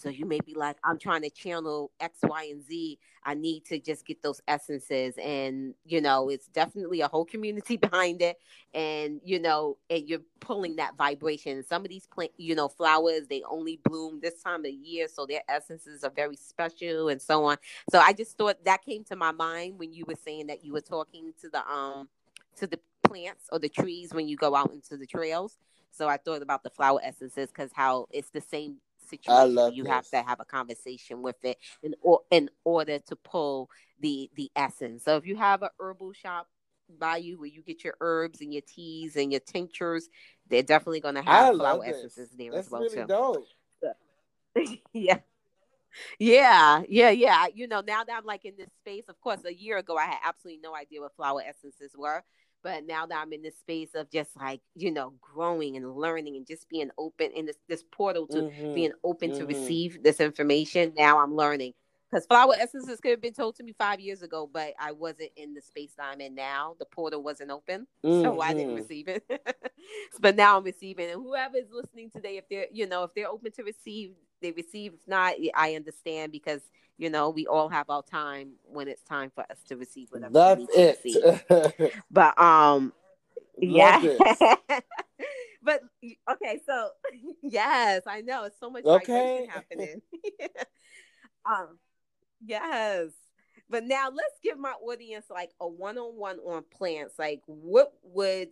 so 0.00 0.08
you 0.08 0.26
may 0.26 0.40
be 0.40 0.54
like, 0.54 0.76
I'm 0.84 0.98
trying 0.98 1.22
to 1.22 1.30
channel 1.30 1.90
X, 2.00 2.18
Y, 2.22 2.48
and 2.50 2.62
Z. 2.62 2.98
I 3.24 3.34
need 3.34 3.64
to 3.66 3.78
just 3.78 4.06
get 4.06 4.22
those 4.22 4.40
essences. 4.48 5.14
And, 5.22 5.74
you 5.84 6.00
know, 6.00 6.28
it's 6.28 6.46
definitely 6.48 7.00
a 7.00 7.08
whole 7.08 7.24
community 7.24 7.76
behind 7.78 8.22
it. 8.22 8.38
And, 8.74 9.20
you 9.24 9.38
know, 9.38 9.76
and 9.88 10.08
you're 10.08 10.22
pulling 10.40 10.76
that 10.76 10.96
vibration. 10.96 11.62
Some 11.64 11.82
of 11.82 11.88
these 11.88 12.06
plant, 12.06 12.32
you 12.36 12.54
know, 12.54 12.68
flowers, 12.68 13.26
they 13.28 13.42
only 13.48 13.80
bloom 13.84 14.20
this 14.22 14.42
time 14.42 14.64
of 14.64 14.72
year. 14.72 15.08
So 15.08 15.26
their 15.26 15.42
essences 15.48 16.04
are 16.04 16.10
very 16.10 16.36
special 16.36 17.08
and 17.08 17.20
so 17.20 17.44
on. 17.44 17.56
So 17.90 17.98
I 17.98 18.12
just 18.12 18.38
thought 18.38 18.64
that 18.64 18.84
came 18.84 19.04
to 19.04 19.16
my 19.16 19.32
mind 19.32 19.78
when 19.78 19.92
you 19.92 20.04
were 20.06 20.18
saying 20.24 20.46
that 20.48 20.64
you 20.64 20.72
were 20.72 20.80
talking 20.80 21.32
to 21.40 21.48
the 21.48 21.66
um 21.70 22.08
to 22.56 22.66
the 22.66 22.80
plants 23.02 23.46
or 23.52 23.58
the 23.58 23.68
trees 23.68 24.12
when 24.12 24.28
you 24.28 24.36
go 24.36 24.54
out 24.54 24.72
into 24.72 24.96
the 24.96 25.06
trails. 25.06 25.58
So 25.90 26.08
I 26.08 26.16
thought 26.16 26.42
about 26.42 26.62
the 26.62 26.70
flower 26.70 27.00
essences 27.02 27.48
because 27.48 27.70
how 27.74 28.06
it's 28.10 28.30
the 28.30 28.40
same 28.40 28.76
situation. 29.10 29.74
you 29.74 29.84
this. 29.84 29.92
have 29.92 30.08
to 30.10 30.22
have 30.22 30.40
a 30.40 30.44
conversation 30.44 31.22
with 31.22 31.44
it 31.44 31.58
in 31.82 31.94
or, 32.02 32.20
in 32.30 32.48
order 32.64 32.98
to 32.98 33.16
pull 33.16 33.70
the 34.00 34.30
the 34.36 34.50
essence. 34.56 35.04
So 35.04 35.16
if 35.16 35.26
you 35.26 35.36
have 35.36 35.62
a 35.62 35.70
herbal 35.78 36.12
shop 36.12 36.48
by 36.98 37.18
you 37.18 37.38
where 37.38 37.48
you 37.48 37.62
get 37.62 37.84
your 37.84 37.94
herbs 38.00 38.40
and 38.40 38.52
your 38.52 38.62
teas 38.66 39.16
and 39.16 39.30
your 39.30 39.40
tinctures, 39.40 40.08
they're 40.48 40.62
definitely 40.62 41.00
going 41.00 41.14
to 41.14 41.22
have 41.22 41.54
flower 41.56 41.84
essences 41.84 42.30
there 42.36 42.52
That's 42.52 42.66
as 42.66 42.70
well 42.72 42.82
really 42.82 42.96
too. 42.96 43.06
Dope. 43.06 43.46
yeah. 44.92 45.18
Yeah, 46.18 46.82
yeah, 46.88 47.10
yeah. 47.10 47.46
You 47.52 47.66
know, 47.66 47.82
now 47.84 48.04
that 48.04 48.16
I'm 48.16 48.24
like 48.24 48.44
in 48.44 48.54
this 48.56 48.70
space, 48.80 49.04
of 49.08 49.20
course, 49.20 49.40
a 49.44 49.52
year 49.52 49.78
ago 49.78 49.96
I 49.96 50.06
had 50.06 50.18
absolutely 50.24 50.60
no 50.62 50.74
idea 50.74 51.00
what 51.00 51.14
flower 51.16 51.42
essences 51.46 51.92
were. 51.96 52.22
But 52.62 52.86
now 52.86 53.06
that 53.06 53.18
I'm 53.18 53.32
in 53.32 53.42
this 53.42 53.58
space 53.58 53.90
of 53.94 54.10
just 54.10 54.36
like, 54.36 54.60
you 54.74 54.90
know, 54.90 55.14
growing 55.20 55.76
and 55.76 55.94
learning 55.94 56.36
and 56.36 56.46
just 56.46 56.68
being 56.68 56.90
open 56.98 57.30
in 57.32 57.46
this, 57.46 57.56
this 57.68 57.84
portal 57.90 58.26
to 58.28 58.36
mm-hmm. 58.36 58.74
being 58.74 58.92
open 59.02 59.30
mm-hmm. 59.30 59.40
to 59.40 59.46
receive 59.46 60.02
this 60.02 60.20
information, 60.20 60.92
now 60.96 61.18
I'm 61.20 61.34
learning. 61.34 61.72
Because 62.10 62.26
flower 62.26 62.54
essences 62.58 62.98
could 63.00 63.12
have 63.12 63.20
been 63.20 63.32
told 63.32 63.54
to 63.56 63.62
me 63.62 63.72
five 63.78 64.00
years 64.00 64.22
ago, 64.22 64.50
but 64.52 64.74
I 64.80 64.90
wasn't 64.90 65.30
in 65.36 65.54
the 65.54 65.60
space 65.60 65.92
that 65.96 66.06
I'm 66.12 66.20
in 66.20 66.34
now. 66.34 66.74
The 66.80 66.84
portal 66.84 67.22
wasn't 67.22 67.52
open, 67.52 67.86
mm-hmm. 68.04 68.22
so 68.22 68.40
I 68.40 68.52
didn't 68.52 68.70
mm-hmm. 68.70 68.76
receive 68.76 69.08
it. 69.08 69.24
but 70.20 70.34
now 70.34 70.58
I'm 70.58 70.64
receiving, 70.64 71.10
and 71.10 71.22
whoever 71.22 71.56
is 71.56 71.70
listening 71.70 72.10
today, 72.10 72.36
if 72.36 72.48
they're, 72.48 72.66
you 72.72 72.88
know, 72.88 73.04
if 73.04 73.14
they're 73.14 73.28
open 73.28 73.52
to 73.52 73.62
receive, 73.62 74.14
they 74.40 74.52
receive. 74.52 74.94
If 74.94 75.08
not, 75.08 75.34
I 75.54 75.74
understand 75.74 76.32
because 76.32 76.60
you 77.00 77.08
know, 77.08 77.30
we 77.30 77.46
all 77.46 77.70
have 77.70 77.88
our 77.88 78.02
time 78.02 78.50
when 78.70 78.86
it's 78.86 79.02
time 79.02 79.32
for 79.34 79.40
us 79.50 79.56
to 79.68 79.76
receive 79.76 80.08
whatever. 80.10 80.34
That's 80.34 80.66
it. 80.74 81.92
but 82.10 82.38
um, 82.38 82.92
yeah. 83.58 84.02
but 85.62 85.80
okay, 86.30 86.60
so 86.66 86.90
yes, 87.42 88.02
I 88.06 88.20
know 88.20 88.44
it's 88.44 88.60
so 88.60 88.68
much 88.68 88.84
okay 88.84 89.48
happening. 89.50 90.02
um, 91.46 91.78
yes. 92.44 93.08
but 93.70 93.84
now 93.84 94.10
let's 94.10 94.38
give 94.42 94.58
my 94.58 94.72
audience 94.72 95.24
like 95.30 95.52
a 95.58 95.66
one-on-one 95.66 96.38
on 96.40 96.64
plants. 96.70 97.14
Like, 97.18 97.40
what 97.46 97.94
would 98.02 98.48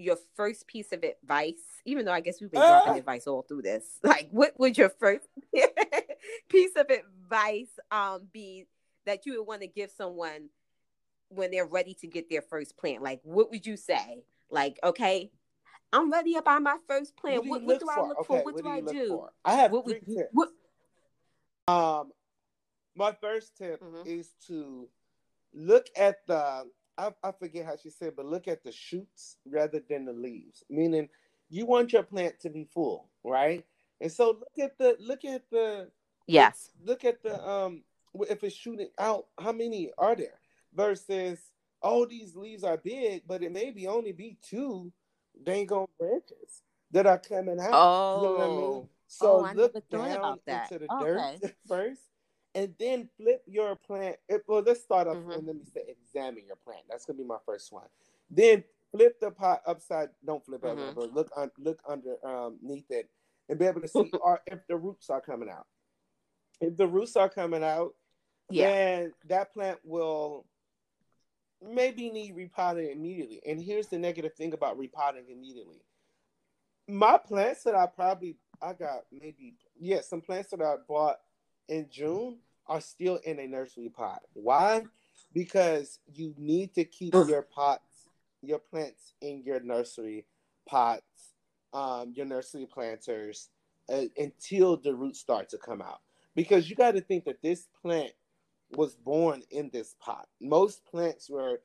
your 0.00 0.16
first 0.34 0.66
piece 0.66 0.92
of 0.92 1.02
advice, 1.04 1.62
even 1.84 2.04
though 2.04 2.12
I 2.12 2.20
guess 2.20 2.40
we've 2.40 2.50
been 2.50 2.62
uh, 2.62 2.82
dropping 2.84 2.98
advice 2.98 3.26
all 3.26 3.42
through 3.42 3.62
this, 3.62 3.84
like 4.02 4.28
what 4.30 4.58
would 4.58 4.76
your 4.76 4.88
first 4.88 5.26
piece 6.48 6.72
of 6.76 6.86
advice 6.90 7.70
um 7.90 8.28
be 8.32 8.66
that 9.06 9.26
you 9.26 9.38
would 9.38 9.46
want 9.46 9.62
to 9.62 9.66
give 9.66 9.90
someone 9.90 10.48
when 11.28 11.50
they're 11.50 11.66
ready 11.66 11.94
to 11.94 12.06
get 12.06 12.30
their 12.30 12.42
first 12.42 12.76
plant? 12.76 13.02
Like 13.02 13.20
what 13.22 13.50
would 13.50 13.66
you 13.66 13.76
say? 13.76 14.24
Like, 14.50 14.78
okay, 14.82 15.30
I'm 15.92 16.10
ready 16.10 16.34
to 16.34 16.42
buy 16.42 16.58
my 16.58 16.76
first 16.88 17.16
plant. 17.16 17.46
What, 17.46 17.62
what, 17.62 17.80
do, 17.80 17.86
I 17.88 18.00
look 18.00 18.18
okay, 18.18 18.26
for? 18.26 18.44
What, 18.44 18.54
what 18.54 18.64
do, 18.64 18.68
I 18.68 18.80
do? 18.80 19.08
For? 19.08 19.30
I 19.44 19.54
have 19.54 19.72
what 19.72 19.84
three 19.84 20.00
tips. 20.00 20.28
What? 20.32 20.48
Um, 21.68 22.12
my 22.96 23.12
first 23.20 23.56
tip 23.56 23.80
mm-hmm. 23.82 24.02
is 24.06 24.30
to 24.48 24.88
look 25.54 25.86
at 25.96 26.26
the 26.26 26.64
I, 27.00 27.28
I 27.28 27.32
forget 27.32 27.64
how 27.64 27.76
she 27.76 27.90
said, 27.90 28.12
but 28.16 28.26
look 28.26 28.46
at 28.46 28.62
the 28.62 28.72
shoots 28.72 29.36
rather 29.46 29.80
than 29.88 30.04
the 30.04 30.12
leaves. 30.12 30.62
Meaning, 30.68 31.08
you 31.48 31.64
want 31.64 31.92
your 31.92 32.02
plant 32.02 32.38
to 32.40 32.50
be 32.50 32.64
full, 32.64 33.08
right? 33.24 33.64
And 34.00 34.12
so 34.12 34.38
look 34.38 34.58
at 34.58 34.78
the 34.78 34.96
look 35.00 35.24
at 35.24 35.42
the 35.50 35.88
yes. 36.26 36.70
Look, 36.84 37.04
at 37.04 37.22
the 37.22 37.42
um 37.48 37.82
if 38.28 38.44
it's 38.44 38.54
shooting 38.54 38.90
out, 38.98 39.26
how 39.38 39.52
many 39.52 39.90
are 39.96 40.14
there? 40.14 40.38
Versus 40.74 41.38
oh 41.82 42.04
these 42.04 42.36
leaves 42.36 42.64
are 42.64 42.76
big, 42.76 43.22
but 43.26 43.42
it 43.42 43.52
maybe 43.52 43.86
only 43.86 44.12
be 44.12 44.36
two 44.42 44.92
dang 45.42 45.70
on 45.72 45.86
branches 45.98 46.62
that 46.90 47.06
are 47.06 47.18
coming 47.18 47.60
out. 47.60 47.70
Oh, 47.72 48.16
you 48.16 48.26
know 48.26 48.32
what 48.32 48.40
I 48.40 48.48
mean? 48.48 48.60
Oh. 48.60 48.88
So 49.06 49.46
oh, 49.46 49.52
look 49.54 49.88
down 49.90 50.38
into 50.46 50.78
the 50.78 50.92
okay. 50.92 51.38
dirt 51.40 51.54
first 51.68 52.02
and 52.54 52.74
then 52.78 53.08
flip 53.16 53.42
your 53.46 53.76
plant. 53.76 54.16
Well, 54.46 54.62
let's 54.64 54.82
start 54.82 55.08
off 55.08 55.16
mm-hmm. 55.16 55.30
and 55.30 55.46
let 55.46 55.56
me 55.56 55.64
say 55.72 55.82
examine 55.88 56.44
your 56.46 56.56
plant. 56.56 56.82
That's 56.88 57.04
gonna 57.04 57.18
be 57.18 57.24
my 57.24 57.38
first 57.46 57.72
one. 57.72 57.86
Then 58.30 58.64
flip 58.92 59.20
the 59.20 59.30
pot 59.30 59.62
upside. 59.66 60.08
Don't 60.24 60.44
flip 60.44 60.62
mm-hmm. 60.62 60.80
it, 60.80 60.94
but 60.94 61.12
look 61.12 61.30
un, 61.36 61.50
look 61.58 61.80
underneath 61.88 62.20
um, 62.24 62.58
it 62.90 63.08
and 63.48 63.58
be 63.58 63.66
able 63.66 63.80
to 63.80 63.88
see 63.88 64.10
are, 64.24 64.40
if 64.46 64.60
the 64.68 64.76
roots 64.76 65.10
are 65.10 65.20
coming 65.20 65.48
out. 65.50 65.66
If 66.60 66.76
the 66.76 66.86
roots 66.86 67.16
are 67.16 67.28
coming 67.28 67.64
out, 67.64 67.94
yeah. 68.50 68.70
then 68.70 69.12
that 69.28 69.52
plant 69.52 69.78
will 69.84 70.46
maybe 71.62 72.10
need 72.10 72.36
repotting 72.36 72.90
immediately. 72.90 73.40
And 73.46 73.60
here's 73.60 73.88
the 73.88 73.98
negative 73.98 74.34
thing 74.34 74.52
about 74.52 74.78
repotting 74.78 75.24
immediately. 75.30 75.82
My 76.88 77.18
plants 77.18 77.62
that 77.64 77.74
I 77.74 77.86
probably 77.86 78.36
I 78.62 78.72
got 78.72 79.04
maybe 79.12 79.54
yeah 79.78 80.00
some 80.00 80.20
plants 80.20 80.50
that 80.50 80.60
I 80.60 80.74
bought 80.88 81.18
in 81.70 81.86
June 81.90 82.38
are 82.66 82.80
still 82.80 83.16
in 83.24 83.38
a 83.38 83.46
nursery 83.46 83.88
pot. 83.88 84.20
Why? 84.34 84.84
Because 85.32 85.98
you 86.12 86.34
need 86.36 86.74
to 86.74 86.84
keep 86.84 87.14
your 87.14 87.42
pots, 87.42 88.08
your 88.42 88.58
plants 88.58 89.14
in 89.22 89.42
your 89.44 89.60
nursery 89.60 90.26
pots, 90.68 91.34
um, 91.72 92.12
your 92.14 92.26
nursery 92.26 92.66
planters 92.66 93.48
uh, 93.88 94.02
until 94.18 94.76
the 94.76 94.94
roots 94.94 95.20
start 95.20 95.48
to 95.50 95.58
come 95.58 95.80
out. 95.80 96.00
Because 96.34 96.68
you 96.68 96.76
got 96.76 96.92
to 96.92 97.00
think 97.00 97.24
that 97.24 97.42
this 97.42 97.68
plant 97.82 98.12
was 98.72 98.94
born 98.94 99.42
in 99.50 99.70
this 99.72 99.94
pot. 100.00 100.28
Most 100.40 100.84
plants 100.84 101.30
were 101.30 101.60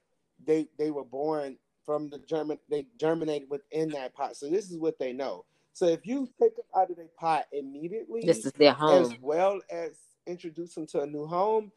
they 0.46 0.68
they 0.78 0.92
were 0.92 1.04
born 1.04 1.58
from 1.86 2.10
the 2.10 2.18
german 2.20 2.58
they 2.70 2.88
germinated 3.00 3.50
within 3.50 3.90
that 3.90 4.14
pot. 4.16 4.36
So 4.36 4.50
this 4.50 4.72
is 4.72 4.78
what 4.78 4.98
they 5.00 5.14
know. 5.14 5.46
So 5.76 5.88
if 5.88 6.08
you 6.08 6.30
take 6.42 6.56
them 6.56 6.64
out 6.74 6.90
of 6.90 6.96
their 6.96 7.10
pot 7.20 7.48
immediately, 7.52 8.22
this 8.26 8.46
is 8.46 8.54
their 8.54 8.72
home, 8.72 9.04
as 9.04 9.20
well 9.20 9.60
as 9.70 9.92
introduce 10.26 10.74
them 10.74 10.88
to 10.88 11.02
a 11.02 11.06
new 11.06 11.26
home, 11.26 11.70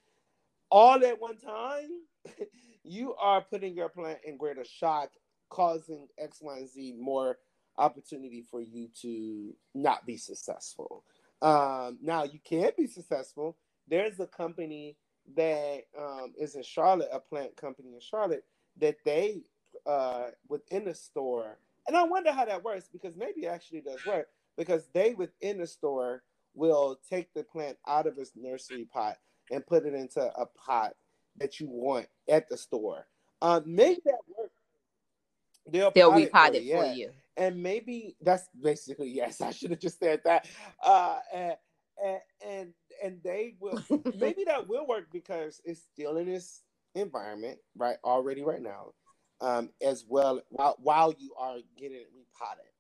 all 0.71 1.05
at 1.05 1.21
one 1.21 1.37
time, 1.37 1.89
you 2.85 3.17
are 3.17 3.41
putting 3.41 3.75
your 3.75 3.89
plant 3.89 4.21
in 4.25 4.37
greater 4.37 4.65
shock, 4.65 5.11
causing 5.51 6.07
X, 6.17 6.39
Y, 6.41 6.59
and 6.59 6.69
Z 6.69 6.95
more 6.97 7.39
opportunity 7.77 8.45
for 8.49 8.61
you 8.61 8.89
to 9.03 9.53
not 9.75 10.07
be 10.07 10.17
successful. 10.17 11.03
Um, 11.43 11.99
now 12.01 12.23
you 12.23 12.39
can 12.45 12.71
be 12.79 12.87
successful. 12.87 13.57
There's 13.89 14.21
a 14.21 14.29
company 14.29 14.97
that 15.35 15.81
um, 15.99 16.35
is 16.39 16.55
in 16.55 16.63
Charlotte, 16.63 17.09
a 17.13 17.19
plant 17.19 17.57
company 17.57 17.95
in 17.95 18.01
Charlotte, 18.01 18.45
that 18.77 18.99
they 19.05 19.43
uh, 19.87 20.27
within 20.49 20.85
the 20.85 20.95
store 20.95 21.59
and 21.89 21.97
I 21.97 22.05
wonder 22.05 22.31
how 22.31 22.45
that 22.45 22.63
works 22.63 22.89
because 22.93 23.17
maybe 23.17 23.47
it 23.47 23.49
actually 23.49 23.81
does 23.81 24.05
work 24.07 24.29
because 24.57 24.89
they 24.93 25.15
within 25.15 25.59
the 25.59 25.67
store 25.67 26.23
will 26.55 27.01
take 27.09 27.33
the 27.35 27.43
plant 27.43 27.79
out 27.87 28.07
of 28.07 28.19
its 28.19 28.33
nursery 28.37 28.87
pot 28.93 29.17
and 29.51 29.67
put 29.67 29.87
it 29.87 29.95
into 29.95 30.21
a 30.21 30.47
pot 30.47 30.93
that 31.39 31.59
you 31.59 31.69
want 31.69 32.07
at 32.29 32.49
the 32.49 32.57
store. 32.57 33.07
Um, 33.41 33.63
maybe 33.67 34.01
that 34.05 34.19
works. 34.37 34.53
They'll, 35.71 35.91
They'll 35.91 36.13
repot 36.13 36.55
it, 36.55 36.71
for, 36.71 36.87
you. 36.87 37.11
And 37.37 37.63
maybe 37.63 38.17
that's 38.21 38.49
basically 38.61 39.11
yes. 39.11 39.41
I 39.41 39.51
should 39.51 39.71
have 39.71 39.81
just 39.81 39.99
said 39.99 40.21
that. 40.25 40.47
Uh, 40.83 41.19
and, 41.35 41.57
and 42.47 42.73
and 43.03 43.21
they 43.23 43.55
will 43.61 43.83
maybe 44.19 44.45
that 44.45 44.69
will 44.69 44.87
work 44.87 45.07
because 45.13 45.61
it's 45.65 45.83
still 45.93 46.17
in 46.17 46.27
this 46.27 46.63
environment 46.95 47.59
right 47.77 47.97
already 48.05 48.43
right 48.43 48.63
now 48.63 48.93
um, 49.41 49.71
as 49.83 50.05
well 50.09 50.41
while, 50.51 50.77
while 50.81 51.15
you 51.19 51.35
are 51.39 51.57
getting 51.77 51.99
it 51.99 52.11
repotted. 52.15 52.71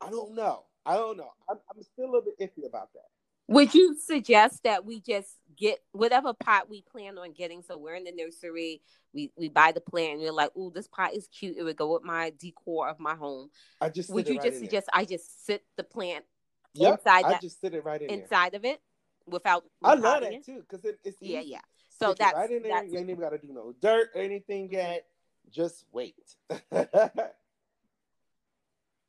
I 0.00 0.10
don't 0.10 0.34
know. 0.34 0.64
I 0.86 0.94
don't 0.94 1.16
know. 1.16 1.30
I'm, 1.48 1.58
I'm 1.74 1.82
still 1.82 2.06
a 2.06 2.10
little 2.10 2.22
bit 2.22 2.38
iffy 2.40 2.66
about 2.66 2.92
that. 2.94 3.04
Would 3.48 3.74
you 3.74 3.96
suggest 3.98 4.62
that 4.62 4.84
we 4.84 5.00
just 5.00 5.36
get 5.56 5.80
whatever 5.90 6.32
pot 6.32 6.70
we 6.70 6.82
plan 6.82 7.18
on 7.18 7.32
getting? 7.32 7.62
So 7.62 7.76
we're 7.76 7.96
in 7.96 8.04
the 8.04 8.12
nursery, 8.12 8.80
we 9.12 9.32
we 9.36 9.48
buy 9.48 9.72
the 9.72 9.80
plant, 9.80 10.12
and 10.12 10.20
we're 10.20 10.30
like, 10.30 10.56
"Ooh, 10.56 10.70
this 10.72 10.86
pot 10.86 11.14
is 11.14 11.26
cute. 11.26 11.56
It 11.58 11.64
would 11.64 11.76
go 11.76 11.94
with 11.94 12.04
my 12.04 12.32
decor 12.38 12.88
of 12.88 13.00
my 13.00 13.16
home." 13.16 13.50
I 13.80 13.88
just 13.88 14.08
would 14.10 14.28
you 14.28 14.36
right 14.36 14.44
just 14.44 14.60
suggest. 14.60 14.88
I 14.92 15.04
just 15.04 15.44
sit 15.44 15.64
the 15.76 15.82
plant 15.82 16.24
yep, 16.74 17.00
inside 17.00 17.24
I 17.24 17.30
that, 17.30 17.40
just 17.40 17.60
sit 17.60 17.74
it 17.74 17.84
right 17.84 18.00
in 18.00 18.20
inside 18.20 18.52
there. 18.52 18.58
of 18.60 18.64
it 18.66 18.80
without. 19.26 19.64
I 19.82 19.94
love 19.94 20.22
that 20.22 20.44
too 20.44 20.60
because 20.60 20.84
it, 20.84 21.00
it's 21.04 21.16
yeah, 21.20 21.40
yeah. 21.40 21.58
So 21.88 22.14
that's 22.14 22.34
right 22.34 22.50
in 22.50 22.62
there. 22.62 22.72
That's, 22.72 22.92
you 22.92 22.98
ain't 22.98 23.10
even 23.10 23.20
got 23.20 23.30
to 23.30 23.38
do 23.38 23.52
no 23.52 23.74
dirt 23.82 24.10
or 24.14 24.22
anything 24.22 24.70
yet. 24.70 25.06
Just 25.50 25.84
wait. 25.92 26.14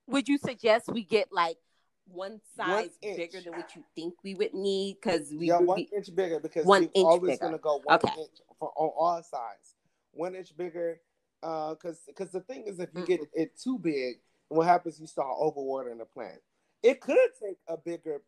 would 0.08 0.28
you 0.28 0.38
suggest 0.38 0.92
we 0.92 1.04
get 1.04 1.30
like 1.32 1.58
one 2.06 2.42
size 2.56 2.90
one 3.02 3.16
bigger 3.16 3.42
than 3.42 3.54
what 3.54 3.76
you 3.76 3.84
think 3.96 4.16
we 4.24 4.36
would 4.36 4.54
need? 4.54 4.98
Because 5.02 5.32
we 5.32 5.48
yeah, 5.48 5.60
one 5.60 5.78
be, 5.78 5.90
inch 5.96 6.14
bigger 6.14 6.40
because 6.40 6.66
one 6.66 6.84
inch 6.84 6.92
always 6.96 7.40
going 7.40 7.54
to 7.54 7.60
go 7.60 7.82
one 7.84 7.96
okay. 7.96 8.14
inch 8.20 8.42
for 8.60 8.72
on 8.76 8.90
all 8.98 9.24
sides. 9.24 9.76
One 10.14 10.36
inch 10.36 10.56
bigger, 10.56 11.00
because 11.40 11.86
uh, 11.86 12.08
because 12.08 12.32
the 12.32 12.42
thing 12.42 12.66
is, 12.68 12.80
if 12.80 12.90
you 12.94 13.02
mm 13.02 13.08
get 13.08 13.22
it 13.34 13.58
too 13.58 13.80
big, 13.80 14.18
what 14.50 14.68
happens? 14.68 15.00
You 15.00 15.08
start 15.08 15.38
overwatering 15.42 16.00
the 16.00 16.06
plant. 16.06 16.40
It 16.84 17.00
could 17.00 17.18
take 17.42 17.58
a 17.68 17.78
bigger 17.78 18.22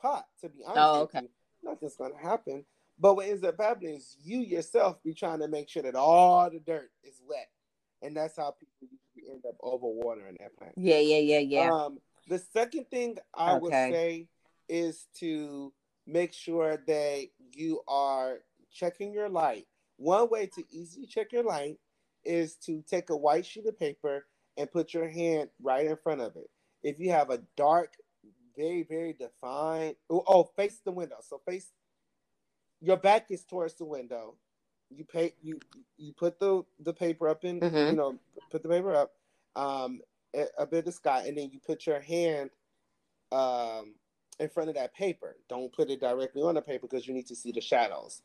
pot, 0.00 0.26
to 0.40 0.48
be 0.48 0.62
honest. 0.64 0.78
Oh, 0.80 1.00
okay. 1.02 1.28
Nothing's 1.62 1.96
going 1.96 2.12
to 2.12 2.18
happen. 2.18 2.64
But 2.98 3.16
what 3.16 3.26
ends 3.26 3.44
up 3.44 3.60
happening 3.60 3.96
is 3.96 4.16
you 4.22 4.40
yourself 4.40 5.02
be 5.02 5.12
trying 5.12 5.40
to 5.40 5.48
make 5.48 5.68
sure 5.68 5.82
that 5.82 5.94
all 5.94 6.48
the 6.48 6.60
dirt 6.60 6.90
is 7.04 7.20
wet 7.28 7.48
and 8.06 8.16
that's 8.16 8.36
how 8.36 8.52
people 8.52 8.74
usually 8.80 9.34
end 9.34 9.44
up 9.46 9.56
overwatering 9.62 10.38
that 10.38 10.56
plant. 10.56 10.74
Yeah, 10.76 11.00
yeah, 11.00 11.18
yeah, 11.18 11.38
yeah. 11.40 11.70
Um, 11.72 11.98
the 12.28 12.38
second 12.38 12.86
thing 12.88 13.18
I 13.34 13.52
okay. 13.52 13.60
would 13.60 13.72
say 13.72 14.28
is 14.68 15.06
to 15.18 15.72
make 16.06 16.32
sure 16.32 16.82
that 16.86 17.26
you 17.52 17.80
are 17.88 18.38
checking 18.72 19.12
your 19.12 19.28
light. 19.28 19.66
One 19.96 20.30
way 20.30 20.46
to 20.54 20.64
easily 20.70 21.06
check 21.06 21.32
your 21.32 21.42
light 21.42 21.78
is 22.24 22.56
to 22.66 22.82
take 22.88 23.10
a 23.10 23.16
white 23.16 23.44
sheet 23.44 23.66
of 23.66 23.78
paper 23.78 24.26
and 24.56 24.70
put 24.70 24.94
your 24.94 25.08
hand 25.08 25.50
right 25.60 25.86
in 25.86 25.96
front 25.96 26.20
of 26.20 26.36
it. 26.36 26.48
If 26.82 27.00
you 27.00 27.10
have 27.10 27.30
a 27.30 27.42
dark, 27.56 27.94
very, 28.56 28.84
very 28.84 29.12
defined, 29.12 29.96
oh, 30.08 30.22
oh 30.26 30.44
face 30.56 30.80
the 30.84 30.92
window. 30.92 31.16
So 31.20 31.40
face 31.46 31.72
your 32.80 32.96
back 32.96 33.30
is 33.30 33.44
towards 33.44 33.74
the 33.74 33.84
window 33.84 34.36
you 34.90 35.04
pay 35.04 35.32
you 35.42 35.58
you 35.96 36.12
put 36.12 36.38
the 36.38 36.64
the 36.80 36.92
paper 36.92 37.28
up 37.28 37.44
in 37.44 37.60
mm-hmm. 37.60 37.76
you 37.76 37.92
know 37.92 38.18
put 38.50 38.62
the 38.62 38.68
paper 38.68 38.94
up 38.94 39.12
um 39.56 40.00
a, 40.58 40.66
bit 40.66 40.86
of 40.86 40.94
sky 40.94 41.24
and 41.26 41.38
then 41.38 41.50
you 41.50 41.58
put 41.58 41.86
your 41.86 42.00
hand 42.00 42.50
um 43.32 43.94
in 44.38 44.48
front 44.48 44.68
of 44.68 44.74
that 44.74 44.94
paper. 44.94 45.36
Don't 45.48 45.72
put 45.72 45.90
it 45.90 46.00
directly 46.00 46.42
on 46.42 46.54
the 46.54 46.62
paper 46.62 46.86
because 46.86 47.06
you 47.06 47.14
need 47.14 47.26
to 47.28 47.34
see 47.34 47.52
the 47.52 47.60
shadows. 47.60 48.22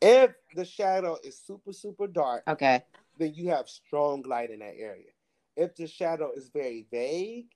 If 0.00 0.32
the 0.54 0.64
shadow 0.64 1.18
is 1.22 1.38
super 1.38 1.72
super 1.72 2.06
dark 2.06 2.42
okay. 2.48 2.82
then 3.18 3.34
you 3.34 3.50
have 3.50 3.68
strong 3.68 4.22
light 4.22 4.50
in 4.50 4.58
that 4.60 4.74
area. 4.76 5.10
If 5.56 5.76
the 5.76 5.86
shadow 5.86 6.32
is 6.34 6.48
very 6.48 6.86
vague 6.90 7.46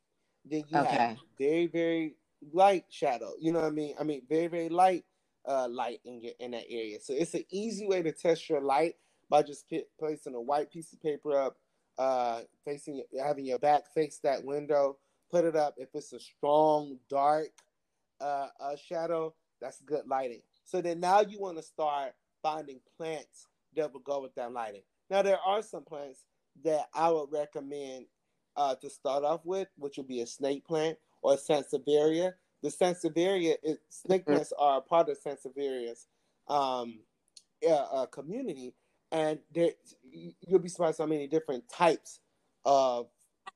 then 0.49 0.65
you 0.69 0.79
okay. 0.79 0.97
have 0.97 1.17
very 1.39 1.67
very 1.67 2.15
light 2.53 2.85
shadow. 2.89 3.33
You 3.41 3.53
know 3.53 3.61
what 3.61 3.69
i 3.69 3.71
mean? 3.71 3.95
I 3.99 4.05
mean 4.05 4.23
very 4.29 4.47
very 4.47 4.69
light 4.69 5.05
uh, 5.47 5.69
light 5.69 6.01
in 6.05 6.21
your 6.21 6.33
in 6.41 6.53
that 6.53 6.65
area. 6.69 6.99
So 7.01 7.13
it's 7.13 7.35
an 7.35 7.45
easy 7.51 7.87
way 7.87 8.03
to 8.03 8.13
test 8.13 8.49
your 8.49 8.61
light 8.61 8.95
by 9.29 9.43
just 9.43 9.69
p- 9.69 9.85
placing 9.99 10.35
a 10.35 10.41
white 10.41 10.71
piece 10.71 10.93
of 10.93 11.03
paper 11.03 11.39
up, 11.39 11.57
uh, 11.99 12.43
facing 12.65 13.03
having 13.23 13.47
your 13.47 13.59
back 13.59 13.93
face 13.95 14.19
that 14.23 14.45
window. 14.45 14.99
Put 15.31 15.45
it 15.45 15.57
up. 15.57 15.75
If 15.77 15.89
it's 15.95 16.13
a 16.13 16.21
strong 16.21 16.99
dark 17.09 17.49
uh, 18.21 18.49
uh, 18.61 18.77
shadow, 18.77 19.35
that's 19.61 19.81
good 19.83 20.07
lighting. 20.07 20.43
So 20.65 20.81
then 20.81 21.01
now 21.01 21.21
you 21.21 21.39
want 21.41 21.57
to 21.57 21.63
start 21.63 22.15
finding 22.43 22.81
plants 22.97 23.49
that 23.75 23.93
will 23.93 24.01
go 24.01 24.21
with 24.23 24.35
that 24.37 24.53
lighting. 24.53 24.83
Now 25.11 25.23
there 25.23 25.39
are 25.45 25.63
some 25.63 25.85
plants 25.85 26.25
that 26.65 26.87
I 26.95 27.11
would 27.11 27.31
recommend 27.33 28.07
uh, 28.57 28.75
to 28.77 28.89
start 28.91 29.25
off 29.25 29.45
with, 29.45 29.69
which 29.77 29.97
would 29.97 30.09
be 30.09 30.21
a 30.23 30.27
snake 30.27 30.67
plant 30.67 30.97
or 31.23 31.35
a 31.35 31.37
sansevieria. 31.37 32.33
The 32.63 32.69
sansevieria, 32.71 33.57
it, 33.63 33.79
snake 33.89 34.23
mm-hmm. 34.23 34.33
plants 34.33 34.53
are 34.59 34.79
a 34.79 34.81
part 34.81 35.09
of 35.09 35.19
sansevieria's 35.23 36.07
um, 36.49 37.01
uh, 37.69 38.07
community, 38.07 38.75
and 39.13 39.39
there, 39.55 39.71
you'll 40.47 40.59
be 40.59 40.69
surprised 40.69 40.99
how 40.99 41.07
many 41.07 41.27
different 41.27 41.69
types 41.69 42.21
of 42.65 43.09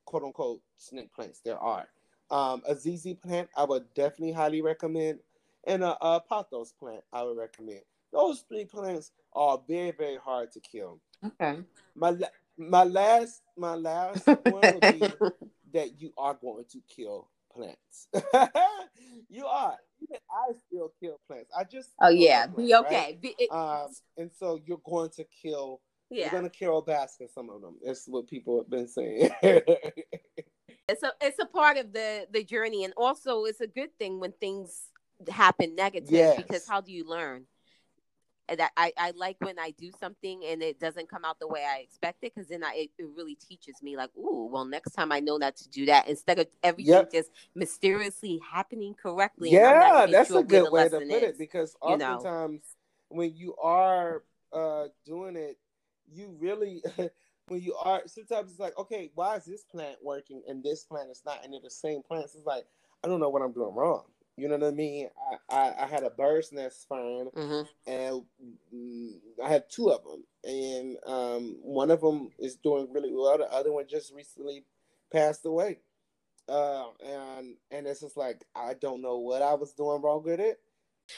quote 0.05 0.25
unquote 0.25 0.61
snake 0.77 1.13
plants 1.15 1.41
there 1.45 1.59
are. 1.59 1.89
Um, 2.31 2.63
a 2.69 2.77
ZZ 2.77 3.15
plant, 3.15 3.49
I 3.57 3.65
would 3.65 3.93
definitely 3.95 4.33
highly 4.33 4.63
recommend, 4.63 5.19
and 5.67 5.83
a, 5.83 5.97
a 6.01 6.21
pothos 6.21 6.73
plant, 6.79 7.03
I 7.13 7.23
would 7.23 7.37
recommend. 7.37 7.81
Those 8.13 8.45
three 8.49 8.65
plants 8.65 9.13
are 9.33 9.61
very, 9.69 9.93
very 9.93 10.17
hard 10.17 10.53
to 10.53 10.61
kill. 10.61 11.01
Okay. 11.25 11.61
My 11.95 12.17
my 12.57 12.85
last 12.85 13.43
my 13.57 13.75
last 13.75 14.27
one 14.27 14.39
would 14.45 14.81
be 14.81 15.01
that 15.73 16.01
you 16.01 16.13
are 16.19 16.35
going 16.35 16.65
to 16.71 16.81
kill 16.89 17.29
plants. 17.55 18.09
you 19.29 19.47
are. 19.47 19.77
I 20.31 20.53
still 20.67 20.93
kill 21.01 21.21
plants. 21.27 21.51
I 21.57 21.65
just 21.65 21.91
oh 22.01 22.09
yeah, 22.09 22.47
plants, 22.47 22.57
be 22.57 22.75
okay. 22.75 22.95
Right? 22.95 23.21
Be, 23.21 23.35
it, 23.39 23.53
um, 23.53 23.89
and 24.17 24.31
so 24.39 24.61
you're 24.65 24.81
going 24.85 25.11
to 25.11 25.25
kill. 25.43 25.81
Yeah. 26.11 26.23
You're 26.23 26.41
going 26.41 26.51
to 26.51 26.51
kill 26.51 26.83
basket 26.83 27.31
some 27.33 27.51
of 27.51 27.61
them. 27.61 27.77
That's 27.85 28.07
what 28.09 28.27
people 28.27 28.59
have 28.59 28.71
been 28.71 28.89
saying. 28.89 29.31
it's 29.43 31.03
a 31.03 31.13
it's 31.21 31.39
a 31.39 31.47
part 31.47 31.77
of 31.77 31.93
the 31.93 32.27
the 32.33 32.43
journey, 32.43 32.85
and 32.85 32.93
also 32.97 33.45
it's 33.45 33.61
a 33.61 33.67
good 33.67 33.97
thing 33.99 34.19
when 34.19 34.33
things 34.33 34.83
happen 35.29 35.75
negative 35.75 36.11
yes. 36.11 36.37
because 36.37 36.67
how 36.67 36.81
do 36.81 36.93
you 36.93 37.09
learn? 37.09 37.45
That 38.59 38.73
I, 38.77 38.93
I 38.97 39.13
like 39.13 39.37
when 39.41 39.59
I 39.59 39.71
do 39.71 39.91
something 39.99 40.43
and 40.47 40.63
it 40.63 40.81
doesn't 40.81 41.09
come 41.09 41.25
out 41.25 41.39
the 41.41 41.49
way 41.49 41.65
I 41.65 41.79
expect 41.81 42.23
it 42.23 42.33
because 42.35 42.49
then 42.49 42.65
I 42.65 42.73
it, 42.75 42.91
it, 42.99 43.07
really 43.17 43.35
teaches 43.35 43.83
me 43.83 43.97
like, 43.97 44.11
ooh, 44.17 44.49
well 44.51 44.65
next 44.65 44.93
time 44.93 45.13
I 45.13 45.21
know 45.21 45.37
not 45.37 45.57
to 45.57 45.69
do 45.69 45.87
that 45.87 46.09
instead 46.09 46.39
of 46.39 46.47
everything 46.63 46.95
yep. 46.95 47.13
just 47.13 47.31
mysteriously 47.55 48.41
happening 48.51 48.95
correctly. 48.95 49.51
Yeah, 49.51 50.07
that's 50.07 50.29
sure 50.29 50.41
a 50.41 50.45
good 50.45 50.71
way 50.71 50.89
to 50.89 50.99
put 50.99 51.03
is, 51.03 51.23
it 51.23 51.39
because 51.39 51.77
oftentimes 51.81 52.25
you 52.25 52.31
know? 52.31 52.59
when 53.09 53.37
you 53.37 53.55
are 53.57 54.23
uh, 54.53 54.87
doing 55.07 55.37
it, 55.37 55.59
you 56.11 56.37
really 56.39 56.83
when 57.49 57.61
you 57.61 57.75
are 57.75 58.03
sometimes 58.07 58.51
it's 58.51 58.61
like, 58.61 58.77
okay, 58.79 59.11
why 59.15 59.37
is 59.37 59.45
this 59.45 59.65
plant 59.65 59.97
working 60.03 60.43
and 60.49 60.63
this 60.63 60.85
plant 60.85 61.11
is 61.11 61.23
not, 61.25 61.45
and 61.45 61.53
they're 61.53 61.61
the 61.63 61.71
same 61.71 62.03
plants? 62.03 62.35
It's 62.35 62.47
like 62.47 62.65
I 63.05 63.09
don't 63.09 63.21
know 63.21 63.31
what 63.31 63.43
I'm 63.43 63.53
doing 63.53 63.75
wrong. 63.75 64.05
You 64.37 64.49
know 64.49 64.57
what 64.57 64.69
I 64.69 64.71
mean? 64.71 65.09
I, 65.51 65.55
I, 65.55 65.85
I 65.85 65.87
had 65.87 66.03
a 66.03 66.11
bird's 66.11 66.53
nest 66.53 66.87
fern, 66.89 67.29
mm-hmm. 67.37 67.91
and 67.91 68.23
mm, 68.75 69.11
I 69.45 69.49
had 69.49 69.65
two 69.69 69.91
of 69.91 70.03
them, 70.03 70.25
and 70.45 70.97
um, 71.07 71.57
one 71.63 71.91
of 71.91 72.01
them 72.01 72.31
is 72.39 72.57
doing 72.57 72.89
really 72.91 73.13
well. 73.13 73.37
The 73.37 73.53
other 73.53 73.73
one 73.73 73.87
just 73.87 74.15
recently 74.15 74.65
passed 75.13 75.45
away, 75.45 75.81
uh, 76.49 76.87
and 77.05 77.57
and 77.71 77.87
it's 77.87 78.01
just 78.01 78.17
like 78.17 78.45
I 78.55 78.75
don't 78.81 79.03
know 79.03 79.19
what 79.19 79.43
I 79.43 79.55
was 79.55 79.73
doing 79.73 80.01
wrong 80.01 80.23
with 80.25 80.41
it. 80.41 80.59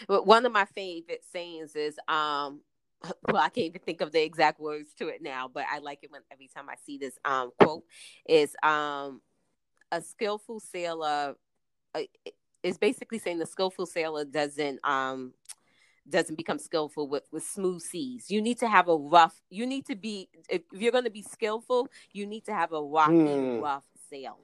But 0.08 0.26
one 0.26 0.46
of 0.46 0.52
my 0.52 0.64
favorite 0.64 1.24
sayings 1.30 1.76
is, 1.76 1.98
um, 2.08 2.62
well, 3.28 3.42
I 3.42 3.50
can't 3.50 3.66
even 3.66 3.82
think 3.82 4.00
of 4.00 4.12
the 4.12 4.22
exact 4.22 4.60
words 4.60 4.94
to 4.98 5.08
it 5.08 5.22
now, 5.22 5.48
but 5.52 5.64
I 5.70 5.78
like 5.78 6.00
it 6.02 6.10
when 6.10 6.22
every 6.32 6.48
time 6.48 6.68
I 6.68 6.74
see 6.84 6.98
this 6.98 7.18
um 7.24 7.50
quote 7.60 7.84
is 8.28 8.56
um 8.62 9.20
a 9.90 10.00
skillful 10.00 10.60
sailor. 10.60 11.36
Uh, 11.94 12.02
is 12.62 12.78
basically 12.78 13.18
saying 13.18 13.38
the 13.38 13.46
skillful 13.46 13.86
sailor 13.86 14.24
doesn't 14.24 14.80
um 14.84 15.32
doesn't 16.08 16.36
become 16.36 16.58
skillful 16.58 17.08
with 17.08 17.24
with 17.32 17.44
smooth 17.44 17.80
seas. 17.80 18.30
You 18.30 18.42
need 18.42 18.58
to 18.58 18.68
have 18.68 18.88
a 18.88 18.96
rough. 18.96 19.40
You 19.50 19.66
need 19.66 19.86
to 19.86 19.96
be 19.96 20.28
if 20.48 20.62
you're 20.72 20.92
going 20.92 21.04
to 21.04 21.10
be 21.10 21.22
skillful, 21.22 21.88
you 22.12 22.26
need 22.26 22.44
to 22.46 22.54
have 22.54 22.72
a 22.72 22.82
rocky, 22.82 23.12
mm. 23.12 23.62
rough 23.62 23.84
sail. 24.10 24.38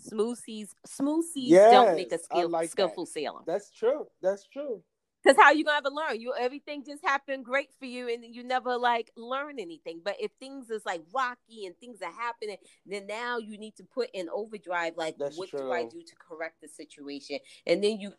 Smooth 0.00 0.38
seas, 0.38 0.74
smooth 0.86 1.24
seas 1.24 1.50
yes, 1.50 1.72
don't 1.72 1.96
make 1.96 2.12
a 2.12 2.18
skill, 2.18 2.48
like 2.48 2.70
skillful 2.70 3.04
that. 3.04 3.10
sailor. 3.10 3.40
That's 3.46 3.70
true. 3.72 4.06
That's 4.22 4.46
true. 4.46 4.82
Because 5.28 5.42
how 5.42 5.50
you 5.50 5.62
gonna 5.62 5.76
ever 5.76 5.90
learn? 5.90 6.18
You 6.22 6.32
everything 6.38 6.84
just 6.86 7.04
happened 7.04 7.44
great 7.44 7.68
for 7.78 7.84
you, 7.84 8.08
and 8.08 8.24
you 8.24 8.42
never 8.42 8.78
like 8.78 9.10
learn 9.14 9.58
anything. 9.58 10.00
But 10.02 10.16
if 10.18 10.30
things 10.40 10.70
is 10.70 10.86
like 10.86 11.02
rocky 11.14 11.66
and 11.66 11.76
things 11.76 11.98
are 12.00 12.10
happening, 12.10 12.56
then 12.86 13.06
now 13.06 13.36
you 13.36 13.58
need 13.58 13.76
to 13.76 13.84
put 13.84 14.08
in 14.14 14.30
overdrive. 14.30 14.94
Like, 14.96 15.18
That's 15.18 15.36
what 15.36 15.50
true. 15.50 15.60
do 15.60 15.72
I 15.72 15.82
do 15.82 16.00
to 16.00 16.14
correct 16.16 16.62
the 16.62 16.68
situation? 16.68 17.40
And 17.66 17.84
then 17.84 18.00
you, 18.00 18.14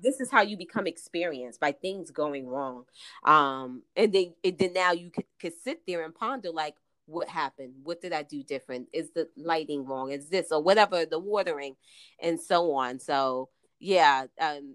this 0.00 0.20
is 0.20 0.30
how 0.30 0.40
you 0.40 0.56
become 0.56 0.86
experienced 0.86 1.60
by 1.60 1.72
things 1.72 2.10
going 2.10 2.48
wrong. 2.48 2.84
Um, 3.26 3.82
and 3.94 4.14
then 4.14 4.32
and 4.42 4.56
then 4.56 4.72
now 4.72 4.92
you 4.92 5.10
could, 5.10 5.26
could 5.38 5.52
sit 5.62 5.82
there 5.86 6.02
and 6.02 6.14
ponder 6.14 6.50
like, 6.50 6.76
what 7.06 7.28
happened 7.28 7.74
what 7.82 8.00
did 8.00 8.14
i 8.14 8.22
do 8.22 8.42
different 8.42 8.88
is 8.94 9.10
the 9.10 9.28
lighting 9.36 9.84
wrong 9.84 10.10
is 10.10 10.30
this 10.30 10.50
or 10.50 10.62
whatever 10.62 11.04
the 11.04 11.18
watering 11.18 11.76
and 12.18 12.40
so 12.40 12.72
on 12.72 12.98
so 12.98 13.50
yeah 13.78 14.24
um 14.40 14.74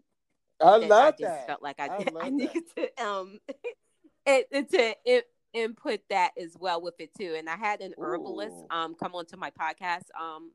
I 0.61 0.77
love 0.77 0.91
I 0.91 1.11
just 1.11 1.21
that. 1.21 1.47
Felt 1.47 1.61
like 1.61 1.79
I, 1.79 1.87
I, 1.87 2.05
I 2.21 2.29
needed 2.29 2.63
to 2.75 3.03
um 3.03 3.39
it, 4.25 4.69
to 4.71 5.23
input 5.53 6.01
that 6.09 6.31
as 6.39 6.55
well 6.59 6.81
with 6.81 6.95
it 6.99 7.11
too. 7.17 7.35
And 7.37 7.49
I 7.49 7.57
had 7.57 7.81
an 7.81 7.93
herbalist 7.99 8.55
um 8.69 8.95
come 8.95 9.15
onto 9.15 9.37
my 9.37 9.51
podcast 9.51 10.05
um 10.19 10.51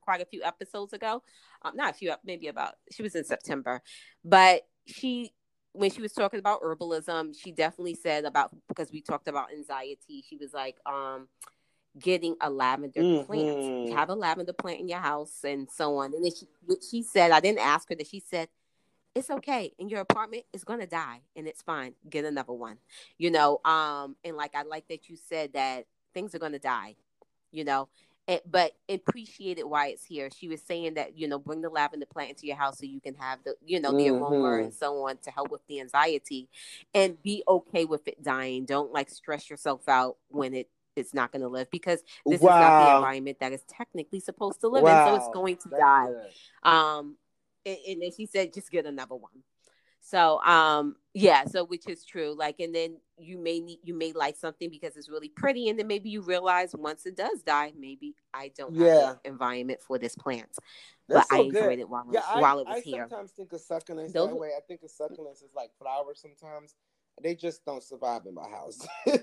quite 0.00 0.20
a 0.20 0.26
few 0.26 0.42
episodes 0.42 0.92
ago. 0.92 1.22
Um, 1.62 1.76
not 1.76 1.90
a 1.90 1.94
few, 1.94 2.12
maybe 2.24 2.48
about 2.48 2.74
she 2.90 3.02
was 3.02 3.14
in 3.14 3.24
September, 3.24 3.82
but 4.24 4.62
she 4.86 5.32
when 5.72 5.90
she 5.90 6.02
was 6.02 6.12
talking 6.12 6.38
about 6.38 6.60
herbalism, 6.60 7.34
she 7.38 7.50
definitely 7.50 7.94
said 7.94 8.24
about 8.24 8.50
because 8.68 8.92
we 8.92 9.00
talked 9.00 9.28
about 9.28 9.52
anxiety. 9.52 10.22
She 10.28 10.36
was 10.36 10.52
like, 10.52 10.76
um, 10.84 11.28
getting 11.98 12.36
a 12.40 12.50
lavender 12.50 13.00
mm-hmm. 13.00 13.26
plant. 13.26 13.98
Have 13.98 14.10
a 14.10 14.14
lavender 14.14 14.52
plant 14.52 14.80
in 14.80 14.88
your 14.88 14.98
house 14.98 15.40
and 15.44 15.68
so 15.70 15.98
on. 15.98 16.14
And 16.14 16.24
then 16.24 16.32
she, 16.32 16.46
she 16.90 17.02
said, 17.02 17.30
I 17.30 17.40
didn't 17.40 17.60
ask 17.60 17.88
her 17.88 17.94
that. 17.94 18.06
She 18.06 18.20
said 18.20 18.48
it's 19.14 19.30
okay 19.30 19.72
and 19.78 19.90
your 19.90 20.00
apartment 20.00 20.44
is 20.52 20.64
going 20.64 20.80
to 20.80 20.86
die 20.86 21.20
and 21.36 21.46
it's 21.46 21.62
fine 21.62 21.94
get 22.08 22.24
another 22.24 22.52
one 22.52 22.76
you 23.18 23.30
know 23.30 23.60
um 23.64 24.16
and 24.24 24.36
like 24.36 24.54
i 24.54 24.62
like 24.62 24.86
that 24.88 25.08
you 25.08 25.16
said 25.16 25.52
that 25.52 25.84
things 26.14 26.34
are 26.34 26.38
going 26.38 26.52
to 26.52 26.58
die 26.58 26.94
you 27.50 27.64
know 27.64 27.88
and, 28.28 28.40
but 28.48 28.72
appreciate 28.88 29.58
it 29.58 29.68
while 29.68 29.88
it's 29.88 30.04
here 30.04 30.28
she 30.34 30.48
was 30.48 30.62
saying 30.62 30.94
that 30.94 31.16
you 31.18 31.28
know 31.28 31.38
bring 31.38 31.60
the 31.60 31.68
lavender 31.68 32.06
plant 32.06 32.30
into 32.30 32.46
your 32.46 32.56
house 32.56 32.78
so 32.78 32.86
you 32.86 33.00
can 33.00 33.14
have 33.14 33.38
the 33.44 33.54
you 33.64 33.80
know 33.80 33.92
the 33.92 34.04
mm-hmm. 34.04 34.22
aroma 34.22 34.62
and 34.62 34.72
so 34.72 35.06
on 35.08 35.16
to 35.18 35.30
help 35.30 35.50
with 35.50 35.66
the 35.66 35.80
anxiety 35.80 36.48
and 36.94 37.20
be 37.22 37.42
okay 37.48 37.84
with 37.84 38.06
it 38.06 38.22
dying 38.22 38.64
don't 38.64 38.92
like 38.92 39.10
stress 39.10 39.50
yourself 39.50 39.88
out 39.88 40.16
when 40.28 40.54
it 40.54 40.68
it's 40.94 41.14
not 41.14 41.32
going 41.32 41.40
to 41.42 41.48
live 41.48 41.70
because 41.70 42.02
this 42.26 42.40
wow. 42.40 42.50
is 42.50 42.60
not 42.60 42.84
the 42.84 42.96
environment 42.96 43.38
that 43.40 43.52
is 43.52 43.62
technically 43.62 44.20
supposed 44.20 44.60
to 44.60 44.68
live 44.68 44.82
wow. 44.82 45.14
in 45.14 45.20
so 45.20 45.24
it's 45.24 45.34
going 45.34 45.56
to 45.56 45.68
That's 45.68 45.80
die 45.80 46.06
good. 46.06 46.68
um 46.68 47.16
and, 47.64 47.78
and 47.88 48.02
then 48.02 48.10
she 48.16 48.26
said 48.26 48.52
just 48.52 48.70
get 48.70 48.86
another 48.86 49.16
one. 49.16 49.42
So 50.00 50.40
um 50.40 50.96
yeah 51.14 51.44
so 51.44 51.64
which 51.64 51.88
is 51.88 52.04
true 52.04 52.34
like 52.36 52.58
and 52.58 52.74
then 52.74 52.96
you 53.18 53.38
may 53.38 53.60
need 53.60 53.78
you 53.82 53.94
may 53.94 54.12
like 54.12 54.36
something 54.36 54.70
because 54.70 54.96
it's 54.96 55.10
really 55.10 55.28
pretty 55.28 55.68
and 55.68 55.78
then 55.78 55.86
maybe 55.86 56.08
you 56.08 56.22
realize 56.22 56.74
once 56.74 57.04
it 57.04 57.16
does 57.16 57.42
die 57.42 57.72
maybe 57.78 58.14
i 58.32 58.50
don't 58.56 58.74
have 58.74 58.86
yeah. 58.86 59.14
the 59.22 59.28
environment 59.28 59.78
for 59.80 59.98
this 59.98 60.14
plant 60.14 60.48
That's 61.08 61.28
but 61.28 61.36
so 61.36 61.36
i 61.36 61.44
enjoyed 61.46 61.62
good. 61.62 61.78
it 61.80 61.88
while, 61.88 62.06
yeah, 62.10 62.38
while 62.38 62.58
I, 62.58 62.60
it 62.62 62.66
was 62.66 62.76
I 62.78 62.80
here. 62.80 63.04
i 63.04 63.08
sometimes 63.08 63.32
think 63.32 63.52
of 63.52 63.60
succulents 63.60 64.12
Those... 64.12 64.30
that 64.30 64.36
way. 64.36 64.50
I 64.56 64.60
think 64.66 64.80
of 64.82 64.90
succulents 64.90 65.42
as 65.44 65.50
like 65.54 65.70
flowers 65.78 66.20
sometimes. 66.20 66.74
They 67.22 67.34
just 67.34 67.64
don't 67.66 67.82
survive 67.82 68.22
in 68.26 68.34
my 68.34 68.48
house. 68.48 68.86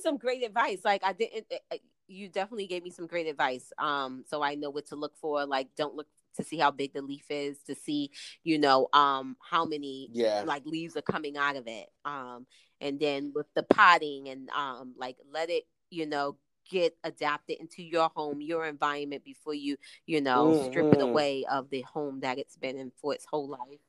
Some 0.00 0.18
great 0.18 0.44
advice 0.44 0.80
like 0.84 1.02
i 1.02 1.12
didn't 1.12 1.46
eh, 1.50 1.56
eh, 1.72 1.78
you 2.06 2.28
definitely 2.28 2.66
gave 2.66 2.84
me 2.84 2.90
some 2.90 3.06
great 3.06 3.26
advice 3.26 3.72
um 3.78 4.22
so 4.28 4.42
i 4.42 4.54
know 4.54 4.70
what 4.70 4.86
to 4.86 4.94
look 4.94 5.16
for 5.16 5.44
like 5.46 5.68
don't 5.74 5.96
look 5.96 6.06
to 6.36 6.44
see 6.44 6.58
how 6.58 6.70
big 6.70 6.92
the 6.92 7.02
leaf 7.02 7.24
is, 7.30 7.58
to 7.66 7.74
see, 7.74 8.10
you 8.44 8.58
know, 8.58 8.88
um, 8.92 9.36
how 9.40 9.64
many 9.64 10.08
yeah. 10.12 10.42
like 10.46 10.64
leaves 10.66 10.96
are 10.96 11.02
coming 11.02 11.36
out 11.36 11.56
of 11.56 11.66
it. 11.66 11.88
Um, 12.04 12.46
and 12.80 13.00
then 13.00 13.32
with 13.34 13.46
the 13.54 13.62
potting 13.62 14.28
and 14.28 14.48
um, 14.50 14.94
like 14.96 15.16
let 15.32 15.50
it, 15.50 15.64
you 15.90 16.06
know, 16.06 16.36
get 16.70 16.96
adapted 17.04 17.58
into 17.60 17.82
your 17.82 18.10
home, 18.14 18.40
your 18.40 18.66
environment 18.66 19.24
before 19.24 19.54
you, 19.54 19.76
you 20.06 20.20
know, 20.20 20.46
mm-hmm. 20.48 20.70
strip 20.70 20.86
it 20.86 20.98
mm-hmm. 20.98 21.08
away 21.08 21.44
of 21.50 21.70
the 21.70 21.82
home 21.82 22.20
that 22.20 22.38
it's 22.38 22.56
been 22.56 22.76
in 22.76 22.92
for 23.00 23.14
its 23.14 23.24
whole 23.24 23.48
life. 23.48 23.80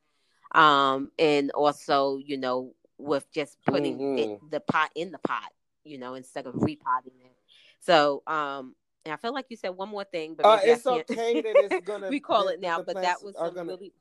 Um, 0.53 1.11
and 1.19 1.51
also, 1.51 2.17
you 2.17 2.37
know, 2.37 2.73
with 2.97 3.29
just 3.31 3.57
putting 3.65 3.97
mm-hmm. 3.97 4.33
it, 4.33 4.51
the 4.51 4.59
pot 4.59 4.91
in 4.95 5.11
the 5.11 5.19
pot, 5.19 5.51
you 5.83 5.97
know, 5.97 6.13
instead 6.13 6.47
of 6.47 6.53
repotting 6.55 7.13
it. 7.23 7.35
So, 7.81 8.23
um, 8.27 8.75
and 9.07 9.13
I 9.13 9.15
feel 9.15 9.33
like 9.33 9.45
you 9.47 9.55
said 9.55 9.69
one 9.69 9.87
more 9.87 10.03
thing, 10.03 10.35
but 10.35 10.45
uh, 10.45 10.59
it's 10.61 10.85
okay 10.85 11.41
that 11.41 11.53
it's 11.55 11.87
gonna 11.87 12.09
recall 12.09 12.49
it 12.49 12.59
now. 12.59 12.81
But 12.81 12.95
that 12.95 13.23
was 13.23 13.35
gonna, 13.35 13.63
really. 13.63 13.93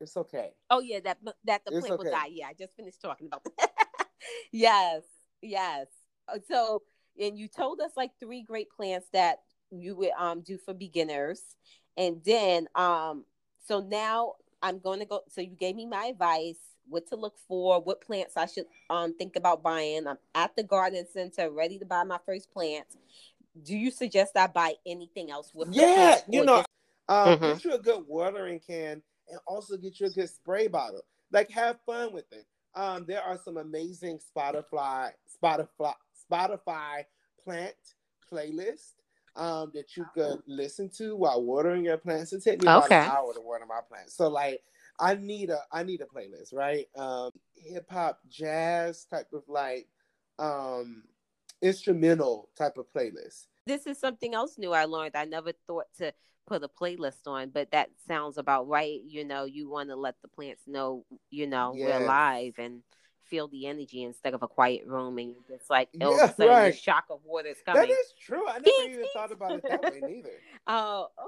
It's 0.00 0.16
okay. 0.16 0.50
Oh 0.70 0.80
yeah, 0.80 0.98
that 1.04 1.18
that 1.44 1.64
the 1.64 1.70
plant 1.70 1.84
okay. 1.84 1.96
will 1.96 2.10
die. 2.10 2.30
Yeah, 2.32 2.48
I 2.48 2.54
just 2.54 2.74
finished 2.76 3.00
talking 3.00 3.28
about 3.28 3.46
that. 3.58 3.70
yes, 4.52 5.02
yes. 5.40 5.86
Uh, 6.26 6.38
so, 6.48 6.82
and 7.20 7.38
you 7.38 7.46
told 7.46 7.80
us 7.80 7.92
like 7.96 8.10
three 8.18 8.42
great 8.42 8.70
plants 8.76 9.06
that 9.12 9.42
you 9.70 9.94
would 9.94 10.10
um 10.18 10.40
do 10.40 10.58
for 10.58 10.74
beginners, 10.74 11.42
and 11.96 12.20
then 12.24 12.66
um 12.74 13.24
so 13.64 13.78
now 13.78 14.32
I'm 14.62 14.80
going 14.80 14.98
to 14.98 15.06
go. 15.06 15.20
So 15.28 15.42
you 15.42 15.54
gave 15.54 15.76
me 15.76 15.86
my 15.86 16.06
advice 16.06 16.58
what 16.88 17.08
to 17.08 17.16
look 17.16 17.34
for, 17.48 17.80
what 17.80 18.00
plants 18.00 18.36
I 18.36 18.46
should 18.46 18.66
um 18.90 19.16
think 19.16 19.36
about 19.36 19.62
buying. 19.62 20.08
I'm 20.08 20.18
at 20.34 20.56
the 20.56 20.64
garden 20.64 21.06
center, 21.12 21.52
ready 21.52 21.78
to 21.78 21.84
buy 21.84 22.02
my 22.02 22.18
first 22.26 22.50
plants. 22.50 22.96
Do 23.62 23.76
you 23.76 23.90
suggest 23.90 24.36
I 24.36 24.46
buy 24.46 24.74
anything 24.86 25.30
else 25.30 25.52
with? 25.54 25.68
Yeah, 25.70 26.20
you 26.28 26.44
know, 26.44 26.58
just... 26.58 26.68
um, 27.08 27.28
mm-hmm. 27.28 27.44
get 27.44 27.64
you 27.64 27.74
a 27.74 27.78
good 27.78 28.04
watering 28.06 28.60
can 28.66 29.02
and 29.28 29.40
also 29.46 29.76
get 29.76 29.98
you 30.00 30.06
a 30.06 30.10
good 30.10 30.30
spray 30.30 30.68
bottle. 30.68 31.02
Like, 31.32 31.50
have 31.50 31.78
fun 31.86 32.12
with 32.12 32.30
it. 32.32 32.46
Um, 32.74 33.04
there 33.08 33.22
are 33.22 33.38
some 33.42 33.56
amazing 33.56 34.20
Spotify, 34.36 35.10
Spotify, 35.42 35.94
Spotify 36.30 37.04
plant 37.42 37.74
playlists 38.30 38.92
um, 39.36 39.70
that 39.74 39.96
you 39.96 40.04
could 40.14 40.42
listen 40.46 40.90
to 40.98 41.16
while 41.16 41.42
watering 41.42 41.84
your 41.84 41.96
plants. 41.96 42.32
It 42.32 42.42
takes 42.42 42.62
me 42.62 42.68
about 42.70 42.84
okay. 42.84 42.96
an 42.96 43.10
hour 43.10 43.32
to 43.32 43.40
water 43.40 43.66
my 43.66 43.80
plants. 43.88 44.16
So 44.16 44.28
like 44.28 44.62
I 44.98 45.14
need 45.14 45.50
a 45.50 45.60
I 45.70 45.82
need 45.82 46.00
a 46.00 46.04
playlist, 46.04 46.54
right? 46.54 46.86
Um, 46.96 47.30
hip 47.56 47.86
hop, 47.90 48.20
jazz 48.28 49.04
type 49.04 49.28
of 49.32 49.42
like 49.48 49.88
um 50.38 51.04
instrumental 51.62 52.48
type 52.56 52.76
of 52.78 52.86
playlist. 52.94 53.46
This 53.66 53.86
is 53.86 53.98
something 53.98 54.34
else 54.34 54.58
new 54.58 54.72
I 54.72 54.84
learned. 54.84 55.16
I 55.16 55.24
never 55.24 55.52
thought 55.66 55.86
to 55.98 56.12
put 56.46 56.62
a 56.62 56.68
playlist 56.68 57.26
on, 57.26 57.50
but 57.50 57.70
that 57.72 57.90
sounds 58.06 58.38
about 58.38 58.68
right. 58.68 59.00
You 59.04 59.24
know, 59.24 59.44
you 59.44 59.68
want 59.68 59.88
to 59.90 59.96
let 59.96 60.14
the 60.22 60.28
plants 60.28 60.62
know, 60.66 61.04
you 61.30 61.46
know, 61.46 61.74
yes. 61.74 61.88
we're 61.88 62.04
alive 62.04 62.54
and 62.58 62.82
feel 63.24 63.48
the 63.48 63.66
energy 63.66 64.04
instead 64.04 64.34
of 64.34 64.42
a 64.42 64.48
quiet 64.48 64.86
room 64.86 65.18
and 65.18 65.32
you're 65.32 65.58
just 65.58 65.68
like 65.68 65.88
all 66.00 66.16
yeah, 66.16 66.30
sudden 66.30 66.48
right. 66.48 66.70
the 66.72 66.76
shock 66.76 67.04
of 67.10 67.18
water 67.24 67.48
is 67.48 67.56
coming. 67.64 67.82
That 67.82 67.90
is 67.90 68.14
true. 68.20 68.46
I 68.46 68.58
never 68.58 68.92
even 68.92 69.04
thought 69.14 69.32
about 69.32 69.52
it 69.52 69.64
that 69.68 69.82
way 69.82 70.00
neither. 70.00 70.30
Oh, 70.66 71.08
uh, 71.18 71.22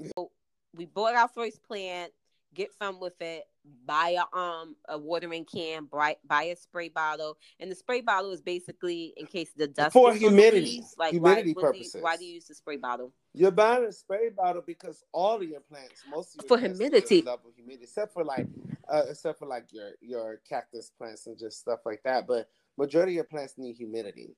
okay. 0.00 0.10
so 0.16 0.30
we 0.74 0.86
bought 0.86 1.14
our 1.14 1.28
first 1.28 1.62
plant 1.64 2.12
get 2.54 2.72
fun 2.74 3.00
with 3.00 3.20
it 3.20 3.44
buy 3.86 4.16
a 4.18 4.36
um 4.36 4.74
a 4.88 4.98
watering 4.98 5.44
can 5.44 5.84
buy, 5.84 6.16
buy 6.26 6.44
a 6.44 6.56
spray 6.56 6.88
bottle 6.88 7.36
and 7.60 7.70
the 7.70 7.74
spray 7.74 8.00
bottle 8.00 8.32
is 8.32 8.40
basically 8.40 9.14
in 9.16 9.26
case 9.26 9.50
the 9.56 9.66
dust 9.66 9.92
for 9.92 10.12
humidity 10.12 10.82
like 10.98 11.12
humidity 11.12 11.54
why, 11.54 11.62
purposes 11.62 11.94
you, 11.94 12.02
why 12.02 12.16
do 12.16 12.24
you 12.24 12.34
use 12.34 12.46
the 12.46 12.54
spray 12.54 12.76
bottle? 12.76 13.12
You're 13.34 13.50
buying 13.50 13.84
a 13.84 13.92
spray 13.92 14.30
bottle 14.30 14.62
because 14.66 15.04
all 15.12 15.36
of 15.36 15.48
your 15.48 15.60
plants 15.60 16.02
most 16.10 16.38
of 16.38 16.46
for 16.46 16.58
humidity. 16.58 17.22
level 17.22 17.50
humidity 17.54 17.84
except 17.84 18.12
for 18.12 18.24
like 18.24 18.48
uh, 18.92 19.02
except 19.08 19.38
for 19.38 19.46
like 19.46 19.66
your 19.70 19.90
your 20.00 20.40
cactus 20.48 20.90
plants 20.98 21.26
and 21.26 21.38
just 21.38 21.60
stuff 21.60 21.80
like 21.86 22.02
that 22.04 22.26
but 22.26 22.48
majority 22.76 23.12
of 23.12 23.16
your 23.16 23.24
plants 23.24 23.54
need 23.56 23.76
humidity. 23.76 24.34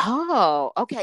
Oh 0.00 0.72
okay 0.76 1.02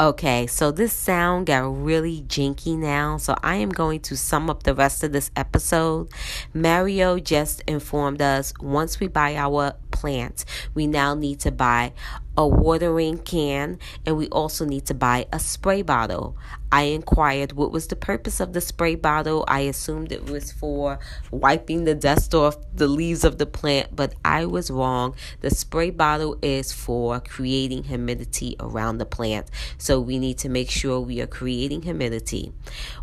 Okay, 0.00 0.46
so 0.46 0.70
this 0.70 0.94
sound 0.94 1.44
got 1.44 1.84
really 1.84 2.24
jinky 2.26 2.74
now, 2.74 3.18
so 3.18 3.34
I 3.42 3.56
am 3.56 3.68
going 3.68 4.00
to 4.00 4.16
sum 4.16 4.48
up 4.48 4.62
the 4.62 4.74
rest 4.74 5.04
of 5.04 5.12
this 5.12 5.30
episode. 5.36 6.08
Mario 6.54 7.18
just 7.18 7.60
informed 7.66 8.22
us 8.22 8.54
once 8.62 8.98
we 8.98 9.08
buy 9.08 9.36
our 9.36 9.74
plants, 9.90 10.44
we 10.74 10.86
now 10.86 11.14
need 11.14 11.40
to 11.40 11.50
buy 11.50 11.92
a 12.36 12.46
watering 12.46 13.18
can, 13.18 13.78
and 14.06 14.16
we 14.16 14.28
also 14.28 14.64
need 14.64 14.86
to 14.86 14.94
buy 14.94 15.26
a 15.32 15.38
spray 15.38 15.82
bottle. 15.82 16.36
I 16.72 16.82
inquired 16.82 17.52
what 17.52 17.72
was 17.72 17.88
the 17.88 17.96
purpose 17.96 18.38
of 18.38 18.52
the 18.52 18.60
spray 18.60 18.94
bottle. 18.94 19.44
I 19.48 19.60
assumed 19.60 20.12
it 20.12 20.26
was 20.26 20.52
for 20.52 21.00
wiping 21.32 21.84
the 21.84 21.96
dust 21.96 22.32
off 22.32 22.56
the 22.72 22.86
leaves 22.86 23.24
of 23.24 23.38
the 23.38 23.46
plant, 23.46 23.94
but 23.94 24.14
I 24.24 24.46
was 24.46 24.70
wrong. 24.70 25.16
The 25.40 25.50
spray 25.50 25.90
bottle 25.90 26.38
is 26.40 26.72
for 26.72 27.18
creating 27.18 27.84
humidity 27.84 28.54
around 28.60 28.98
the 28.98 29.06
plant. 29.06 29.50
So 29.78 30.00
we 30.00 30.20
need 30.20 30.38
to 30.38 30.48
make 30.48 30.70
sure 30.70 31.00
we 31.00 31.20
are 31.20 31.26
creating 31.26 31.82
humidity. 31.82 32.52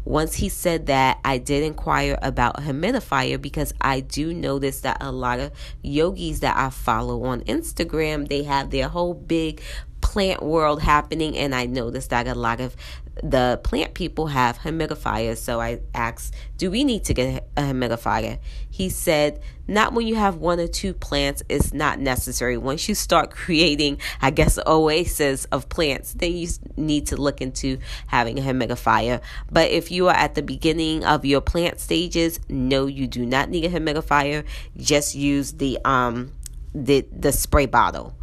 Once 0.05 0.35
he 0.35 0.47
said 0.47 0.85
that, 0.85 1.19
I 1.25 1.37
did 1.37 1.63
inquire 1.63 2.17
about 2.21 2.59
a 2.59 2.61
humidifier 2.61 3.41
because 3.41 3.73
I 3.81 3.99
do 3.99 4.33
notice 4.33 4.79
that 4.81 4.97
a 5.01 5.11
lot 5.11 5.41
of 5.41 5.51
yogis 5.83 6.39
that 6.39 6.55
I 6.55 6.69
follow 6.77 7.23
on 7.25 7.41
Instagram, 7.41 8.27
they 8.27 8.43
have 8.43 8.69
their 8.69 8.87
whole 8.87 9.13
big 9.13 9.61
plant 10.01 10.41
world 10.41 10.81
happening 10.81 11.37
and 11.37 11.53
I 11.53 11.65
noticed 11.65 12.11
that 12.11 12.27
a 12.27 12.35
lot 12.35 12.61
of 12.61 12.75
the 13.23 13.59
plant 13.63 13.93
people 13.93 14.27
have 14.27 14.59
humidifiers. 14.59 15.37
So 15.37 15.59
I 15.59 15.81
asked, 15.93 16.35
Do 16.57 16.69
we 16.71 16.83
need 16.83 17.03
to 17.05 17.13
get 17.13 17.47
a 17.57 17.61
humidifier? 17.61 18.39
He 18.69 18.89
said, 18.89 19.41
Not 19.67 19.93
when 19.93 20.07
you 20.07 20.15
have 20.15 20.35
one 20.35 20.59
or 20.59 20.67
two 20.67 20.93
plants, 20.93 21.43
it's 21.49 21.73
not 21.73 21.99
necessary. 21.99 22.57
Once 22.57 22.87
you 22.87 22.95
start 22.95 23.31
creating, 23.43 23.99
I 24.21 24.29
guess, 24.29 24.59
oasis 24.65 25.45
of 25.45 25.69
plants, 25.69 26.13
then 26.13 26.33
you 26.33 26.47
need 26.75 27.07
to 27.07 27.17
look 27.17 27.41
into 27.41 27.79
having 28.07 28.37
a 28.39 28.41
humidifier. 28.41 29.21
But 29.51 29.71
if 29.71 29.91
you 29.91 30.07
are 30.07 30.15
at 30.15 30.35
the 30.35 30.43
beginning 30.43 31.03
of 31.03 31.25
your 31.25 31.41
plant 31.41 31.79
stages, 31.79 32.39
no, 32.49 32.85
you 32.85 33.07
do 33.07 33.25
not 33.25 33.49
need 33.49 33.65
a 33.65 33.69
humidifier. 33.69 34.45
Just 34.77 35.15
use 35.15 35.53
the 35.53 35.79
um 35.83 36.31
the 36.73 37.05
the 37.11 37.31
spray 37.31 37.65
bottle. 37.65 38.15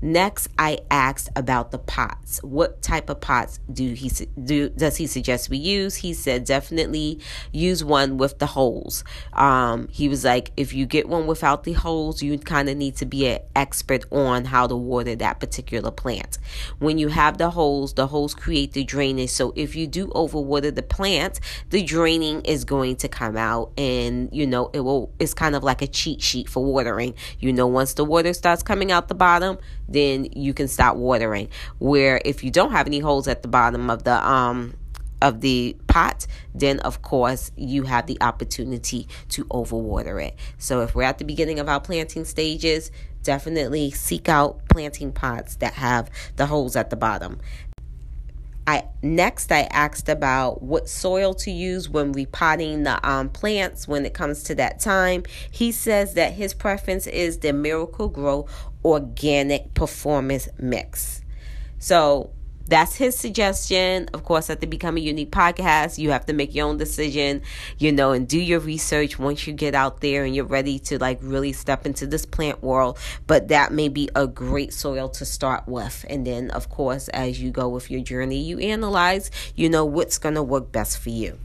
Next, 0.00 0.48
I 0.58 0.78
asked 0.90 1.30
about 1.34 1.70
the 1.70 1.78
pots. 1.78 2.40
What 2.42 2.82
type 2.82 3.08
of 3.08 3.20
pots 3.20 3.60
do 3.72 3.92
he 3.92 4.10
do? 4.42 4.68
Does 4.70 4.96
he 4.96 5.06
suggest 5.06 5.48
we 5.48 5.56
use? 5.56 5.96
He 5.96 6.12
said 6.12 6.44
definitely 6.44 7.20
use 7.52 7.82
one 7.82 8.18
with 8.18 8.38
the 8.38 8.46
holes. 8.46 9.04
Um, 9.32 9.88
he 9.88 10.08
was 10.08 10.24
like, 10.24 10.52
if 10.56 10.72
you 10.74 10.86
get 10.86 11.08
one 11.08 11.26
without 11.26 11.64
the 11.64 11.72
holes, 11.72 12.22
you 12.22 12.38
kind 12.38 12.68
of 12.68 12.76
need 12.76 12.96
to 12.96 13.06
be 13.06 13.26
an 13.26 13.40
expert 13.54 14.04
on 14.12 14.46
how 14.46 14.66
to 14.66 14.76
water 14.76 15.16
that 15.16 15.40
particular 15.40 15.90
plant. 15.90 16.38
When 16.78 16.98
you 16.98 17.08
have 17.08 17.38
the 17.38 17.50
holes, 17.50 17.94
the 17.94 18.08
holes 18.08 18.34
create 18.34 18.72
the 18.72 18.84
drainage. 18.84 19.30
So 19.30 19.52
if 19.56 19.74
you 19.74 19.86
do 19.86 20.08
overwater 20.08 20.74
the 20.74 20.82
plant, 20.82 21.40
the 21.70 21.82
draining 21.82 22.42
is 22.42 22.64
going 22.64 22.96
to 22.96 23.08
come 23.08 23.36
out, 23.36 23.72
and 23.78 24.28
you 24.32 24.46
know 24.46 24.70
it 24.72 24.80
will. 24.80 25.12
It's 25.18 25.34
kind 25.34 25.56
of 25.56 25.64
like 25.64 25.82
a 25.82 25.86
cheat 25.86 26.22
sheet 26.22 26.48
for 26.48 26.64
watering. 26.64 27.14
You 27.38 27.52
know, 27.52 27.66
once 27.66 27.94
the 27.94 28.04
water 28.04 28.32
starts 28.32 28.62
coming 28.62 28.92
out 28.92 29.08
the 29.08 29.14
bottom 29.14 29.58
then 29.88 30.28
you 30.32 30.54
can 30.54 30.68
stop 30.68 30.96
watering. 30.96 31.48
Where 31.78 32.20
if 32.24 32.44
you 32.44 32.50
don't 32.50 32.72
have 32.72 32.86
any 32.86 32.98
holes 32.98 33.28
at 33.28 33.42
the 33.42 33.48
bottom 33.48 33.90
of 33.90 34.04
the 34.04 34.26
um 34.28 34.74
of 35.22 35.40
the 35.40 35.76
pot, 35.86 36.26
then 36.54 36.78
of 36.80 37.02
course 37.02 37.50
you 37.56 37.84
have 37.84 38.06
the 38.06 38.18
opportunity 38.20 39.08
to 39.30 39.44
overwater 39.46 40.22
it. 40.22 40.36
So 40.58 40.82
if 40.82 40.94
we're 40.94 41.04
at 41.04 41.18
the 41.18 41.24
beginning 41.24 41.58
of 41.58 41.68
our 41.68 41.80
planting 41.80 42.24
stages, 42.24 42.90
definitely 43.22 43.90
seek 43.90 44.28
out 44.28 44.68
planting 44.68 45.12
pots 45.12 45.56
that 45.56 45.74
have 45.74 46.10
the 46.36 46.46
holes 46.46 46.76
at 46.76 46.90
the 46.90 46.96
bottom. 46.96 47.40
I 48.66 48.84
next 49.02 49.52
I 49.52 49.62
asked 49.70 50.08
about 50.08 50.62
what 50.62 50.88
soil 50.88 51.34
to 51.34 51.50
use 51.50 51.88
when 51.88 52.12
repotting 52.12 52.82
the 52.82 53.08
um, 53.08 53.28
plants 53.28 53.86
when 53.86 54.04
it 54.04 54.12
comes 54.12 54.42
to 54.44 54.54
that 54.56 54.80
time. 54.80 55.24
He 55.50 55.70
says 55.70 56.14
that 56.14 56.32
his 56.32 56.52
preference 56.52 57.06
is 57.06 57.38
the 57.38 57.52
Miracle-Gro 57.52 58.46
organic 58.84 59.74
performance 59.74 60.48
mix. 60.58 61.22
So 61.78 62.30
that's 62.66 62.96
his 62.96 63.16
suggestion. 63.16 64.08
Of 64.12 64.24
course, 64.24 64.50
at 64.50 64.60
the 64.60 64.66
Becoming 64.66 65.04
Unique 65.04 65.30
podcast, 65.30 65.98
you 65.98 66.10
have 66.10 66.26
to 66.26 66.32
make 66.32 66.54
your 66.54 66.66
own 66.66 66.76
decision, 66.76 67.42
you 67.78 67.92
know, 67.92 68.12
and 68.12 68.26
do 68.26 68.38
your 68.38 68.60
research 68.60 69.18
once 69.18 69.46
you 69.46 69.52
get 69.52 69.74
out 69.74 70.00
there 70.00 70.24
and 70.24 70.34
you're 70.34 70.44
ready 70.44 70.78
to 70.80 70.98
like 70.98 71.18
really 71.22 71.52
step 71.52 71.86
into 71.86 72.06
this 72.06 72.26
plant 72.26 72.62
world. 72.62 72.98
But 73.26 73.48
that 73.48 73.72
may 73.72 73.88
be 73.88 74.08
a 74.14 74.26
great 74.26 74.72
soil 74.72 75.08
to 75.10 75.24
start 75.24 75.66
with. 75.66 76.04
And 76.08 76.26
then, 76.26 76.50
of 76.50 76.68
course, 76.68 77.08
as 77.08 77.40
you 77.40 77.50
go 77.50 77.68
with 77.68 77.90
your 77.90 78.02
journey, 78.02 78.42
you 78.42 78.58
analyze, 78.58 79.30
you 79.54 79.68
know, 79.68 79.84
what's 79.84 80.18
going 80.18 80.34
to 80.34 80.42
work 80.42 80.72
best 80.72 80.98
for 80.98 81.10
you. 81.10 81.38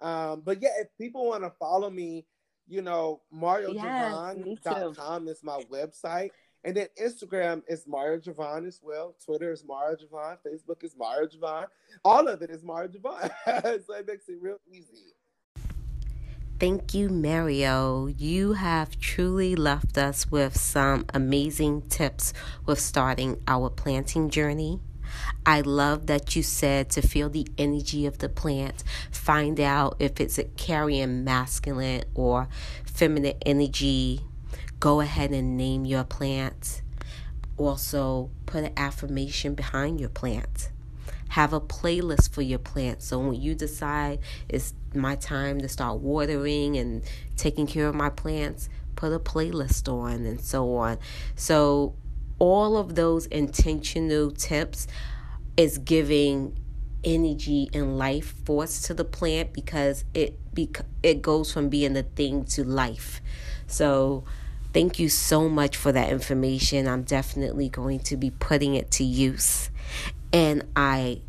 Um, 0.00 0.42
but 0.44 0.60
yeah, 0.60 0.70
if 0.80 0.88
people 0.98 1.28
want 1.28 1.44
to 1.44 1.50
follow 1.58 1.88
me, 1.88 2.26
you 2.66 2.82
know, 2.82 3.20
MarioJavon.com 3.34 5.26
yes, 5.26 5.36
is 5.36 5.44
my 5.44 5.62
website. 5.70 6.30
And 6.64 6.74
then 6.74 6.88
Instagram 7.00 7.62
is 7.68 7.86
Mario 7.86 8.18
Javon 8.18 8.66
as 8.66 8.80
well. 8.82 9.14
Twitter 9.24 9.52
is 9.52 9.64
Mario 9.66 9.96
Javon. 9.96 10.38
Facebook 10.46 10.82
is 10.82 10.96
Mario 10.98 11.28
Javon. 11.28 11.66
All 12.04 12.26
of 12.26 12.40
it 12.40 12.50
is 12.50 12.64
Mario 12.64 12.88
Javon. 12.88 13.30
so 13.86 13.94
it 13.94 14.06
makes 14.06 14.28
it 14.28 14.38
real 14.40 14.58
easy. 14.70 15.12
Thank 16.58 16.94
you, 16.94 17.10
Mario. 17.10 18.06
You 18.06 18.54
have 18.54 18.98
truly 18.98 19.54
left 19.54 19.98
us 19.98 20.30
with 20.30 20.56
some 20.56 21.04
amazing 21.12 21.82
tips 21.82 22.32
with 22.64 22.80
starting 22.80 23.42
our 23.46 23.68
planting 23.68 24.30
journey. 24.30 24.80
I 25.44 25.60
love 25.60 26.06
that 26.06 26.34
you 26.34 26.42
said 26.42 26.88
to 26.90 27.02
feel 27.02 27.28
the 27.28 27.46
energy 27.58 28.06
of 28.06 28.18
the 28.18 28.28
plant, 28.28 28.82
find 29.10 29.60
out 29.60 29.96
if 29.98 30.20
it's 30.20 30.38
a 30.38 30.44
carrying 30.44 31.24
masculine 31.24 32.04
or 32.14 32.48
feminine 32.84 33.34
energy 33.44 34.22
Go 34.84 35.00
ahead 35.00 35.30
and 35.30 35.56
name 35.56 35.86
your 35.86 36.04
plant. 36.04 36.82
Also, 37.56 38.28
put 38.44 38.64
an 38.64 38.72
affirmation 38.76 39.54
behind 39.54 39.98
your 39.98 40.10
plant. 40.10 40.68
Have 41.30 41.54
a 41.54 41.60
playlist 41.62 42.34
for 42.34 42.42
your 42.42 42.58
plant. 42.58 43.02
So 43.02 43.18
when 43.18 43.40
you 43.40 43.54
decide 43.54 44.18
it's 44.46 44.74
my 44.92 45.16
time 45.16 45.58
to 45.62 45.70
start 45.70 46.00
watering 46.00 46.76
and 46.76 47.02
taking 47.34 47.66
care 47.66 47.88
of 47.88 47.94
my 47.94 48.10
plants, 48.10 48.68
put 48.94 49.10
a 49.10 49.18
playlist 49.18 49.90
on 49.90 50.26
and 50.26 50.38
so 50.38 50.76
on. 50.76 50.98
So 51.34 51.94
all 52.38 52.76
of 52.76 52.94
those 52.94 53.24
intentional 53.24 54.32
tips 54.32 54.86
is 55.56 55.78
giving 55.78 56.58
energy 57.02 57.70
and 57.72 57.96
life 57.96 58.34
force 58.44 58.82
to 58.82 58.92
the 58.92 59.06
plant 59.06 59.54
because 59.54 60.04
it 60.12 60.38
bec- 60.54 60.84
it 61.02 61.22
goes 61.22 61.50
from 61.50 61.70
being 61.70 61.96
a 61.96 62.02
thing 62.02 62.44
to 62.44 62.64
life. 62.64 63.22
So 63.66 64.24
thank 64.74 64.98
you 64.98 65.08
so 65.08 65.48
much 65.48 65.76
for 65.76 65.92
that 65.92 66.10
information. 66.10 66.86
I'm 66.86 67.04
definitely 67.04 67.70
going 67.70 68.00
to 68.00 68.16
be 68.16 68.30
putting 68.30 68.74
it 68.74 68.90
to 68.92 69.04
use. 69.04 69.70
And 70.32 70.64
I 70.76 71.22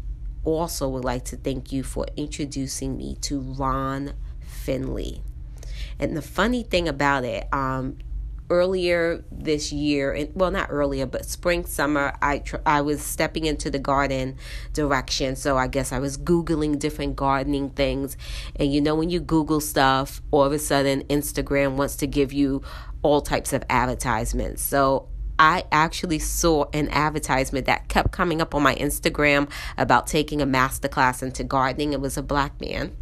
also 0.44 0.90
would 0.90 1.06
like 1.06 1.26
to 1.26 1.38
thank 1.38 1.72
you 1.72 1.84
for 1.84 2.06
introducing 2.18 2.98
me 2.98 3.16
to 3.22 3.40
Ron 3.40 4.14
Finley. 4.42 5.22
And 6.00 6.18
the 6.18 6.22
funny 6.22 6.64
thing 6.64 6.90
about 6.90 7.24
it, 7.24 7.48
um, 7.54 7.98
earlier 8.50 9.24
this 9.32 9.72
year 9.72 10.14
and 10.14 10.30
well 10.36 10.52
not 10.52 10.68
earlier 10.70 11.06
but 11.06 11.26
spring 11.26 11.66
summer 11.66 12.14
i 12.22 12.38
tr- 12.40 12.58
i 12.66 12.80
was 12.80 13.02
stepping 13.02 13.46
into 13.46 13.70
the 13.70 13.80
garden 13.80 14.38
direction. 14.74 15.36
So 15.36 15.58
i 15.58 15.68
guess 15.68 15.92
i 15.92 16.00
was 16.00 16.18
googling 16.18 16.78
different 16.80 17.16
gardening 17.16 17.72
things. 17.72 18.18
And 18.56 18.74
you 18.74 18.82
know 18.82 18.96
when 18.96 19.10
you 19.10 19.20
google 19.20 19.60
stuff 19.60 20.22
all 20.32 20.44
of 20.44 20.52
a 20.52 20.60
sudden 20.60 21.04
instagram 21.04 21.76
wants 21.76 21.96
to 21.98 22.08
give 22.08 22.34
you 22.34 22.62
all 23.02 23.22
types 23.22 23.54
of 23.54 23.64
advertisements. 23.70 24.62
So 24.64 25.08
I 25.38 25.66
actually 25.72 26.20
saw 26.20 26.66
an 26.74 26.88
advertisement 26.90 27.66
that 27.66 27.90
kept 27.90 28.12
coming 28.12 28.42
up 28.42 28.56
on 28.56 28.64
my 28.64 28.74
Instagram 28.76 29.50
about 29.78 30.08
taking 30.08 30.42
a 30.42 30.46
master 30.46 30.88
class 30.88 31.22
into 31.22 31.44
gardening. 31.44 31.94
It 31.94 32.00
was 32.00 32.18
a 32.18 32.24
black 32.24 32.60
man 32.62 32.96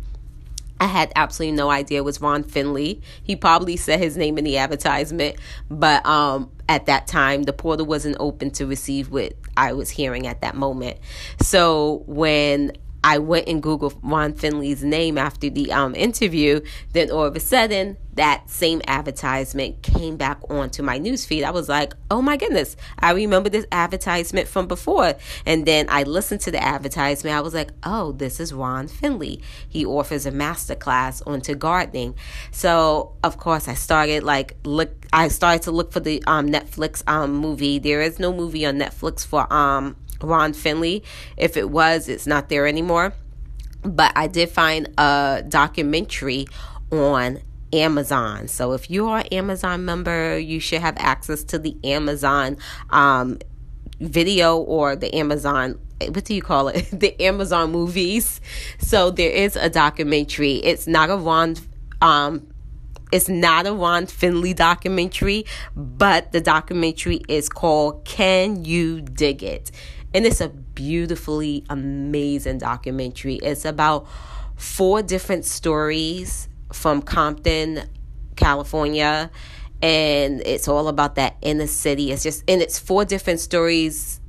I 0.84 0.88
had 0.88 1.14
absolutely 1.16 1.56
no 1.56 1.70
idea 1.70 2.00
it 2.00 2.04
was 2.04 2.20
Ron 2.20 2.44
Finley. 2.44 3.02
He 3.24 3.38
probably 3.38 3.78
said 3.78 4.00
his 4.00 4.18
name 4.18 4.38
in 4.38 4.44
the 4.44 4.58
advertisement, 4.58 5.38
but 5.70 6.06
um, 6.06 6.52
at 6.68 6.88
that 6.88 7.08
time 7.08 7.44
the 7.44 7.54
portal 7.54 7.86
wasn't 7.86 8.18
open 8.20 8.52
to 8.52 8.66
receive 8.66 9.10
what 9.10 9.34
I 9.56 9.72
was 9.72 9.90
hearing 9.90 10.28
at 10.28 10.42
that 10.42 10.56
moment. 10.56 10.98
So 11.40 12.04
when 12.06 12.74
I 13.04 13.18
went 13.18 13.48
and 13.48 13.62
Googled 13.62 13.98
Ron 14.02 14.34
Finley's 14.34 14.84
name 14.84 15.18
after 15.18 15.50
the 15.50 15.72
um, 15.72 15.94
interview. 15.96 16.62
Then 16.94 17.12
all 17.12 17.26
of 17.26 17.36
a 17.36 17.40
sudden, 17.40 17.98
that 18.16 18.50
same 18.50 18.82
advertisement 18.88 19.82
came 19.82 20.18
back 20.18 20.40
onto 20.50 20.84
my 20.84 21.00
newsfeed. 21.00 21.44
I 21.44 21.52
was 21.52 21.68
like, 21.68 21.94
oh 22.12 22.22
my 22.22 22.38
goodness, 22.38 22.76
I 23.00 23.12
remember 23.12 23.50
this 23.50 23.66
advertisement 23.72 24.48
from 24.48 24.68
before. 24.68 25.16
And 25.46 25.66
then 25.66 25.88
I 25.90 26.04
listened 26.04 26.42
to 26.42 26.52
the 26.52 26.64
advertisement. 26.64 27.36
I 27.36 27.42
was 27.42 27.54
like, 27.54 27.72
oh, 27.84 28.12
this 28.12 28.40
is 28.40 28.54
Ron 28.54 28.88
Finley. 28.88 29.42
He 29.68 29.86
offers 29.86 30.26
a 30.26 30.32
master 30.32 30.76
class 30.76 31.22
onto 31.24 31.56
gardening. 31.56 32.16
So, 32.52 33.14
of 33.24 33.38
course, 33.38 33.68
I 33.68 33.74
started 33.74 34.24
like, 34.24 34.58
look, 34.64 34.92
I 35.12 35.28
started 35.30 35.64
to 35.64 35.72
look 35.72 35.92
for 35.92 36.00
the 36.00 36.24
um, 36.28 36.50
Netflix 36.50 37.04
um, 37.08 37.34
movie. 37.36 37.80
There 37.80 38.02
is 38.02 38.20
no 38.20 38.32
movie 38.32 38.66
on 38.66 38.78
Netflix 38.78 39.26
for 39.26 39.52
um, 39.52 39.96
Ron 40.24 40.54
Finley. 40.54 41.04
If 41.38 41.58
it 41.58 41.70
was, 41.70 42.10
it's 42.10 42.28
not 42.28 42.50
there 42.50 42.68
anymore. 42.68 43.14
But 43.84 44.14
I 44.16 44.28
did 44.28 44.50
find 44.50 44.90
a 44.98 45.44
documentary 45.48 46.48
on 46.92 47.40
Amazon. 47.74 48.48
So 48.48 48.74
if 48.74 48.90
you 48.90 49.10
are 49.10 49.20
an 49.20 49.28
Amazon 49.28 49.84
member, 49.86 50.38
you 50.38 50.60
should 50.60 50.82
have 50.82 50.96
access 50.98 51.44
to 51.46 51.60
the 51.60 51.76
Amazon 51.84 52.58
um, 52.92 53.40
video 54.00 54.58
or 54.58 54.96
the 54.96 55.14
Amazon 55.16 55.80
what 56.10 56.26
do 56.26 56.34
you 56.34 56.42
call 56.42 56.68
it? 56.68 56.88
the 56.92 57.22
Amazon 57.22 57.72
movies. 57.72 58.42
So 58.78 59.10
there 59.10 59.30
is 59.30 59.56
a 59.56 59.70
documentary. 59.70 60.56
It's 60.56 60.86
not 60.88 61.10
a 61.10 61.16
Ron 61.16 61.56
um 62.02 62.48
it's 63.12 63.30
not 63.30 63.68
a 63.68 63.74
Ron 63.74 64.08
Finley 64.08 64.56
documentary, 64.56 65.46
but 65.76 66.32
the 66.32 66.42
documentary 66.42 67.22
is 67.28 67.48
called 67.48 68.06
Can 68.06 68.66
You 68.66 69.02
Dig 69.02 69.44
It? 69.44 69.70
And 70.14 70.26
it's 70.26 70.42
a 70.42 70.50
beautifully 70.50 71.64
amazing 71.70 72.60
documentary. 72.60 73.36
It's 73.36 73.66
about 73.66 74.08
four 74.56 75.02
different 75.02 75.46
stories 75.46 76.48
from 76.72 77.02
Compton, 77.02 77.90
California. 78.36 79.32
And 79.82 80.42
it's 80.46 80.68
all 80.68 80.88
about 80.88 81.16
that 81.16 81.36
inner 81.42 81.68
city. 81.68 82.12
It's 82.12 82.24
just, 82.24 82.44
and 82.48 82.62
it's 82.62 82.80
four 82.80 83.06
different 83.06 83.40
stories 83.40 84.22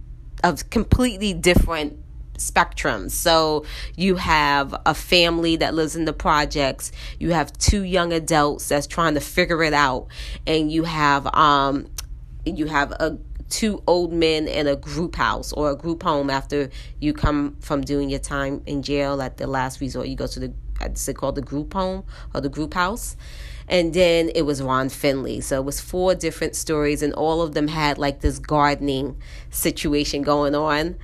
of 0.43 0.69
completely 0.71 1.33
different 1.33 1.99
spectrums. 2.39 3.13
So 3.13 3.65
you 3.97 4.17
have 4.17 4.75
a 4.85 4.95
family 4.95 5.57
that 5.57 5.75
lives 5.75 5.97
in 5.97 6.05
the 6.05 6.13
projects, 6.13 6.93
you 7.19 7.31
have 7.33 7.53
two 7.59 7.83
young 7.83 8.13
adults 8.13 8.69
that's 8.69 8.87
trying 8.87 9.15
to 9.15 9.21
figure 9.21 9.63
it 9.63 9.73
out, 9.73 10.09
and 10.47 10.71
you 10.71 10.85
have 10.85 11.27
um 11.35 11.87
you 12.45 12.67
have 12.67 12.93
a 12.93 13.19
two 13.55 13.81
old 13.87 14.13
men 14.13 14.49
in 14.49 14.67
a 14.67 14.75
group 14.75 15.15
house 15.15 15.53
or 15.53 15.71
a 15.71 15.77
group 15.77 16.03
home 16.03 16.29
after 16.29 16.69
you 16.99 17.13
come 17.13 17.57
from 17.61 17.83
doing 17.83 18.11
your 18.11 18.19
time 18.19 18.61
in 18.67 18.83
jail 18.83 19.23
at 19.23 19.37
the 19.37 19.47
last 19.47 19.81
resort. 19.81 20.09
You 20.09 20.17
go 20.17 20.27
to 20.27 20.41
the 20.41 20.53
uh, 20.81 20.89
is 20.93 21.09
it 21.09 21.15
called 21.15 21.37
the 21.37 21.43
group 21.43 21.73
home 21.73 22.05
or 22.35 22.41
the 22.41 22.49
group 22.49 22.75
house? 22.75 23.17
And 23.69 23.95
then 23.95 24.29
it 24.35 24.43
was 24.43 24.61
ron 24.61 24.89
finley. 24.89 25.41
So 25.41 25.61
it 25.61 25.65
was 25.65 25.81
four 25.81 26.17
different 26.17 26.57
stories 26.57 27.01
and 27.01 27.15
all 27.15 27.43
of 27.43 27.55
them 27.55 27.69
had 27.69 27.97
like 27.97 28.23
this 28.23 28.41
gardening 28.41 29.17
situation 29.51 30.23
going 30.23 30.57
on. 30.57 30.97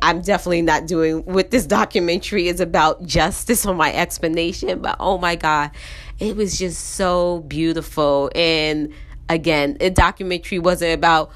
I'm 0.00 0.22
definitely 0.22 0.62
not 0.62 0.86
doing 0.86 1.18
what 1.26 1.50
this 1.50 1.66
documentary 1.66 2.48
is 2.48 2.60
about 2.60 3.04
justice 3.04 3.66
on 3.66 3.76
my 3.76 3.92
explanation, 3.92 4.80
but 4.80 4.96
oh 4.98 5.18
my 5.18 5.36
God, 5.36 5.72
it 6.18 6.36
was 6.36 6.58
just 6.58 6.94
so 6.94 7.40
beautiful. 7.40 8.30
And 8.34 8.94
again, 9.28 9.76
a 9.80 9.90
documentary 9.90 10.58
wasn't 10.58 10.94
about 10.94 11.32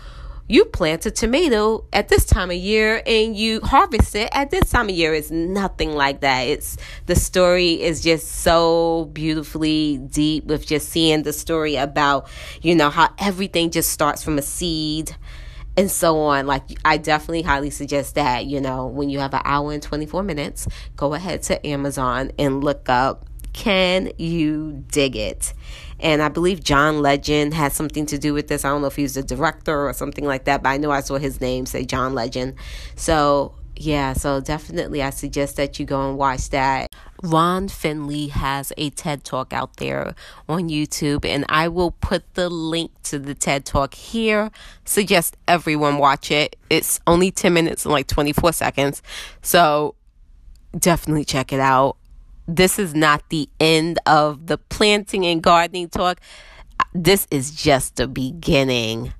you 0.48 0.64
plant 0.64 1.06
a 1.06 1.10
tomato 1.10 1.84
at 1.92 2.08
this 2.08 2.24
time 2.24 2.50
of 2.50 2.56
year 2.56 3.02
and 3.06 3.36
you 3.36 3.60
harvest 3.62 4.14
it 4.14 4.28
at 4.32 4.50
this 4.50 4.70
time 4.70 4.88
of 4.88 4.94
year. 4.94 5.12
It's 5.12 5.30
nothing 5.30 5.94
like 5.94 6.20
that. 6.20 6.42
It's 6.42 6.76
the 7.06 7.16
story 7.16 7.82
is 7.82 8.00
just 8.02 8.28
so 8.28 9.10
beautifully 9.12 9.98
deep 9.98 10.44
with 10.44 10.66
just 10.66 10.88
seeing 10.88 11.24
the 11.24 11.32
story 11.32 11.76
about, 11.76 12.28
you 12.62 12.74
know, 12.74 12.90
how 12.90 13.12
everything 13.18 13.70
just 13.70 13.90
starts 13.90 14.22
from 14.22 14.38
a 14.38 14.42
seed 14.42 15.16
and 15.76 15.90
so 15.90 16.18
on. 16.20 16.46
Like, 16.46 16.62
I 16.84 16.96
definitely 16.96 17.42
highly 17.42 17.70
suggest 17.70 18.14
that, 18.14 18.46
you 18.46 18.60
know, 18.60 18.86
when 18.86 19.10
you 19.10 19.18
have 19.18 19.34
an 19.34 19.42
hour 19.44 19.72
and 19.72 19.82
24 19.82 20.22
minutes, 20.22 20.68
go 20.96 21.14
ahead 21.14 21.42
to 21.44 21.66
Amazon 21.66 22.30
and 22.38 22.62
look 22.62 22.88
up 22.88 23.26
Can 23.52 24.12
You 24.16 24.84
Dig 24.92 25.16
It? 25.16 25.52
And 26.00 26.22
I 26.22 26.28
believe 26.28 26.62
John 26.62 27.00
Legend 27.00 27.54
had 27.54 27.72
something 27.72 28.06
to 28.06 28.18
do 28.18 28.34
with 28.34 28.48
this. 28.48 28.64
I 28.64 28.68
don't 28.68 28.80
know 28.80 28.86
if 28.88 28.96
he 28.96 29.02
was 29.02 29.14
the 29.14 29.22
director 29.22 29.88
or 29.88 29.92
something 29.92 30.24
like 30.24 30.44
that, 30.44 30.62
but 30.62 30.70
I 30.70 30.76
know 30.76 30.90
I 30.90 31.00
saw 31.00 31.16
his 31.16 31.40
name 31.40 31.66
say 31.66 31.84
John 31.84 32.14
Legend. 32.14 32.54
So, 32.96 33.54
yeah, 33.76 34.12
so 34.12 34.40
definitely 34.40 35.02
I 35.02 35.10
suggest 35.10 35.56
that 35.56 35.78
you 35.78 35.86
go 35.86 36.08
and 36.08 36.18
watch 36.18 36.50
that. 36.50 36.90
Ron 37.22 37.68
Finley 37.68 38.28
has 38.28 38.72
a 38.76 38.90
TED 38.90 39.24
Talk 39.24 39.52
out 39.52 39.76
there 39.76 40.14
on 40.48 40.68
YouTube, 40.68 41.24
and 41.24 41.44
I 41.48 41.68
will 41.68 41.92
put 41.92 42.34
the 42.34 42.48
link 42.50 42.90
to 43.04 43.18
the 43.18 43.34
TED 43.34 43.64
Talk 43.64 43.94
here. 43.94 44.50
Suggest 44.84 45.36
everyone 45.48 45.98
watch 45.98 46.30
it. 46.30 46.56
It's 46.68 47.00
only 47.06 47.30
10 47.30 47.52
minutes 47.54 47.84
and 47.84 47.92
like 47.92 48.06
24 48.06 48.52
seconds. 48.52 49.02
So 49.40 49.94
definitely 50.78 51.24
check 51.24 51.52
it 51.52 51.60
out 51.60 51.96
this 52.48 52.78
is 52.78 52.94
not 52.94 53.28
the 53.28 53.48
end 53.60 53.98
of 54.06 54.46
the 54.46 54.58
planting 54.58 55.26
and 55.26 55.42
gardening 55.42 55.88
talk. 55.88 56.20
This 56.94 57.26
is 57.30 57.50
just 57.50 57.96
the 57.96 58.06
beginning. 58.06 59.12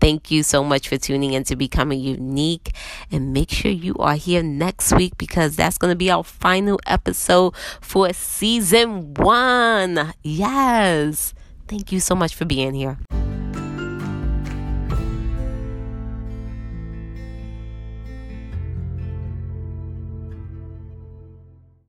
Thank 0.00 0.32
you 0.32 0.42
so 0.42 0.64
much 0.64 0.88
for 0.88 0.96
tuning 0.96 1.32
in 1.32 1.44
to 1.44 1.54
Becoming 1.54 2.00
Unique. 2.00 2.74
And 3.12 3.32
make 3.32 3.50
sure 3.52 3.70
you 3.70 3.94
are 3.96 4.16
here 4.16 4.42
next 4.42 4.92
week 4.92 5.16
because 5.16 5.54
that's 5.54 5.78
going 5.78 5.92
to 5.92 5.96
be 5.96 6.10
our 6.10 6.24
final 6.24 6.80
episode 6.86 7.54
for 7.80 8.12
season 8.12 9.14
one. 9.14 10.12
Yes. 10.24 11.34
Thank 11.68 11.92
you 11.92 12.00
so 12.00 12.16
much 12.16 12.34
for 12.34 12.44
being 12.44 12.74
here. 12.74 12.98